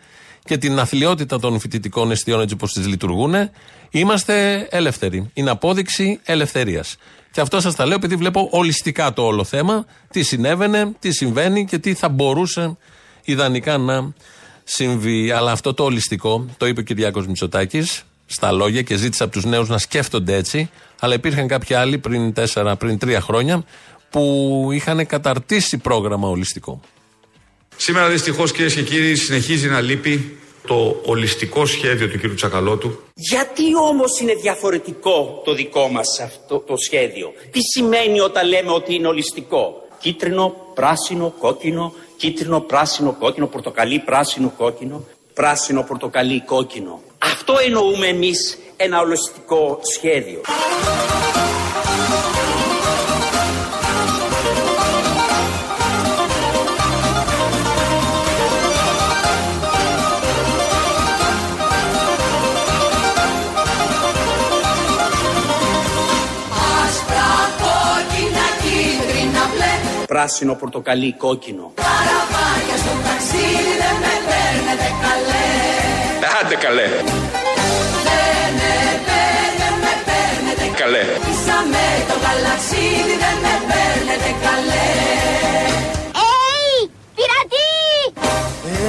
και 0.45 0.59
την 0.59 0.79
αθλειότητα 0.79 1.39
των 1.39 1.61
φοιτητικών 1.61 2.11
αισθιών 2.11 2.41
έτσι 2.41 2.55
όπως 2.55 2.73
τις 2.73 2.87
λειτουργούν, 2.87 3.35
είμαστε 3.91 4.67
ελεύθεροι. 4.71 5.31
Είναι 5.35 5.51
απόδειξη 5.51 6.21
ελευθερίας. 6.25 6.97
Και 7.31 7.41
αυτό 7.41 7.61
σας 7.61 7.75
τα 7.75 7.87
λέω 7.87 7.97
επειδή 7.97 8.17
βλέπω 8.17 8.49
ολιστικά 8.51 9.13
το 9.13 9.23
όλο 9.23 9.45
θέμα, 9.45 9.87
τι 10.11 10.23
συνέβαινε, 10.23 10.93
τι 10.99 11.13
συμβαίνει 11.13 11.65
και 11.65 11.79
τι 11.79 11.95
θα 11.95 12.09
μπορούσε 12.09 12.77
ιδανικά 13.25 13.79
να 13.79 14.13
συμβεί. 14.65 15.31
Αλλά 15.31 15.53
αυτό 15.53 15.75
το 15.75 15.85
ολιστικό, 15.85 16.47
το 16.57 16.67
είπε 16.67 16.81
ο 16.81 16.83
Κυριάκος 16.83 17.27
Μητσοτάκης 17.27 18.05
στα 18.27 18.53
λόγια 18.53 18.83
και 18.83 18.97
ζήτησε 18.97 19.23
από 19.23 19.33
τους 19.33 19.45
νέους 19.45 19.69
να 19.69 19.79
σκέφτονται 19.79 20.37
έτσι. 20.37 20.71
Αλλά 21.01 21.15
υπήρχαν 21.15 21.49
κάποιοι 21.49 21.77
άλλοι 21.77 21.99
πριν 21.99 22.33
τέσσερα, 22.33 22.77
πριν 22.77 22.99
τρία 22.99 23.21
χρόνια 23.21 23.65
που 24.11 24.69
είχαν 24.73 25.07
καταρτήσει 25.07 25.79
πρόγραμμα 25.79 26.29
ολιστικό. 26.29 26.81
Σήμερα 27.77 28.09
δυστυχώς 28.09 28.53
κυρίες 28.53 28.75
και 28.75 28.83
κύριοι 28.83 29.17
συνεχίζει 29.17 29.69
να 29.69 29.81
λείπει 29.81 30.37
το 30.67 31.01
ολιστικό 31.05 31.67
σχέδιο 31.67 32.09
του 32.09 32.19
κύριου 32.19 32.35
Τσακαλώτου. 32.35 32.99
Γιατί 33.15 33.77
όμως 33.77 34.21
είναι 34.21 34.35
διαφορετικό 34.35 35.43
το 35.45 35.55
δικό 35.55 35.89
μας 35.89 36.21
αυτό 36.21 36.59
το 36.59 36.75
σχέδιο; 36.77 37.33
Τι 37.51 37.61
σημαίνει 37.75 38.21
όταν 38.21 38.49
λέμε 38.49 38.71
ότι 38.71 38.95
είναι 38.95 39.07
ολιστικό; 39.07 39.87
Κίτρινο, 40.01 40.55
πράσινο, 40.75 41.35
κόκκινο, 41.39 41.93
κίτρινο, 42.17 42.61
πράσινο, 42.61 43.17
κόκκινο, 43.19 43.47
πορτοκαλί, 43.47 43.99
πράσινο, 43.99 44.53
κόκκινο, 44.57 45.05
πράσινο, 45.35 45.83
πορτοκαλί, 45.83 46.43
κόκκινο. 46.47 47.03
Αυτό 47.19 47.55
εννοούμε 47.65 48.07
εμείς 48.07 48.59
ένα 48.77 49.01
ολιστικό 49.01 49.81
σχέδιο. 49.97 50.41
Πράσινο, 70.13 70.55
πορτοκαλί, 70.55 71.15
κόκκινο. 71.25 71.73
Καραβάγια 71.75 72.77
στο 72.83 72.93
ταξίδι 73.07 73.73
δεν 73.83 73.97
με 74.05 74.15
παίρνετε 74.29 74.89
καλέ 75.05 75.49
Άντε 76.39 76.57
καλέ. 76.65 76.89
Δεν 78.07 78.51
με 78.59 78.75
παίρνετε, 79.09 79.69
με 79.85 79.93
παίρνετε 80.09 80.65
Καλέ. 80.81 81.05
Είσαμε 81.31 81.85
το 82.09 82.15
γαλαξίδι 82.25 83.15
δεν 83.25 83.37
με 83.45 83.55
παίρνετε 83.69 84.31
καλέ 84.47 84.91
Έι, 86.27 86.91
πειρατή! 87.17 87.71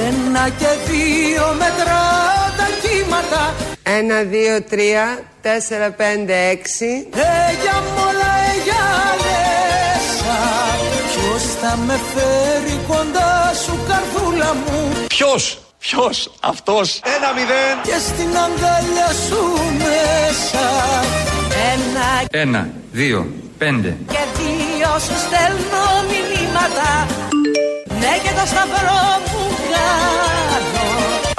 Ένα 0.06 0.44
και 0.60 0.70
δύο 0.88 1.46
μετράω 1.60 2.44
τα 2.58 2.66
κύματα 2.82 3.42
Ένα, 3.82 4.22
δύο, 4.22 4.62
τρία, 4.62 5.06
τέσσερα, 5.40 5.90
πέντε, 5.90 6.34
έξι. 6.54 7.08
Έγια 7.14 7.72
μόλα 7.72 7.93
Ποιος 11.74 11.86
θα 11.86 11.92
με 11.92 12.00
φέρει 12.14 12.80
κοντά 12.88 13.52
σου 13.64 13.78
καρδούλα 13.88 14.54
μου. 14.54 14.92
Ποιος, 15.06 15.58
ποιος, 15.78 16.30
αυτός; 16.40 17.00
Ένα 17.16 17.28
μηδέν. 17.36 17.74
Και 17.88 17.98
στην 18.08 18.30
αγκαλιά 18.44 19.10
σου 19.26 19.40
μέσα. 19.82 20.66
Ένα. 21.72 22.08
Ένα, 22.42 22.68
δύο, 22.92 23.26
πέντε. 23.58 23.96
και 24.14 24.22
δύο 24.38 24.90
σου 25.06 25.16
στέλνω 25.24 25.84
μηνύματα. 26.10 26.90
Ναι 28.00 28.12
και 28.22 28.32
το 28.38 28.44
σταυρό 28.52 29.02
μου 29.30 29.42
κάνω. 29.72 30.86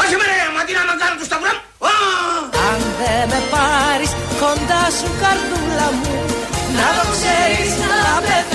Όχι 0.02 0.16
με 0.20 0.26
ρε, 0.32 0.40
μα 0.56 0.62
τι 0.68 0.74
να 0.80 0.84
με 0.90 0.94
κάνω 1.02 1.16
το 1.22 1.26
σταυρό. 1.30 1.54
Μου 1.82 1.90
Αν 2.70 2.80
δεν 3.00 3.24
με 3.32 3.40
πάρεις 3.54 4.12
κοντά 4.42 4.84
σου 4.98 5.10
καρδούλα 5.22 5.88
μου 5.98 6.14
Να 6.78 6.88
το 6.98 7.04
ξέρεις 7.14 7.74
να 7.92 8.00
πεθάνω 8.28 8.55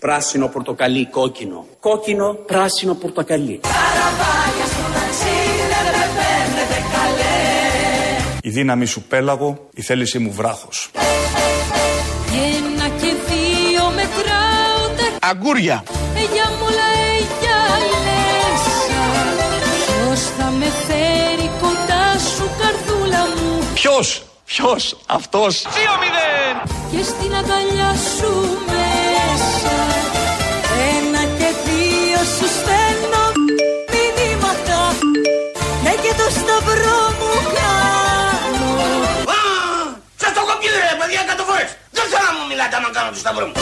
Πράσινο, 0.00 0.46
πορτοκαλί, 0.48 1.06
κόκκινο. 1.06 1.66
Κόκκινο, 1.80 2.32
πράσινο, 2.46 2.94
πορτοκαλί. 2.94 3.60
Καραβάγια 3.62 4.66
στο 4.72 4.82
ταξίδι 4.94 5.64
δεν 5.72 5.84
με 5.96 6.04
παίρνετε 6.16 6.78
καλέ 6.92 7.36
Η 8.42 8.50
δύναμη 8.50 8.86
σου 8.86 9.02
πέλαγο, 9.02 9.68
η 9.74 9.82
θέλησή 9.82 10.18
μου 10.18 10.32
βράχος. 10.32 10.90
Ένα 12.32 12.88
και 12.88 13.12
δύο 13.28 13.84
μετράω 13.94 14.82
τα 14.96 15.28
Αγκούρια. 15.28 15.82
Εγιά 16.16 16.50
μόλα 16.60 16.86
εγιά 17.16 17.60
λέσα 18.04 19.00
Ποιος 19.86 20.20
θα 20.38 20.50
με 20.50 20.66
φέρει 20.86 21.50
κοντά 21.60 22.18
σου 22.36 22.50
καρδούλα 22.60 23.22
μου; 23.26 23.62
Ποιος, 23.74 24.22
ποιος, 24.44 24.96
αυτός. 25.06 25.62
Δύο 25.62 25.92
μηδέν. 26.00 26.76
Και 26.90 27.02
στην 27.10 27.34
αγκαλιά 27.34 27.94
σου 28.16 28.30
θέλω 42.72 42.88
να 42.88 42.88
μου 42.88 42.88
μιλάτε 42.88 42.88
άμα 42.88 42.90
κάνω 42.96 43.10
το 43.10 43.18
σταυρό 43.24 43.46
μου 43.46 43.52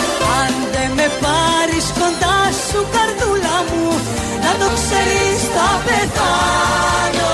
Αν 0.42 0.52
δεν 0.74 0.90
με 0.98 1.06
πάρεις 1.24 1.86
κοντά 2.00 2.38
σου 2.68 2.80
καρδούλα 2.94 3.56
μου 3.68 3.84
Να 4.44 4.52
το 4.60 4.68
ξέρεις 4.78 5.40
θα 5.54 5.68
πεθάνω 5.86 7.30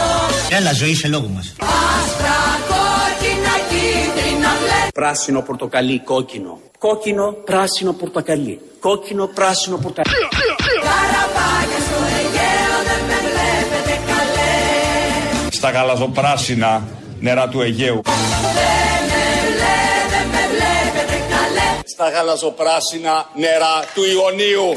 Έλα 0.59 0.73
ζωή 0.73 0.95
σε 0.95 1.09
λόγο 1.09 1.29
μας. 1.35 1.47
Άσπρα, 1.59 2.41
κόκκινα, 2.71 3.55
κίτρινα, 3.71 4.51
μπλε 4.61 4.81
Πράσινο, 4.95 5.41
πορτοκαλί, 5.41 6.01
κόκκινο. 6.13 6.61
Κόκκινο, 6.79 7.27
πράσινο, 7.45 7.93
πορτοκαλί. 7.93 8.61
Κόκκινο, 8.81 9.27
πράσινο, 9.27 9.77
πορτοκαλί. 9.77 10.15
Καραβάγια 10.89 11.81
στο 11.87 11.99
Αιγαίο 12.17 12.77
δεν 12.89 13.01
με 13.09 13.19
βλέπετε 13.29 13.95
καλέ 14.11 15.51
Στα 15.51 15.71
γαλαζοπράσινα 15.71 16.83
νερά 17.21 17.49
του 17.49 17.61
Αιγαίου. 17.61 18.01
Στα 21.85 22.11
γαλαζοπράσινα 22.11 23.27
νερά 23.35 23.77
του 23.95 24.03
Ιωνίου. 24.05 24.69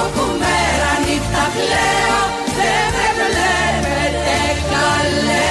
Όπου 0.00 0.24
μέρα 0.38 0.92
νύχτα 1.06 1.44
κλαίω 1.54 2.20
δεν 2.58 2.86
με 2.94 3.06
βλέπετε 3.18 4.38
καλέ 4.70 5.48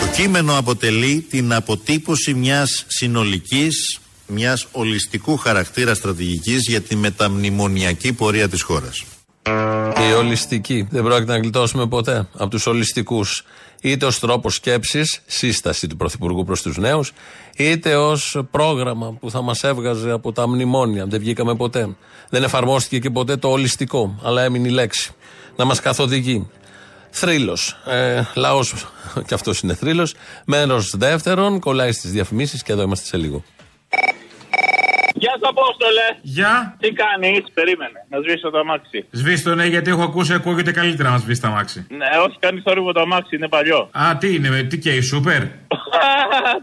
Το 0.00 0.22
κείμενο 0.22 0.58
αποτελεί 0.58 1.26
την 1.30 1.52
αποτύπωση 1.52 2.34
μιας 2.34 2.84
συνολικής, 2.86 3.98
μιας 4.26 4.66
ολιστικού 4.72 5.36
χαρακτήρα 5.36 5.94
στρατηγικής 5.94 6.68
για 6.68 6.80
τη 6.80 6.96
μεταμνημονιακή 6.96 8.12
πορεία 8.12 8.48
της 8.48 8.62
χώρας. 8.62 9.04
Η 10.10 10.12
ολιστική. 10.12 10.86
Δεν 10.90 11.02
πρόκειται 11.02 11.32
να 11.32 11.38
γλιτώσουμε 11.38 11.86
ποτέ 11.86 12.28
από 12.32 12.50
τους 12.50 12.66
ολιστικούς. 12.66 13.44
Είτε 13.80 14.06
ως 14.06 14.18
τρόπος 14.18 14.54
σκέψης, 14.54 15.20
σύσταση 15.26 15.86
του 15.86 15.96
Πρωθυπουργού 15.96 16.44
προς 16.44 16.62
τους 16.62 16.76
νέους, 16.76 17.12
είτε 17.56 17.96
ως 17.96 18.40
πρόγραμμα 18.50 19.16
που 19.20 19.30
θα 19.30 19.42
μας 19.42 19.64
έβγαζε 19.64 20.10
από 20.10 20.32
τα 20.32 20.48
μνημόνια. 20.48 21.06
Δεν 21.06 21.20
βγήκαμε 21.20 21.54
ποτέ. 21.54 21.96
Δεν 22.28 22.42
εφαρμόστηκε 22.42 22.98
και 22.98 23.10
ποτέ 23.10 23.36
το 23.36 23.48
ολιστικό, 23.48 24.18
αλλά 24.22 24.42
έμεινε 24.42 24.68
η 24.68 24.70
λέξη. 24.70 25.10
Να 25.56 25.64
μας 25.64 25.80
καθοδηγεί. 25.80 26.50
Θρύλος. 27.10 27.76
Ε, 27.86 28.22
Λαός, 28.34 28.74
και 29.26 29.34
αυτός 29.34 29.60
είναι 29.60 29.74
θρύλος. 29.74 30.14
Μέρος 30.44 30.94
δεύτερον, 30.96 31.60
κολλάει 31.60 31.92
στις 31.92 32.10
διαφημίσεις 32.10 32.62
και 32.62 32.72
εδώ 32.72 32.82
είμαστε 32.82 33.06
σε 33.06 33.16
λίγο. 33.16 33.44
Γεια 35.38 35.48
σου, 35.48 35.54
Απόστολε. 35.54 36.06
Γεια. 36.22 36.76
Τι 36.82 36.88
κάνεις, 37.02 37.44
περίμενε. 37.54 37.98
Να 38.12 38.18
σβήσω 38.22 38.50
το 38.50 38.58
αμάξι. 38.58 38.98
Σβήστο, 39.10 39.54
ναι, 39.54 39.66
γιατί 39.74 39.90
έχω 39.90 40.02
ακούσει 40.02 40.32
ακούγεται 40.32 40.72
καλύτερα 40.72 41.10
να 41.10 41.18
σβήσει 41.18 41.40
τα 41.40 41.48
μάξι. 41.48 41.86
Ναι, 42.00 42.06
όχι, 42.26 42.36
κάνεις 42.38 42.62
θόρυβο 42.62 42.92
το 42.92 43.00
αμάξι, 43.00 43.36
είναι 43.36 43.48
παλιό. 43.48 43.80
Α, 43.92 44.16
τι 44.20 44.34
είναι, 44.34 44.48
με- 44.50 44.62
τι 44.62 44.78
καίει, 44.78 45.00
σούπερ; 45.00 45.42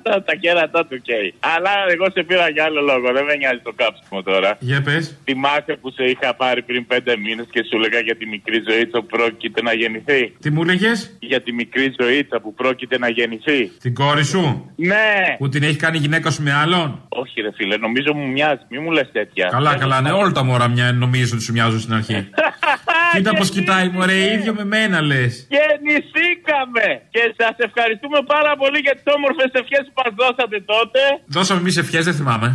Τα, 0.06 0.24
τα 0.24 0.34
κέρατα 0.36 0.86
του 0.86 0.98
καίει. 1.02 1.34
Αλλά 1.40 1.72
εγώ 1.94 2.06
σε 2.16 2.24
πήρα 2.24 2.50
για 2.50 2.64
άλλο 2.64 2.82
λόγο, 2.90 3.08
δεν 3.16 3.24
με 3.30 3.36
νοιάζει 3.36 3.62
το 3.64 3.74
κάψιμο 3.76 4.22
τώρα. 4.30 4.58
Για 4.60 4.82
πες. 4.82 5.04
Θυμάσαι 5.24 5.74
που 5.82 5.92
σε 5.98 6.04
είχα 6.04 6.36
πάρει 6.36 6.62
πριν 6.62 6.86
πέντε 6.88 7.18
μήνες 7.18 7.48
και 7.54 7.62
σου 7.68 7.76
έλεγα 7.78 8.00
για 8.00 8.16
τη 8.16 8.26
μικρή 8.26 8.58
ζωήτσα 8.70 8.98
που 9.00 9.06
πρόκειται 9.06 9.62
να 9.62 9.74
γεννηθεί; 9.74 10.22
Τι 10.44 10.50
μου 10.52 10.62
έλεγε, 10.62 10.92
Για 11.20 11.42
τη 11.42 11.52
μικρή 11.54 11.96
ζωήτσα 12.00 12.40
που 12.40 12.54
πρόκειται 12.54 12.98
να 12.98 13.10
γεννηθεί. 13.10 13.62
Την 13.86 13.94
κόρη 13.94 14.26
σου; 14.26 14.72
Ναι! 14.76 15.36
Που 15.38 15.50
την 15.50 15.64
έχει 15.64 15.76
κάνει 15.76 15.98
η 15.98 16.00
γυναίκα 16.00 16.30
σου 16.32 16.44
με 16.44 16.54
άλλον; 16.54 17.06
Όχι, 17.10 17.42
ρε 17.42 17.52
φίλε, 17.58 17.78
νομίζω 17.78 18.14
μου 18.14 18.28
μοιάζει, 18.28 18.62
μη 18.70 18.80
μου 18.80 18.92
λες 18.92 19.10
τέτοια. 19.12 19.48
Καλά, 19.52 19.76
καλά, 19.76 20.02
ναι, 20.02 20.12
όλα 20.12 20.32
τα 20.32 20.44
μωρά 20.44 20.68
μια 20.68 20.92
νομίζω 20.92 21.32
ότι 21.36 21.44
σου 21.44 21.52
μοιάζουν 21.52 21.80
στην 21.80 21.94
αρχή. 21.94 22.20
Κοίτα 23.16 23.34
πω 23.40 23.44
κοιτάει, 23.44 23.88
μωρέ, 23.90 24.18
ίδιο 24.36 24.54
με 24.54 24.66
μένα 24.66 25.02
λες. 25.02 25.48
Γεννηθήκαμε! 25.56 26.88
Και 27.14 27.24
σας 27.40 27.56
ευχαριστούμε 27.68 28.20
πάρα 28.34 28.54
πολύ 28.62 28.80
για 28.86 28.94
τι 28.96 29.02
όμορφε 29.26 29.44
ευχές 29.62 29.84
που 29.94 29.98
μας 30.04 30.12
δώσατε 30.22 30.58
τότε. 30.74 31.00
Δώσαμε 31.36 31.60
εμείς 31.64 31.76
ευχές, 31.84 32.04
δεν 32.10 32.16
θυμάμαι. 32.20 32.48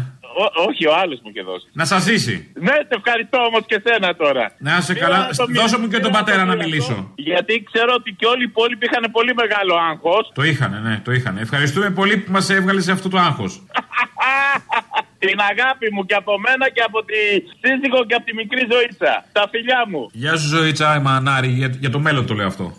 Ό- 0.44 0.54
όχι, 0.68 0.82
ο 0.90 0.94
άλλος 1.02 1.18
μου 1.24 1.30
και 1.36 1.42
δώσει. 1.50 1.66
Να 1.80 1.84
σας 1.92 2.00
ζήσει. 2.08 2.36
Ναι, 2.66 2.76
σε 2.88 2.94
ευχαριστώ 3.00 3.38
όμως 3.48 3.62
και 3.70 3.78
σένα 3.86 4.08
τώρα. 4.22 4.44
Να 4.66 4.72
είσαι 4.78 4.92
Πήρα 4.94 5.06
καλά. 5.06 5.20
το 5.40 5.44
Δώσε 5.60 5.76
μου 5.80 5.88
και 5.92 5.98
τον 6.06 6.10
πήρα 6.10 6.18
πατέρα 6.18 6.40
το 6.42 6.44
να 6.44 6.54
μοίρασμα, 6.54 6.64
μιλήσω. 6.68 6.96
Γιατί 7.28 7.54
ξέρω 7.70 7.92
ότι 8.00 8.10
και 8.18 8.26
όλοι 8.32 8.42
οι 8.46 8.50
υπόλοιποι 8.52 8.84
είχαν 8.88 9.04
πολύ 9.16 9.32
μεγάλο 9.42 9.72
άγχος. 9.90 10.24
Το 10.38 10.42
είχανε, 10.50 10.78
ναι, 10.86 10.94
το 11.06 11.10
είχανε. 11.16 11.38
Ευχαριστούμε 11.46 11.88
πολύ 12.00 12.14
που 12.22 12.30
μας 12.36 12.46
έβγαλες 12.56 12.84
σε 12.84 12.92
αυτό 12.96 13.08
το 13.14 13.18
άγχος. 13.28 13.52
Την 15.26 15.38
αγάπη 15.50 15.86
μου 15.94 16.04
και 16.08 16.14
από 16.14 16.32
μένα 16.46 16.64
και 16.74 16.82
από 16.88 16.98
τη 17.04 17.18
σύζυγο 17.62 17.98
και 18.08 18.14
από 18.14 18.24
τη 18.24 18.34
μικρή 18.34 18.62
ζωήτσα. 18.72 19.24
Τα 19.32 19.44
φιλιά 19.50 19.80
μου. 19.90 20.08
Γεια 20.12 20.36
σου, 20.36 20.48
ζωή 20.48 20.72
Τσάι 20.72 20.98
Μανάρη, 20.98 21.48
για, 21.48 21.68
για 21.80 21.90
το 21.90 21.98
μέλλον 21.98 22.26
το 22.26 22.34
λέω 22.34 22.46
αυτό. 22.46 22.72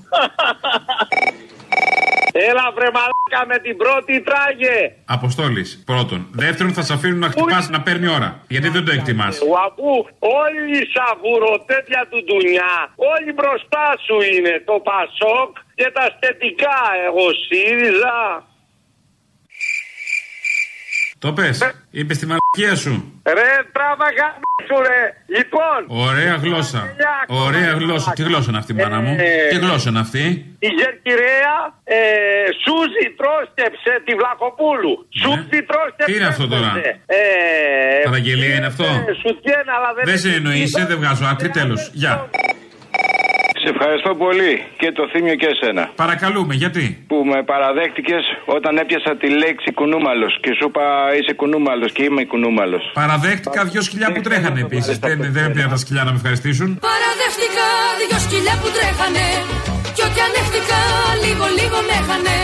Έλα 2.31 2.71
βρε 2.75 2.89
μαλάκα 2.97 3.41
με 3.47 3.57
την 3.65 3.77
πρώτη 3.77 4.21
τράγε. 4.21 4.77
Αποστόλης. 5.05 5.83
Πρώτον. 5.85 6.27
Δεύτερον, 6.31 6.73
θα 6.73 6.81
σε 6.81 6.93
αφήνουν 6.93 7.19
να 7.19 7.29
χτυπάς 7.29 7.69
να 7.69 7.81
παίρνει 7.81 8.07
ώρα. 8.07 8.39
Γιατί 8.47 8.69
δεν 8.69 8.85
το 8.85 8.91
εκτιμάς. 8.91 9.41
Ουαπού, 9.41 10.07
όλοι 10.19 10.71
οι 10.77 10.83
σαβουροτέτια 10.93 12.07
του 12.09 12.23
ντουνιά, 12.23 12.75
όλοι 12.95 13.31
μπροστά 13.33 13.85
σου 14.05 14.17
είναι 14.33 14.63
το 14.65 14.75
Πασόκ 14.89 15.51
και 15.75 15.91
τα 15.93 16.05
στετικά. 16.15 16.79
Εγώ 17.07 17.25
ΣΥΡΙΖΑ. 17.45 18.45
Το 21.23 21.33
πες. 21.33 21.57
Είπες 21.91 22.17
στη 22.17 22.25
μαλακία 22.25 22.75
σου. 22.83 22.93
Ρε 23.37 23.51
τράβαγα 23.75 24.29
σου 24.67 24.77
ρε. 24.87 25.01
Λοιπόν. 25.37 25.79
Ωραία 26.07 26.35
γλώσσα. 26.35 26.81
Ωραία 27.27 27.71
γλώσσα. 27.71 28.11
Τι 28.11 28.23
γλώσσα 28.23 28.49
είναι 28.49 28.57
αυτή, 28.57 28.73
μάνα 28.73 28.99
μου; 28.99 29.15
Ε, 29.19 29.47
Τι 29.49 29.55
γλώσσα 29.55 29.89
είναι 29.89 29.99
αυτή; 29.99 30.25
Η 30.59 30.69
Γερκυρέα 30.79 31.55
ε, 31.83 31.97
Σούζη 32.63 33.05
τρώστεψε 33.19 33.91
τη 34.05 34.11
Βλαχοπούλου. 34.19 34.93
Σούζη 35.21 35.59
τρώστεψε. 35.69 36.05
Ναι. 36.05 36.05
Τι 36.05 36.13
είναι 36.15 36.27
αυτό 36.33 36.47
τώρα; 36.47 36.71
Ε, 37.05 37.19
Παραγγελία 38.03 38.55
είναι 38.55 38.65
αυτό; 38.73 38.83
ε, 38.83 39.13
σουτιέν, 39.21 39.65
αλλά 39.75 39.89
δεν 39.95 40.03
Δεν 40.09 40.17
σε 40.23 40.29
εννοείσαι, 40.37 40.85
δεν 40.85 40.97
βγάζω 40.97 41.25
άκρη, 41.31 41.49
τέλος. 41.49 41.81
Γεια. 41.93 42.29
Σε 43.63 43.69
ευχαριστώ 43.73 44.11
πολύ 44.23 44.51
και 44.81 44.89
το 44.97 45.03
θύμιο 45.11 45.35
και 45.41 45.49
εσένα. 45.53 45.83
Παρακαλούμε, 46.03 46.53
γιατί; 46.63 46.85
Που 47.11 47.17
με 47.31 47.39
παραδέχτηκες 47.51 48.23
όταν 48.57 48.73
έπιασα 48.81 49.11
τη 49.21 49.27
λέξη 49.43 49.69
κουνούμαλος 49.79 50.33
και 50.43 50.51
σου 50.57 50.65
είπα 50.69 50.85
είσαι 51.17 51.33
κουνούμαλος 51.41 51.91
και 51.95 52.03
είμαι 52.07 52.23
κουνούμαλος. 52.31 52.83
Παραδέχτηκα 53.01 53.59
δυο 53.71 53.81
σκυλιά 53.87 54.09
που 54.13 54.21
τρέχανε 54.27 54.59
επίσης. 54.67 54.95
Δεν, 54.99 55.17
δεν 55.37 55.47
πήρα 55.53 55.67
τα 55.73 55.79
σκυλιά 55.83 56.03
να 56.07 56.11
με 56.13 56.17
ευχαριστήσουν. 56.21 56.69
Παραδέχτηκα 56.89 57.65
δυο 57.99 58.19
σκυλιά 58.25 58.55
που 58.61 58.69
τρέχανε 58.75 59.25
Κι 59.95 60.03
ό,τι 60.07 60.19
ανέχτηκα 60.27 60.79
λίγο 61.23 61.45
λίγο 61.59 61.77
με 61.87 61.93
έχανε 62.01 62.35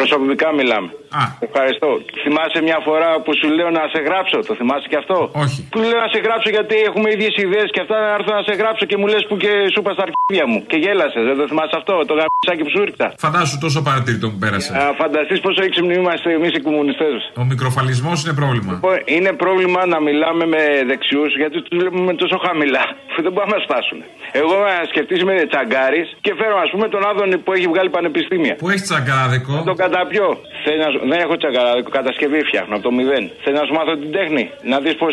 Προσωπικά 0.00 0.48
μιλάμε. 0.60 0.88
Α. 1.20 1.22
Ευχαριστώ. 1.46 1.88
Θυμάσαι 2.24 2.60
μια 2.68 2.78
φορά 2.86 3.10
που 3.24 3.30
σου 3.40 3.48
λέω 3.56 3.68
να 3.78 3.82
σε 3.94 4.00
γράψω, 4.06 4.36
το 4.48 4.52
θυμάσαι 4.60 4.86
και 4.92 4.98
αυτό; 5.02 5.16
Όχι. 5.44 5.58
Που 5.72 5.78
λέω 5.90 5.98
να 6.06 6.10
σε 6.14 6.20
γράψω 6.26 6.48
γιατί 6.56 6.74
έχουμε 6.88 7.08
ίδιες 7.16 7.34
ιδέες 7.44 7.68
και 7.74 7.80
αυτά 7.84 7.96
να 8.06 8.10
έρθω 8.18 8.32
να 8.38 8.42
σε 8.48 8.54
γράψω 8.60 8.82
και 8.90 8.96
μου 9.00 9.06
λες 9.12 9.22
που 9.28 9.34
και 9.42 9.50
σου 9.72 9.78
είπα 9.82 9.90
στα 9.96 10.02
αρχίδια 10.06 10.44
μου. 10.50 10.58
Και 10.70 10.76
γέλασες, 10.84 11.22
δεν 11.28 11.36
το 11.40 11.44
θυμάσαι 11.50 11.76
αυτό, 11.80 11.94
το 12.10 12.14
γαμπισάκι 12.18 12.62
που 12.66 12.72
σου 12.74 12.80
ήρθα. 12.88 13.06
Φαντάσου 13.24 13.56
τόσο 13.66 13.78
παρατηρητό 13.88 14.26
που 14.32 14.38
πέρασε. 14.44 14.70
Να 14.78 14.84
φανταστείς 15.02 15.38
πόσο 15.46 15.60
έξυπνοι 15.68 15.94
είμαστε 16.00 16.28
εμείς 16.38 16.52
οι 16.58 16.60
κομμουνιστές. 16.68 17.18
Ο 17.42 17.44
μικροφαλισμός 17.52 18.16
είναι 18.22 18.34
πρόβλημα. 18.40 18.72
Λοιπόν, 18.76 18.96
Είναι 19.16 19.32
πρόβλημα 19.42 19.80
να 19.94 19.98
μιλάμε 20.06 20.44
με 20.54 20.62
δεξιούς 20.90 21.30
γιατί 21.42 21.56
τους 21.64 21.74
βλέπουμε 21.80 22.12
τόσο 22.22 22.36
χαμηλά 22.46 22.84
που 23.12 23.18
δεν 23.24 23.30
μπορούν 23.32 23.48
να 23.50 23.56
μα 23.56 23.62
σπάσουν. 23.66 23.98
Εγώ 24.40 24.54
να 24.68 24.74
σκεφτεί 24.92 25.14
με 25.28 25.34
τσαγκάρι 25.50 26.02
και 26.24 26.32
φέρω 26.40 26.56
ας 26.64 26.70
πούμε 26.72 26.86
τον 26.94 27.02
Άδωνη 27.10 27.36
που 27.44 27.50
έχει 27.56 27.66
βγάλει 27.72 27.90
πανεπιστήμια. 27.96 28.54
Που 28.62 28.68
έχει 28.72 28.82
τσαγκάδικο. 28.88 29.52
Να 29.58 29.64
το 29.70 29.74
καταπιώ. 29.86 30.28
Θέλει 30.64 30.80
να 30.84 30.88
σου- 30.92 31.02
Δεν 31.10 31.18
έχω 31.24 31.34
τσαγκαράδικο, 31.40 31.90
κατασκευή 31.98 32.40
φτιάχνω 32.48 32.74
από 32.76 32.84
το 32.88 32.92
μηδέν. 32.96 33.24
Θέλει 33.42 33.56
να 33.60 33.64
σου 33.66 33.74
μάθω 33.78 33.92
την 34.02 34.10
τέχνη. 34.18 34.44
Να 34.72 34.76
δεις 34.84 34.94
πώ 35.02 35.06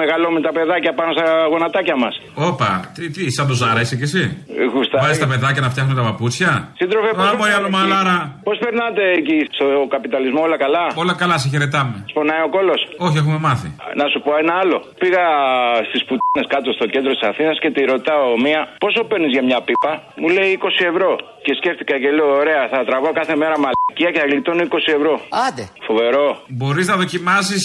μεγαλώνουν 0.00 0.42
τα 0.48 0.52
παιδάκια 0.56 0.92
πάνω 0.98 1.10
στα 1.16 1.26
γονατάκια 1.52 1.96
μας. 2.02 2.14
Όπα, 2.50 2.70
τι, 2.94 3.02
τι, 3.14 3.22
σαν 3.36 3.46
το 3.50 3.54
Ζάρα 3.60 3.80
είσαι 3.84 3.96
κι 4.00 4.06
εσύ; 4.10 4.24
Βάζεις 5.02 5.18
τα 5.24 5.28
παιδάκια 5.32 5.60
να 5.66 5.70
φτιάχνουν 5.72 5.96
τα 6.00 6.04
παπούτσια; 6.08 6.50
Σύντροφε, 6.80 7.10
Α, 7.22 7.34
μωρή, 7.38 7.52
άλλο 7.58 7.68
μαλάρα. 7.76 8.16
Πώς 8.48 8.56
περνάτε 8.64 9.02
εκεί 9.20 9.38
στο 9.56 9.66
καπιταλισμό, 9.94 10.40
όλα 10.48 10.56
καλά; 10.64 10.84
Όλα 11.02 11.14
καλά, 11.22 11.36
σε 11.42 11.46
χαιρετάμε. 11.52 11.96
Σπονάει 12.12 12.42
ο 12.48 12.50
κόλος; 12.56 12.80
Όχι, 13.06 13.16
έχουμε 13.22 13.38
μάθει. 13.46 13.68
Να 14.00 14.04
σου 14.12 14.18
πω 14.24 14.30
ένα 14.42 14.54
άλλο. 14.62 14.76
Πήγα 15.02 15.24
στις 15.88 16.00
πουτίνες 16.06 16.46
κάτω 16.54 16.68
στο 16.78 16.86
κέντρο 16.94 17.12
της 17.18 17.24
Αθήνας 17.30 17.56
και 17.62 17.70
τη 17.74 17.80
ρωτάω 17.92 18.28
μία, 18.46 18.60
πόσο 18.84 19.00
παίρνεις 19.08 19.30
για 19.36 19.42
μια 19.48 19.58
πίπα; 19.66 19.92
Μου 20.20 20.28
λέει 20.36 20.50
20 20.52 20.84
ευρώ. 20.92 21.10
Και 21.46 21.54
σκέφτηκα 21.60 21.94
και 22.02 22.10
λέω, 22.16 22.28
ωραία, 22.42 22.62
θα 22.72 22.78
τραβάω 22.88 23.12
κάθε 23.20 23.34
μέρα 23.42 23.54
μαλακία 23.64 24.10
και 24.12 24.20
θα 24.22 24.26
γλιτώνω 24.30 24.62
20 24.62 24.68
ευρώ. 24.98 25.14
Άντε. 25.46 25.64
Φοβερό. 25.88 26.26
Μπορείς 26.58 26.86
να 26.90 26.96
δοκιμάσεις 27.02 27.62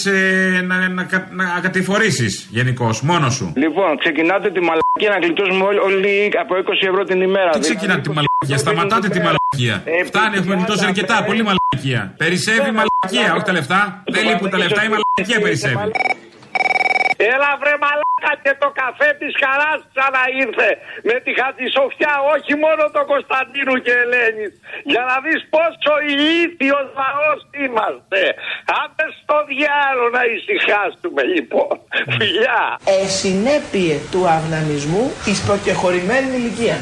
να, 0.69 0.75
να, 0.97 1.03
κα- 1.11 1.27
να 1.39 1.45
κατηφορήσεις 1.65 2.33
γενικώς, 2.57 2.95
μόνος 3.09 3.33
σου. 3.37 3.45
Λοιπόν, 3.63 3.89
ξεκινάτε 4.03 4.47
τη 4.55 4.59
μαλακία 4.69 5.09
να 5.15 5.17
γλιτώσουμε 5.25 5.63
όλοι, 5.69 5.79
όλοι 5.89 6.11
από 6.43 6.51
20 6.55 6.87
ευρώ 6.91 7.01
την 7.11 7.19
ημέρα. 7.29 7.49
Τι 7.49 7.59
ξεκινάτε 7.59 8.01
τη 8.07 8.11
μαλακία, 8.17 8.57
σταματάτε 8.65 9.07
τη 9.15 9.19
μαλακία. 9.27 9.75
Φτάνει, 10.09 10.35
έχουμε 10.39 10.55
γλιτώσει 10.55 10.85
αρκετά, 10.91 11.15
πολύ 11.29 11.43
μαλακία. 11.49 12.01
Περισσεύει 12.23 12.67
η 12.73 12.75
μαλακία, 12.79 13.27
όχι 13.35 13.45
τα 13.49 13.53
λεφτά. 13.57 14.03
Δεν 14.13 14.21
λείπουν 14.27 14.49
τα 14.53 14.57
λεφτά, 14.63 14.81
η 14.87 14.89
μαλακία 14.95 15.37
περισσεύει. 15.45 15.75
Έλα 17.33 17.49
βρε 17.61 17.73
μαλάκα 17.83 18.10
και 18.43 18.53
το 18.63 18.69
καφέ 18.81 19.09
της 19.21 19.33
χαράς 19.41 19.79
ξαναήρθε 19.91 20.69
με 21.07 21.15
τη 21.23 21.31
Χατζησοφιά 21.39 22.13
όχι 22.35 22.53
μόνο 22.63 22.83
το 22.97 23.01
Κωνσταντίνου 23.11 23.75
και 23.85 23.93
Ελένης 24.03 24.53
για 24.91 25.03
να 25.09 25.15
δεις 25.23 25.41
πόσο 25.55 25.93
ηλίθιος 26.11 26.85
λαός 26.99 27.39
είμαστε. 27.63 28.21
Άντε 28.81 29.05
στο 29.19 29.37
διάλο 29.51 30.05
να 30.17 30.23
ησυχάσουμε 30.35 31.21
λοιπόν. 31.33 31.73
Φιλιά. 32.17 32.61
Ε, 32.95 33.07
συνέπειε 33.21 33.95
του 34.11 34.21
αυνανισμού 34.37 35.03
εις 35.27 35.39
προκεχωρημένης 35.47 36.31
ηλικίας. 36.39 36.81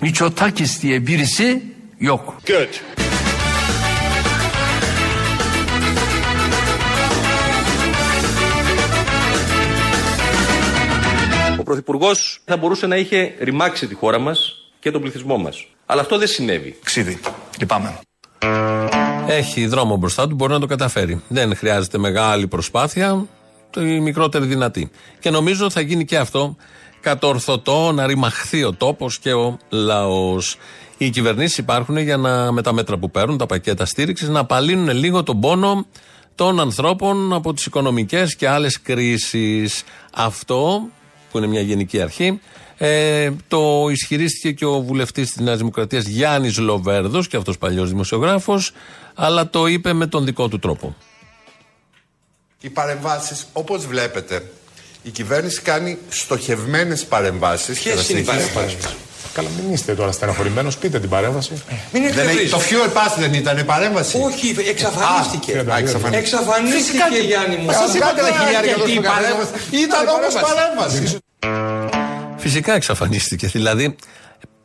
Miçotakis 0.00 0.82
diye 0.82 1.06
birisi 1.06 1.62
yok. 2.00 2.34
Good. 2.46 2.68
Ο 11.58 11.62
Πρωθυπουργός 11.62 12.40
θα 12.44 12.56
μπορούσε 12.56 12.86
να 12.86 12.96
είχε 12.96 13.34
ρημάξει 13.40 13.86
τη 13.86 13.94
χώρα 13.94 14.18
μας 14.18 14.54
και 14.80 14.90
τον 14.90 15.00
πληθυσμό 15.00 15.36
μας. 15.36 15.66
Αλλά 15.86 16.00
αυτό 16.00 16.18
δεν 16.18 16.28
συνέβη. 16.28 16.78
Ξίδι. 16.84 17.20
Λυπάμαι. 17.58 17.98
Έχει 19.26 19.66
δρόμο 19.66 19.96
μπροστά 19.96 20.28
του, 20.28 20.34
μπορεί 20.34 20.52
να 20.52 20.60
το 20.60 20.66
καταφέρει. 20.66 21.22
Δεν 21.28 21.56
χρειάζεται 21.56 21.98
μεγάλη 21.98 22.46
προσπάθεια, 22.46 23.26
το 23.70 23.80
η 23.80 24.00
μικρότερη 24.00 24.46
δυνατή. 24.46 24.90
Και 25.18 25.30
νομίζω 25.30 25.70
θα 25.70 25.80
γίνει 25.80 26.04
και 26.04 26.16
αυτό 26.16 26.56
κατορθωτό 27.00 27.92
να 27.92 28.06
ρημαχθεί 28.06 28.64
ο 28.64 28.72
τόπος 28.72 29.18
και 29.18 29.32
ο 29.32 29.58
λαός. 29.68 30.56
Οι 30.98 31.10
κυβερνήσεις 31.10 31.58
υπάρχουν 31.58 31.96
για 31.96 32.16
να, 32.16 32.52
με 32.52 32.62
τα 32.62 32.72
μέτρα 32.72 32.98
που 32.98 33.10
παίρνουν, 33.10 33.38
τα 33.38 33.46
πακέτα 33.46 33.84
στήριξης, 33.84 34.28
να 34.28 34.40
απαλύνουν 34.40 34.96
λίγο 34.96 35.22
τον 35.22 35.40
πόνο 35.40 35.86
των 36.34 36.60
ανθρώπων 36.60 37.32
από 37.32 37.54
τις 37.54 37.66
οικονομικές 37.66 38.36
και 38.36 38.48
άλλες 38.48 38.80
κρίσεις. 38.80 39.82
Αυτό, 40.12 40.88
που 41.30 41.38
είναι 41.38 41.46
μια 41.46 41.60
γενική 41.60 42.00
αρχή, 42.00 42.40
ε, 42.76 43.30
το 43.48 43.88
ισχυρίστηκε 43.90 44.52
και 44.52 44.64
ο 44.64 44.82
βουλευτής 44.82 45.32
της 45.32 45.42
Νέας 45.42 45.58
Δημοκρατίας 45.58 46.04
Γιάννης 46.04 46.58
Λοβέρδος, 46.58 47.28
και 47.28 47.36
αυτός 47.36 47.58
παλιός 47.58 47.88
δημοσιογράφος, 47.88 48.72
αλλά 49.14 49.50
το 49.50 49.66
είπε 49.66 49.92
με 49.92 50.06
τον 50.06 50.24
δικό 50.24 50.48
του 50.48 50.58
τρόπο. 50.58 50.96
Οι 52.60 52.70
παρεμβάσεις, 52.70 53.46
όπως 53.52 53.86
βλέπετε, 53.86 54.52
η 55.02 55.10
κυβέρνηση 55.10 55.60
κάνει 55.60 55.98
στοχευμένες 56.08 57.04
παρεμβάσεις. 57.04 57.80
Ποιες 57.80 58.08
είναι 58.08 58.18
οι 58.18 58.22
παρεμβάσεις; 58.22 58.76
Καλά, 59.34 59.48
μην 59.62 59.72
είστε 59.74 59.94
τώρα 59.94 60.12
στεναχωρημένος, 60.12 60.76
πείτε 60.76 61.00
την 61.00 61.08
παρέμβαση. 61.08 61.62
Μην 61.92 62.12
Δεν 62.14 62.28
έχει- 62.28 62.48
το 62.48 62.58
fuel 62.58 62.88
pass 62.92 63.14
δεν 63.18 63.34
ήταν 63.34 63.64
παρέμβαση. 63.66 64.18
Όχι, 64.24 64.54
εξαφανίστηκε. 64.68 65.52
Α, 65.52 65.76
εξαφανίστηκε. 65.78 66.16
Εξαφανίστηκε, 66.16 66.82
Φυσικά 66.82 67.08
και- 67.08 67.18
Γιάννη 67.26 67.56
μου. 67.56 67.64
Μα 67.64 67.72
σας 67.72 67.94
είπα 67.94 68.06
Κάντε 68.06 68.20
τώρα 68.20 68.34
ένα 68.34 68.44
χιλιάρικο 68.44 68.74
γιατί 68.76 68.92
εδώ 68.92 69.00
στο 69.02 69.10
παρέμβαση. 69.10 69.50
παρέμβαση. 69.50 69.84
Ήταν 69.84 70.02
Είναι 70.02 70.10
όμως 70.10 70.34
παρέμβαση. 70.34 70.98
παρέμβαση. 71.00 71.18
Φυσικά 72.36 72.72
εξαφανίστηκε. 72.74 73.46
Δηλαδή, 73.46 73.96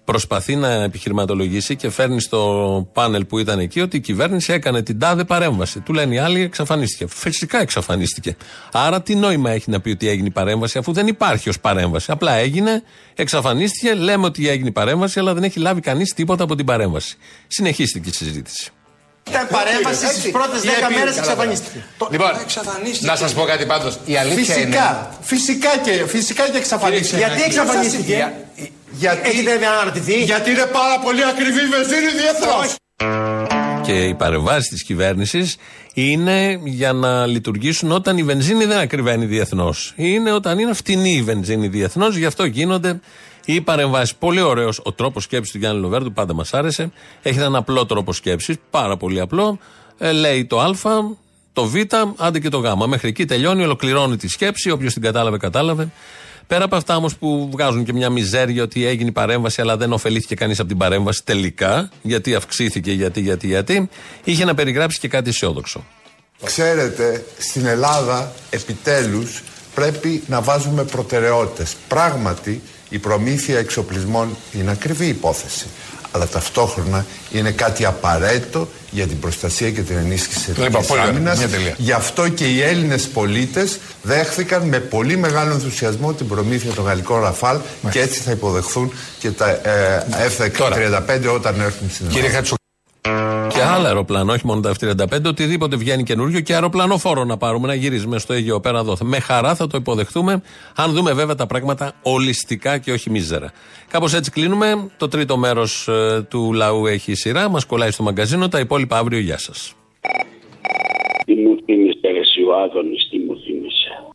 προσπαθεί 0.06 0.56
να 0.56 0.72
επιχειρηματολογήσει 0.72 1.76
και 1.76 1.90
φέρνει 1.90 2.22
στο 2.22 2.90
πάνελ 2.94 3.26
που 3.26 3.40
ήταν 3.40 3.60
εκεί 3.60 3.82
ότι 3.82 3.98
η 3.98 4.00
κυβέρνηση 4.00 4.54
έκανε 4.54 4.82
την 4.82 5.00
τάδε 5.00 5.24
παρέμβαση. 5.24 5.80
Του 5.80 5.94
λένε 5.94 6.16
οι 6.16 6.18
άλλοι 6.18 6.42
εξαφανίστηκε. 6.42 7.06
Φυσικά 7.08 7.62
εξαφανίστηκε. 7.62 8.36
Άρα 8.72 9.02
τι 9.02 9.16
νόημα 9.16 9.52
έχει 9.52 9.70
να 9.70 9.80
πει 9.82 9.90
ότι 9.90 10.10
έγινε 10.10 10.28
η 10.28 10.32
παρέμβαση 10.32 10.78
αφού 10.78 10.92
δεν 10.94 11.08
υπάρχει 11.08 11.50
ως 11.50 11.60
παρέμβαση. 11.60 12.12
Απλά 12.12 12.34
έγινε, 12.34 12.84
εξαφανίστηκε, 13.16 13.94
λέμε 13.94 14.26
ότι 14.26 14.50
έγινε 14.50 14.68
η 14.68 14.72
παρέμβαση, 14.72 15.20
αλλά 15.20 15.34
δεν 15.34 15.44
έχει 15.44 15.60
λάβει 15.60 15.82
κανείς 15.82 16.14
τίποτα 16.14 16.44
από 16.44 16.56
την 16.56 16.66
παρέμβαση. 16.66 17.18
Συνεχίστηκε 17.48 18.10
η 18.10 18.14
συζήτηση. 18.14 18.70
Ήταν 19.30 19.48
παρέμβαση 19.48 20.06
στις 20.06 20.32
πρώτες 20.32 20.62
10 20.62 20.66
μέρες 20.96 21.18
εξαφανίστηκε. 21.18 21.86
Λοιπόν, 22.12 22.32
να 23.02 23.16
σας 23.16 23.34
πω 23.34 23.44
κάτι 23.44 23.66
πάντως. 23.66 24.00
Η 24.06 24.18
αλήθεια 24.18 24.58
είναι... 24.58 24.66
Φυσικά, 24.66 25.18
φυσικά 25.22 25.78
και, 25.78 26.06
φυσικά 26.08 26.50
και 26.50 26.58
εξαφανίστηκε. 26.58 27.18
Γιατί 27.18 27.42
εξαφανίστηκε; 27.42 28.34
Για- 28.98 29.14
Γιατί, 29.14 29.30
Έχετε 29.30 29.66
αναρωτηθεί; 29.66 30.24
γιατί 30.24 30.50
είναι 30.52 30.66
πάρα 30.72 31.00
πολύ 31.04 31.24
ακριβή 31.26 31.60
η 31.60 31.70
βενζίνη 31.76 32.12
διεθνώς. 32.22 32.76
Και 33.86 34.04
οι 34.04 34.14
παρεμβάσεις 34.14 34.70
της 34.70 34.84
κυβέρνησης 34.84 35.58
είναι 35.94 36.60
για 36.64 36.94
να 36.94 37.26
λειτουργήσουν 37.26 37.92
όταν 37.92 38.18
η 38.18 38.24
βενζίνη 38.24 38.66
δεν 38.66 38.78
ακριβένει 38.78 39.26
διεθνώς. 39.26 39.94
Είναι 39.96 40.32
όταν 40.32 40.60
είναι 40.60 40.74
φτηνή 40.74 41.12
η 41.12 41.22
βενζίνη 41.22 41.68
διεθνώς, 41.68 42.16
γι' 42.16 42.26
αυτό 42.26 42.46
γίνονται 42.46 43.00
οι 43.46 43.62
παρεμβάσεις. 43.62 44.16
Πολύ 44.16 44.42
ωραίος 44.42 44.80
ο 44.84 44.92
τρόπος 44.92 45.24
σκέψης 45.24 45.52
του 45.52 45.58
Γιάννη 45.58 45.82
Λοβέρντου, 45.82 46.14
πάντα 46.14 46.34
μας 46.34 46.54
άρεσε. 46.54 46.92
Έχει 47.22 47.38
έναν 47.38 47.56
απλό 47.56 47.86
τρόπο 47.86 48.14
σκέψης, 48.14 48.56
πάρα 48.70 48.98
πολύ 48.98 49.20
απλό. 49.20 49.60
Ε, 49.98 50.12
λέει 50.12 50.46
το 50.46 50.60
Α, 50.60 50.70
το 51.54 51.66
Β, 51.66 51.76
άντε 52.18 52.40
και 52.40 52.50
το 52.50 52.58
Γ. 52.58 52.86
Μέχρι 52.88 53.08
εκεί 53.10 53.26
τελειώνει, 53.26 53.64
ολοκληρώνει 53.64 54.18
τη 54.18 54.28
σκέψη. 54.28 54.70
Όποιος 54.72 54.94
την 54.94 55.02
κατάλαβε, 55.02 55.38
κατάλαβε. 55.38 55.88
Πέρα 56.48 56.64
από 56.64 56.76
αυτά 56.76 56.96
όμως 56.96 57.16
που 57.16 57.50
βγάζουν 57.52 57.84
και 57.84 57.94
μια 57.94 58.10
μιζέρια 58.10 58.64
ότι 58.64 58.86
έγινε 58.86 59.10
η 59.10 59.12
παρέμβαση, 59.12 59.62
αλλά 59.62 59.78
δεν 59.78 59.94
ωφελήθηκε 59.94 60.36
κανείς 60.36 60.60
από 60.60 60.68
την 60.68 60.78
παρέμβαση 60.78 61.24
τελικά, 61.24 61.90
γιατί 62.02 62.36
αυξήθηκε, 62.36 62.92
γιατί, 62.92 63.22
γιατί, 63.22 63.48
γιατί, 63.48 63.90
είχε 64.24 64.46
να 64.46 64.54
περιγράψει 64.54 65.00
και 65.00 65.08
κάτι 65.08 65.30
αισιόδοξο. 65.30 65.86
Ξέρετε, 66.44 67.26
στην 67.38 67.66
Ελλάδα 67.66 68.34
επιτέλους 68.50 69.44
πρέπει 69.76 70.24
να 70.28 70.42
βάζουμε 70.42 70.84
προτεραιότητες. 70.84 71.76
Πράγματι, 71.88 72.62
η 72.90 72.98
προμήθεια 72.98 73.60
εξοπλισμών 73.60 74.38
είναι 74.54 74.72
ακριβή 74.72 75.08
υπόθεση. 75.08 75.66
Αλλά 76.16 76.28
ταυτόχρονα 76.28 77.06
είναι 77.32 77.52
κάτι 77.52 77.86
απαραίτητο 77.86 78.68
για 78.92 79.08
την 79.08 79.20
προστασία 79.20 79.72
και 79.72 79.82
την 79.82 79.98
ενίσχυση 79.98 80.46
της 80.46 80.46
Το 80.46 80.52
είπα, 80.52 80.66
εθνικής 80.66 80.88
πολύ 80.88 81.02
ωραία. 81.02 81.14
άμυνας. 81.14 81.38
Μια 81.38 81.48
τελεία. 81.48 81.74
Γι' 81.78 81.92
αυτό 81.92 82.30
και 82.30 82.46
οι 82.46 82.62
Έλληνες 82.62 83.08
πολίτες 83.08 83.78
δέχθηκαν 84.02 84.68
με 84.68 84.80
πολύ 84.80 85.18
μεγάλο 85.18 85.52
ενθουσιασμό 85.52 86.14
την 86.14 86.28
προμήθεια 86.28 86.72
των 86.72 86.86
γαλλικών 86.86 87.22
Ραφάλ 87.22 87.58
και 87.90 88.00
έτσι 88.00 88.20
θα 88.20 88.32
υποδεχθούν 88.32 88.92
και 89.20 89.32
τα 89.32 89.50
ε, 89.50 90.06
F-35 90.38 91.34
όταν 91.34 91.60
έρθουν 91.62 91.90
στην 91.90 92.06
Ελλάδα. 92.08 92.30
Και 92.30 92.56
άλλα 93.66 93.88
αεροπλάνα, 93.88 94.34
όχι 94.34 94.46
μόνο 94.46 94.62
τα 94.62 94.74
F-35, 94.80 95.26
οτιδήποτε 95.26 95.76
βγαίνει 95.76 96.04
καινούριο 96.04 96.40
και 96.40 96.54
αεροπλανοφόρο 96.54 97.24
να 97.24 97.38
πάρουμε, 97.38 97.68
να 97.68 97.74
γυρίζουμε 97.74 98.20
στο 98.20 98.34
Αιγαίο 98.34 98.60
πέρα 98.60 98.80
εδώ. 98.80 98.98
Με 99.04 99.20
χαρά 99.20 99.56
θα 99.56 99.68
το 99.68 99.78
υποδεχτούμε, 99.78 100.42
αν 100.76 100.92
δούμε 100.92 101.14
βέβαια 101.14 101.36
τα 101.36 101.48
πράγματα 101.48 101.94
ολιστικά 102.02 102.78
και 102.78 102.92
όχι 102.92 103.10
μίζερα. 103.10 103.52
Κάπως 103.90 104.14
έτσι 104.14 104.32
κλείνουμε. 104.32 104.90
Το 104.98 105.08
τρίτο 105.08 105.38
μέρος 105.38 105.90
του 106.30 106.54
λαού 106.54 106.86
έχει 106.86 107.14
σειρά, 107.14 107.50
μας 107.50 107.66
κολλάει 107.66 107.92
στο 107.92 108.04
μαγκαζίνο. 108.04 108.48
Τα 108.48 108.60
υπόλοιπα 108.60 108.98
αύριο. 108.98 109.20
Γεια 109.20 109.38
σας. 109.38 109.74
Τι 111.26 111.34
μου 111.34 111.58
θύμισε 111.66 112.08
εσύ 112.22 112.42
ο 112.42 112.56
Άδωνης, 112.64 113.05
τι 113.05 113.05
μου 113.05 113.05
θύμισε. 113.05 113.05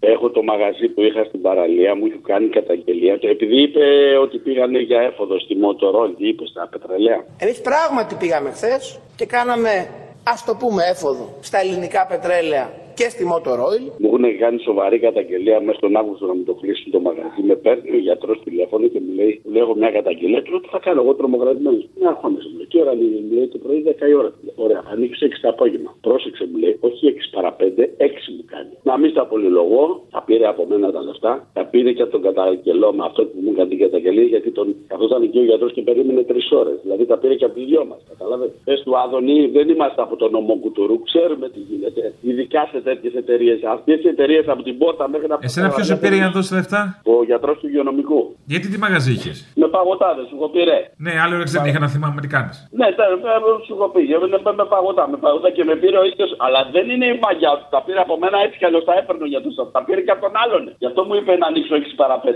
Έχω 0.00 0.30
το 0.30 0.42
μαγαζί 0.42 0.88
που 0.88 1.02
είχα 1.02 1.24
στην 1.24 1.40
παραλία, 1.40 1.94
μου 1.94 2.06
είχε 2.06 2.20
κάνει 2.26 2.48
καταγγελία 2.48 3.16
και 3.16 3.28
επειδή 3.28 3.62
είπε 3.62 3.84
ότι 4.22 4.38
πήγανε 4.38 4.78
για 4.78 5.00
έφοδο 5.00 5.38
στη 5.40 5.56
Μοτορόλ, 5.56 6.14
τι 6.16 6.28
είπε 6.28 6.46
στα 6.46 6.68
πετρελαία. 6.70 7.24
Εμείς 7.38 7.60
πράγματι 7.60 8.14
πήγαμε 8.14 8.50
χθες 8.50 9.00
και 9.16 9.26
κάναμε, 9.26 9.88
ας 10.24 10.44
το 10.44 10.54
πούμε, 10.54 10.82
έφοδο 10.90 11.38
στα 11.40 11.58
ελληνικά 11.60 12.06
πετρέλαια 12.06 12.72
και 13.00 13.08
στη 13.14 13.24
Motor 13.32 13.58
Oil. 13.68 13.84
Μου 14.02 14.08
έχουν 14.10 14.24
κάνει 14.42 14.58
σοβαρή 14.68 14.98
καταγγελία 14.98 15.60
μέσα 15.60 15.78
στον 15.80 15.96
Αύγουστο 16.00 16.26
να 16.26 16.34
μου 16.34 16.44
το 16.50 16.54
κλείσουν 16.60 16.90
το 16.96 17.00
μαγαζί. 17.06 17.42
Με 17.50 17.54
παίρνει 17.64 17.90
ο 17.98 18.00
γιατρός 18.06 18.38
τηλέφωνο 18.44 18.86
και 18.92 19.00
μου 19.04 19.12
λέει: 19.18 19.32
Λέω 19.52 19.62
έχω 19.62 19.74
μια 19.82 19.90
καταγγελία. 19.98 20.42
Του 20.42 20.50
λέω: 20.50 20.60
Τι 20.60 20.68
θα 20.74 20.80
κάνω 20.86 21.00
εγώ 21.02 21.14
τρομοκρατημένος. 21.14 21.82
Μια 21.98 22.08
αγχώνεσαι 22.08 22.48
μου 22.50 22.56
λέει. 22.56 22.68
Τι 22.70 22.76
ώρα 22.82 22.92
είναι, 22.92 23.20
μου 23.26 23.32
λέει 23.36 23.48
το 23.54 23.58
πρωί 23.64 23.80
10 23.86 24.08
η 24.12 24.14
ώρα. 24.20 24.30
Του 24.34 24.40
λέω, 24.44 24.54
Ωραία, 24.64 24.82
ανοίξει 24.92 25.26
6 25.30 25.38
το 25.42 25.48
απόγευμα. 25.54 25.90
Πρόσεξε 26.06 26.44
μου 26.50 26.58
λέει: 26.62 26.74
Όχι 26.88 27.02
6 27.12 27.34
παρα 27.34 27.50
5, 27.60 27.62
6 27.62 28.32
μου 28.36 28.44
κάνει. 28.52 28.72
Να 28.88 28.94
μην 29.00 29.10
στα 29.14 29.24
πολυλογώ, 29.30 29.84
θα 30.14 30.20
πήρε 30.26 30.46
από 30.52 30.62
μένα 30.70 30.86
τα 30.96 31.02
λεφτά, 31.08 31.32
θα 31.56 31.62
πήρε 31.72 31.90
και 31.96 32.02
από 32.02 32.12
τον 32.16 32.22
καταγγελό 32.22 32.88
με 32.98 33.02
αυτό 33.08 33.20
που 33.28 33.36
μου 33.44 33.50
έκανε 33.54 33.68
την 33.68 33.78
καταγγελία 33.84 34.26
γιατί 34.34 34.50
τον 34.58 34.66
καθόταν 34.92 35.22
εκεί 35.22 35.38
ο 35.38 35.46
γιατρός 35.50 35.72
και 35.72 35.82
περίμενε 35.82 36.22
3 36.28 36.34
ώρες. 36.60 36.76
Δηλαδή 36.82 37.04
τα 37.10 37.16
πήρε 37.18 37.34
και 37.34 37.44
από 37.44 37.60
οι 37.60 37.64
δυο 37.64 37.84
μας. 37.90 38.00
Κατάλαβες. 38.08 38.50
Πες 38.64 38.82
του 38.84 38.98
Άδωνη, 38.98 39.46
δεν 39.46 39.68
είμαστε 39.68 40.02
από 40.02 40.16
τον 40.16 40.30
νομό 40.30 40.54
κουτουρού, 40.62 41.02
ξέρουμε 41.02 41.48
τι 41.48 41.60
γίνεται. 41.68 42.02
Ειδικά 42.22 42.68
σε 42.72 42.80
τέτοιες 42.90 43.14
εταιρείες. 43.22 43.58
Αυτές 43.76 43.98
οι 44.04 44.08
εταιρείες 44.14 44.44
από 44.54 44.62
την 44.68 44.74
πόρτα 44.80 45.04
μέχρι 45.12 45.28
να 45.32 45.36
Εσένα 45.46 45.68
ποιος 45.74 45.86
σε 45.86 45.96
πήρε 46.02 46.14
για 46.20 46.26
να 46.28 46.34
δώσει 46.36 46.50
λεφτά; 46.58 46.82
Ο 47.14 47.24
γιατρός 47.28 47.56
του 47.60 47.66
υγειονομικού. 47.70 48.20
Γιατί 48.52 48.66
τι 48.72 48.78
μαγαζί 48.84 49.12
είχες; 49.16 49.36
Με 49.62 49.68
παγωτάδες, 49.76 50.24
σου 50.28 50.34
έχω 50.38 50.48
πει 50.52 50.60
ρε. 50.70 50.78
Ναι, 51.04 51.12
άλλη 51.22 51.34
ώρα 51.38 51.46
δεν 51.54 51.64
είχα 51.68 51.80
να 51.86 51.90
θυμάμαι 51.94 52.20
τι 52.24 52.28
κάνεις. 52.36 52.56
Ναι, 52.80 52.86
τα, 52.98 53.04
τα, 53.24 53.32
σου 53.66 53.72
έχω 53.76 53.88
πει. 53.94 54.02
Με, 54.22 54.28
με, 54.46 54.52
με 54.60 54.64
παγωτά, 54.74 55.04
με 55.12 55.16
παγωτά 55.24 55.48
και 55.56 55.64
με 55.68 55.74
πήρε 55.82 55.98
ο 56.02 56.04
ίδιος. 56.10 56.30
Αλλά 56.44 56.60
δεν 56.74 56.84
είναι 56.92 57.06
η 57.14 57.16
μαγιά 57.24 57.52
του. 57.58 57.66
Τα 57.74 57.80
πήρε 57.84 58.00
από 58.06 58.14
μένα 58.22 58.36
έτσι 58.44 58.56
κι 58.60 58.66
αλλιώς 58.68 58.84
τα 58.88 58.94
έπαιρνε 59.00 59.26
για 59.32 59.40
του. 59.44 59.50
Τα 59.76 59.80
πήρε 59.86 60.00
και 60.06 60.12
από 60.16 60.22
τον 60.26 60.34
άλλον. 60.42 60.62
Γι' 60.82 60.88
αυτό 60.90 61.00
μου 61.06 61.14
είπε 61.18 61.32
να 61.42 61.46
ανοίξω 61.50 61.72
6 61.76 62.00
παρα 62.00 62.16
5. 62.24 62.26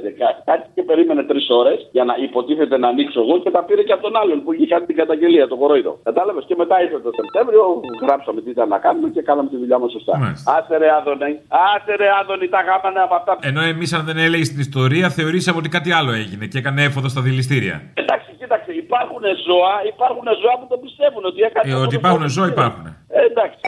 Κάτι 0.51 0.65
και 0.75 0.83
περίμενε 0.91 1.23
3 1.31 1.59
ώρες 1.61 1.79
για 1.97 2.05
να 2.09 2.15
υποτίθεται 2.27 2.77
να 2.83 2.89
ανοίξω 2.93 3.19
εγώ 3.25 3.35
και 3.45 3.51
τα 3.57 3.63
πήρε 3.67 3.83
και 3.89 3.95
από 3.97 4.03
τον 4.07 4.15
άλλον 4.21 4.39
που 4.43 4.51
είχε 4.55 4.67
κάνει 4.73 4.85
την 4.91 4.97
καταγγελία, 5.03 5.45
το 5.53 5.57
κορόιδο. 5.63 5.93
Κατάλαβες; 6.09 6.45
Και 6.49 6.57
μετά 6.63 6.75
ήρθε 6.85 6.99
το 7.09 7.13
Σεπτέμβριο, 7.21 7.63
γράψαμε 8.05 8.39
τι 8.45 8.51
ήταν 8.57 8.69
να 8.75 8.79
κάνουμε 8.87 9.09
και 9.15 9.23
κάναμε 9.29 9.49
τη 9.53 9.57
δουλειά 9.63 9.79
μας 9.83 9.91
σωστά. 9.97 10.15
Άσε 10.47 10.77
ρε 10.77 10.91
Άδωνη, 10.99 11.33
άσε 11.49 11.95
ρε 11.97 12.09
Άδωνη, 12.21 12.49
τα 12.49 12.61
γάμανε 12.67 13.01
από 13.07 13.15
αυτά. 13.15 13.39
Ενώ 13.41 13.61
εμείς, 13.73 13.93
αν 13.93 14.05
δεν 14.05 14.17
έλεγες 14.17 14.49
την 14.49 14.61
ιστορία, 14.61 15.07
θεωρήσαμε 15.11 15.59
ότι 15.59 15.69
κάτι 15.69 15.93
άλλο 15.93 16.13
έγινε 16.13 16.47
και 16.47 16.59
έκανε 16.59 16.83
έφοδο 16.83 17.09
στα 17.09 17.21
δηληστήρια. 17.21 17.77
Εντάξει, 17.95 18.29
κοίταξε, 18.39 18.73
υπάρχουν 18.73 19.23
ζώα, 19.47 19.75
υπάρχουν 19.93 20.27
ζώα 20.43 20.55
που 20.61 20.67
το 20.73 20.77
πιστεύουν 20.85 21.25
ότι 21.25 21.41
έκανε. 21.49 21.73
Ε, 21.73 21.75
ότι 21.75 21.95
υπάρχουν 21.95 22.29
ζώα, 22.29 22.47
υπάρχουν. 22.47 22.87
Ε, 23.09 23.21
εντάξει. 23.31 23.59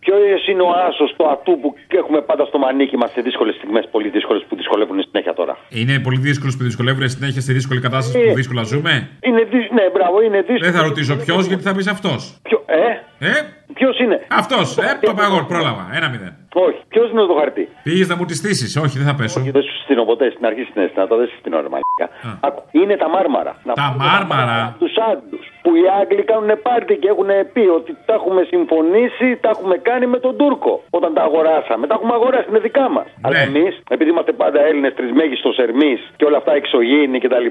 Ποιο 0.00 0.16
είναι 0.50 0.62
ο 0.62 0.70
άσος 0.88 1.14
του 1.16 1.24
ατού 1.30 1.52
που 1.60 1.74
έχουμε 1.88 2.20
πάντα 2.20 2.44
στο 2.44 2.58
μανίκι 2.58 2.96
μας 2.96 3.10
σε 3.10 3.20
δύσκολες 3.20 3.54
στιγμές, 3.54 3.88
πολύ 3.90 4.08
δύσκολες 4.08 4.42
που 4.48 4.56
δυσκολεύουν 4.56 5.02
συνέχεια 5.02 5.34
τώρα; 5.34 5.56
Είναι 5.68 5.98
πολύ 5.98 6.18
δύσκολο 6.18 6.52
που 6.58 6.64
δυσκολεύουν 6.64 7.08
συνέχεια 7.08 7.40
στη 7.40 7.52
δύσκολη 7.52 7.80
κατάσταση 7.80 8.28
που 8.28 8.34
δύσκολα 8.34 8.62
ζούμε; 8.62 9.08
Είναι 9.20 9.42
δυ... 9.42 9.58
Ναι, 9.78 9.84
μπράβο, 9.94 10.22
είναι 10.22 10.40
δύσκολο. 10.40 10.70
Δεν 10.70 10.72
θα 10.72 10.82
ρωτήσω 10.82 11.16
ποιος 11.16 11.46
γιατί 11.46 11.62
θα 11.62 11.74
πεις 11.74 11.86
αυτός. 11.86 12.38
Ποιο... 12.42 12.62
Ε; 12.66 13.26
Ε; 13.26 13.32
Ποιος 13.78 13.98
είναι; 13.98 14.26
Αυτός, 14.28 14.78
ε, 14.78 14.98
το 15.02 15.14
παγόρ, 15.14 15.44
πρόλαβα. 15.44 15.90
Ένα 15.92 16.08
μηδέν. 16.08 16.34
Όχι, 16.52 16.80
ποιος 16.88 17.10
είναι 17.10 17.20
το 17.20 17.34
χαρτί. 17.40 17.68
Πήγες 17.82 18.08
να 18.08 18.16
μου 18.16 18.24
τη 18.24 18.34
στήσεις, 18.34 18.76
όχι, 18.76 18.98
δεν 18.98 19.06
θα 19.06 19.14
πέσω. 19.14 19.40
Όχι, 19.40 19.50
δεν 19.50 19.62
σου 19.62 19.74
στείλω 19.82 20.04
ποτέ 20.04 20.30
στην 20.30 20.46
αρχή 20.46 20.62
στην 20.70 20.82
αίσθηνα, 20.82 21.06
δεν 21.06 21.26
σου 21.30 21.36
στείλω 21.38 21.56
ρε 21.64 21.70
μαλάκα. 21.74 22.06
Άκου, 22.46 22.62
Είναι 22.70 22.96
τα 22.96 23.08
μάρμαρα. 23.08 23.52
Να 23.64 23.72
Τα 23.72 23.96
μάρμαρα. 23.98 24.76
Τους 24.78 24.94
Άγγλους. 25.10 25.46
Που 25.62 25.70
οι 25.80 25.84
Άγγλοι 26.00 26.22
κάνουν 26.30 26.50
πάρτι 26.66 26.94
και 27.02 27.08
έχουν 27.14 27.30
πει 27.54 27.64
ότι 27.78 27.90
τα 28.06 28.14
έχουμε 28.18 28.42
συμφωνήσει, 28.52 29.26
τα 29.42 29.48
έχουμε 29.54 29.76
κάνει 29.88 30.06
με 30.14 30.18
τον 30.24 30.36
Τούρκο. 30.40 30.72
Όταν 30.90 31.10
τα 31.16 31.22
αγοράσαμε. 31.28 31.86
Τα 31.86 31.94
έχουμε 31.98 32.14
αγοράσει, 32.18 32.46
είναι 32.50 32.62
δικά 32.68 32.86
μας. 32.96 33.06
Ναι. 33.06 33.22
Αλλά 33.26 33.38
εμείς, 33.48 33.72
επειδή 33.94 34.10
είμαστε 34.10 34.32
πάντα 34.32 34.58
Έλληνες 34.68 34.92
τρισμέγιστος 34.98 35.56
Ερμής 35.64 36.00
και 36.16 36.24
όλα 36.28 36.36
αυτά 36.36 36.52
εξωγήινοι 36.60 37.18
κτλ. 37.24 37.46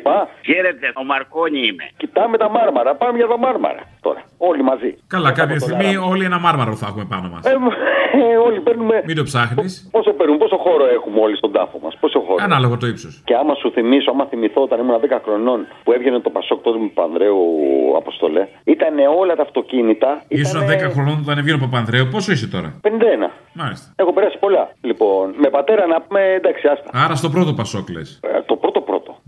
Χαίρετε, 0.47 0.87
ο 1.01 1.03
Μαρκόνι 1.11 1.61
είμαι. 1.67 1.85
Κοιτάμε 1.97 2.37
τα 2.37 2.49
μάρμαρα. 2.49 2.95
Πάμε 2.95 3.17
για 3.17 3.27
τα 3.27 3.37
μάρμαρα 3.37 3.81
τώρα. 4.01 4.21
Όλοι 4.37 4.63
μαζί. 4.63 4.91
Καλά, 5.07 5.31
κάποια 5.31 5.59
στιγμή 5.59 5.97
όλοι 6.11 6.23
ένα 6.25 6.39
μάρμαρο 6.39 6.73
θα 6.81 6.85
έχουμε 6.89 7.05
πάνω 7.09 7.27
μας. 7.33 7.45
Ε, 7.45 7.51
ε, 7.51 8.37
όλοι 8.47 8.59
παίρνουμε. 8.59 8.86
Μην 9.05 9.15
το 9.15 9.23
ψάχνεις. 9.23 9.87
Πόσο 9.91 10.11
παίρνουμε, 10.17 10.37
πόσο 10.37 10.57
χώρο 10.57 10.85
έχουμε 10.97 11.19
όλοι 11.25 11.35
στον 11.41 11.51
τάφο 11.51 11.79
μας. 11.83 11.97
Πόσο 11.99 12.19
χώρο. 12.19 12.43
Ανάλογο 12.43 12.77
το 12.77 12.87
ύψος. 12.87 13.21
Και 13.25 13.35
άμα 13.35 13.53
σου 13.61 13.71
θυμίσω, 13.71 14.11
άμα 14.11 14.25
θυμηθώ 14.25 14.61
όταν 14.61 14.79
ήμουν 14.79 14.99
10 14.99 15.19
χρονών 15.25 15.59
που 15.83 15.91
έβγαινε 15.91 16.19
το 16.19 16.29
Πασόκ 16.29 16.61
τότε 16.61 16.79
με 16.79 16.89
Πανδρέου 16.93 17.41
Αποστολέ, 17.97 18.47
ήταν 18.63 18.95
όλα 19.19 19.35
τα 19.35 19.41
αυτοκίνητα. 19.41 20.23
Ήσουν 20.27 20.61
10 20.61 20.89
χρονών 20.93 21.17
όταν 21.23 21.37
έβγαινε 21.37 21.57
ο 21.61 21.65
Παπανδρέου, 21.65 22.07
πόσο 22.11 22.31
είσαι 22.31 22.47
τώρα; 22.47 22.69
51. 22.81 23.31
Μάλιστα. 23.53 23.93
Έχω 23.95 24.13
περάσει 24.13 24.37
πολλά. 24.39 24.71
Λοιπόν, 24.81 25.33
με 25.37 25.49
πατέρα 25.49 25.87
να 25.87 26.01
πούμε 26.01 26.21
εντάξει, 26.39 26.67
άστα. 26.67 26.89
Άρα 27.03 27.15
στο 27.15 27.29
πρώτο 27.29 27.53
Πασόκ 27.53 27.89
λες. 27.89 28.19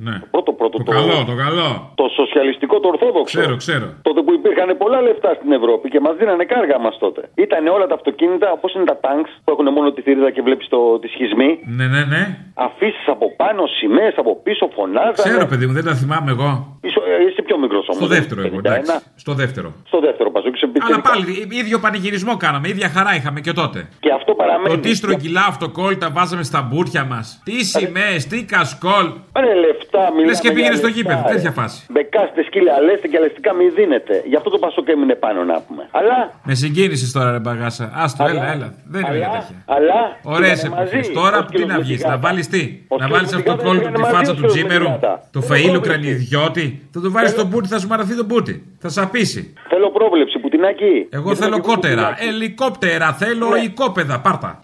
Ε, 0.08 0.12
το 0.12 0.12
πρώτο 0.12 0.12
πρώτο. 0.12 0.12
Ναι. 0.12 0.18
Το 0.20 0.28
πρώτο 0.34 0.52
πρώτο. 0.60 0.76
Το 0.84 0.92
καλό, 0.98 1.18
το 1.32 1.36
καλό. 1.46 1.70
Το 2.02 2.06
σοσιαλιστικό, 2.20 2.76
το 2.84 2.88
ορθόδοξο. 2.94 3.38
Ξέρω, 3.38 3.56
ξέρω. 3.64 3.88
Τότε 4.08 4.20
που 4.26 4.32
υπήρχαν 4.40 4.70
πολλά 4.84 5.00
λεφτά 5.08 5.30
στην 5.40 5.52
Ευρώπη 5.60 5.86
και 5.94 6.00
μας 6.06 6.16
δίνανε 6.20 6.46
κάργα 6.54 6.78
μας 6.86 6.96
τότε. 7.04 7.22
Ήταν 7.46 7.62
όλα 7.76 7.86
τα 7.92 7.96
αυτοκίνητα, 8.00 8.48
όπως 8.58 8.70
είναι 8.74 8.88
τα 8.92 8.98
τάγκς 9.06 9.32
που 9.44 9.52
έχουν 9.54 9.68
μόνο 9.78 9.88
τη 9.96 10.02
θηρίδα 10.06 10.32
και 10.36 10.42
βλέπεις 10.48 10.68
τη 11.02 11.08
σχισμή. 11.16 11.50
Ναι, 11.78 11.86
ναι, 11.94 12.04
ναι. 12.14 12.24
Αφήσεις 12.68 13.08
από 13.16 13.26
πάνω, 13.42 13.62
σημαίες 13.80 14.16
από 14.22 14.32
πίσω, 14.46 14.64
φωνάζανε. 14.76 15.28
Ξέρω, 15.28 15.46
παιδί 15.52 15.66
μου, 15.68 15.74
δεν 15.80 15.86
τα 15.90 15.94
θυμάμαι 16.02 16.32
εγώ. 16.36 16.52
Είσαι, 16.86 17.00
είσαι 17.30 17.42
πιο 17.48 17.58
μικρός 17.64 17.86
όμως. 17.92 18.02
Στο 18.02 18.08
δεύτερο 18.16 18.40
εγώ, 18.48 18.58
εντάξει. 18.64 18.92
Στο 19.24 19.34
δεύτερο. 19.42 19.70
Στο 19.92 20.00
δεύτερο 20.00 20.32
πασόκ. 20.32 20.48
Αλλά 20.86 21.02
πάλι 21.02 21.48
ίδιο 21.62 21.80
πανηγυρισμό 21.80 22.38
κάναμε, 22.38 22.68
ίδια 22.68 22.90
χαρά 22.90 23.16
είχαμε 23.16 23.40
και 23.40 23.54
τότε. 23.62 23.80
Και 24.00 24.12
αυτό 24.14 24.34
παραμένει. 24.34 24.76
Το 24.76 24.80
τι 24.80 24.96
στρογγυλά 24.96 25.46
αυτοκόλλητα 25.48 26.10
βάζαμε 26.18 26.44
στα 26.44 26.62
μπούρια 26.70 27.04
μας. 27.04 27.42
Τι 27.44 27.64
σημαίες, 27.64 28.28
τι 28.28 28.46
κασκόλ. 28.46 29.06
Πάνε 29.32 29.54
λεφτά, 29.54 29.89
μιλάμε. 30.16 30.26
Λες 30.30 30.40
και 30.44 30.52
πήγαινε 30.56 30.74
για 30.76 30.82
στο 30.84 30.88
λεφτά, 30.88 31.02
γήπεδο, 31.02 31.22
ρε. 31.28 31.34
τέτοια 31.34 31.52
φάση. 31.60 31.80
Μπεκάστε 31.94 32.42
σκύλια, 32.48 32.74
λέστε 32.88 33.08
και 33.12 33.18
αλεστικά 33.22 33.52
μη 33.60 33.66
δίνετε. 33.78 34.14
Γι' 34.32 34.36
αυτό 34.40 34.50
το 34.50 34.58
πασόκ 34.64 34.88
έμεινε 34.96 35.16
πάνω 35.26 35.40
να 35.52 35.56
πούμε. 35.66 35.84
Αλλά. 36.00 36.18
Με 36.44 36.54
συγκίνησες 36.62 37.12
τώρα, 37.12 37.30
ρε 37.36 37.40
μπαγάσα. 37.40 37.86
Άστο, 38.04 38.24
Αλλά- 38.24 38.34
έλα, 38.44 38.52
έλα. 38.56 38.68
Δεν 38.94 39.02
είναι 39.06 39.18
για 39.18 39.30
τέτοια. 39.36 39.56
Αλλά. 39.76 40.00
Ωραίες 40.36 40.62
πήγανε 40.62 40.82
εποχές. 40.82 41.08
μαζί, 41.08 41.12
Τώρα 41.20 41.38
ο 41.38 41.42
τι 41.44 41.48
σκύλος 41.52 41.68
να 41.68 41.74
με 41.76 41.80
τη 41.82 41.86
βγεις, 41.88 42.02
γάτα. 42.02 42.14
να 42.14 42.18
βάλεις 42.26 42.48
τι; 42.54 42.62
Ο 42.88 42.96
Να 42.98 43.04
σκύλος 43.04 43.12
βάλεις 43.16 43.32
με 43.36 43.42
τη 43.42 43.50
αυτό 43.50 43.52
το 43.52 43.52
γάτα 43.52 43.64
κόλπο 43.68 43.80
πήγανε 43.80 43.96
τη 43.96 44.02
μαζί, 44.02 44.14
φάτσα 44.16 44.32
ο 44.32 44.36
του 44.36 44.40
σκύλος 44.50 44.56
με 44.56 44.62
τη 44.62 44.68
τζίμερου. 44.68 44.90
γάτα. 44.94 45.14
Το 45.36 45.42
φαΐλου 45.50 45.82
κρανιδιώτη. 45.88 46.68
Θα 46.94 47.00
το 47.02 47.12
βάλεις 47.12 47.32
στον 47.32 47.48
μπούτι, 47.48 47.68
θα 47.68 47.80
σου 47.80 47.88
μαραθεί 47.88 48.16
τον 48.16 48.26
μπούτι. 48.26 48.54
Θα 48.84 48.90
σαπίσει. 48.90 49.54
Θέλω 49.70 49.90
πρόβλεψη 49.92 50.40
που 50.40 50.50
την 50.50 50.64
ακεί. 50.66 51.08
Εγώ 51.10 51.36
θέλω 51.36 51.62
κότερα. 51.62 52.16
Ελικόπτερα, 52.30 53.14
θέλω 53.14 53.48
οικόπεδα. 53.64 54.20
Πάρτα. 54.20 54.60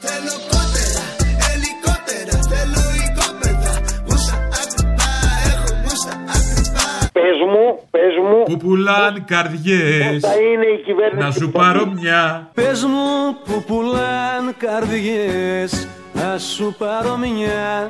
Πες 7.25 7.37
μου, 7.51 7.79
πες 7.91 8.13
μου. 8.29 8.43
Που 8.43 8.57
πουλάνε 8.57 9.23
καρδιές 9.27 10.19
Θα 10.25 10.33
είναι 10.41 10.65
η 10.65 10.81
κυβέρνηση. 10.85 11.25
Να 11.25 11.31
σου 11.31 11.39
του 11.39 11.51
πάρω 11.51 11.79
Πασόκ. 11.79 11.99
μια. 12.01 12.49
Πες 12.53 12.83
μου 12.83 13.05
που 13.45 13.63
πουλάν 13.67 14.43
καρδιές 14.57 15.87
Να 16.13 16.37
σου 16.37 16.75
πάρω 16.77 17.17
μια 17.17 17.87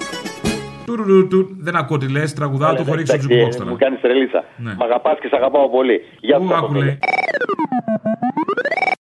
Τουρουρούτου. 0.86 1.48
Δεν 1.60 1.76
ακούω 1.76 1.98
τι 1.98 2.12
λες, 2.12 2.34
τραγουδάω 2.34 2.76
το 2.76 2.84
χωρίξω 2.84 3.18
του 3.18 3.28
Εντάξει, 3.30 3.50
jukebox 3.50 3.58
τώρα. 3.58 3.70
Μου 3.70 3.78
κάνεις 3.78 4.02
τρελίτσα. 4.02 4.44
Ναι. 4.58 4.74
Μ' 4.80 4.84
αγαπάς 4.84 5.18
και 5.22 5.28
σε 5.28 5.36
αγαπάω 5.36 5.70
πολύ. 5.70 6.02
Γεια 6.20 6.38
Πού 6.38 6.44
σου, 6.46 6.54
άκου, 6.54 6.60
Αποστολέ. 6.66 6.86
λέει. 6.86 7.00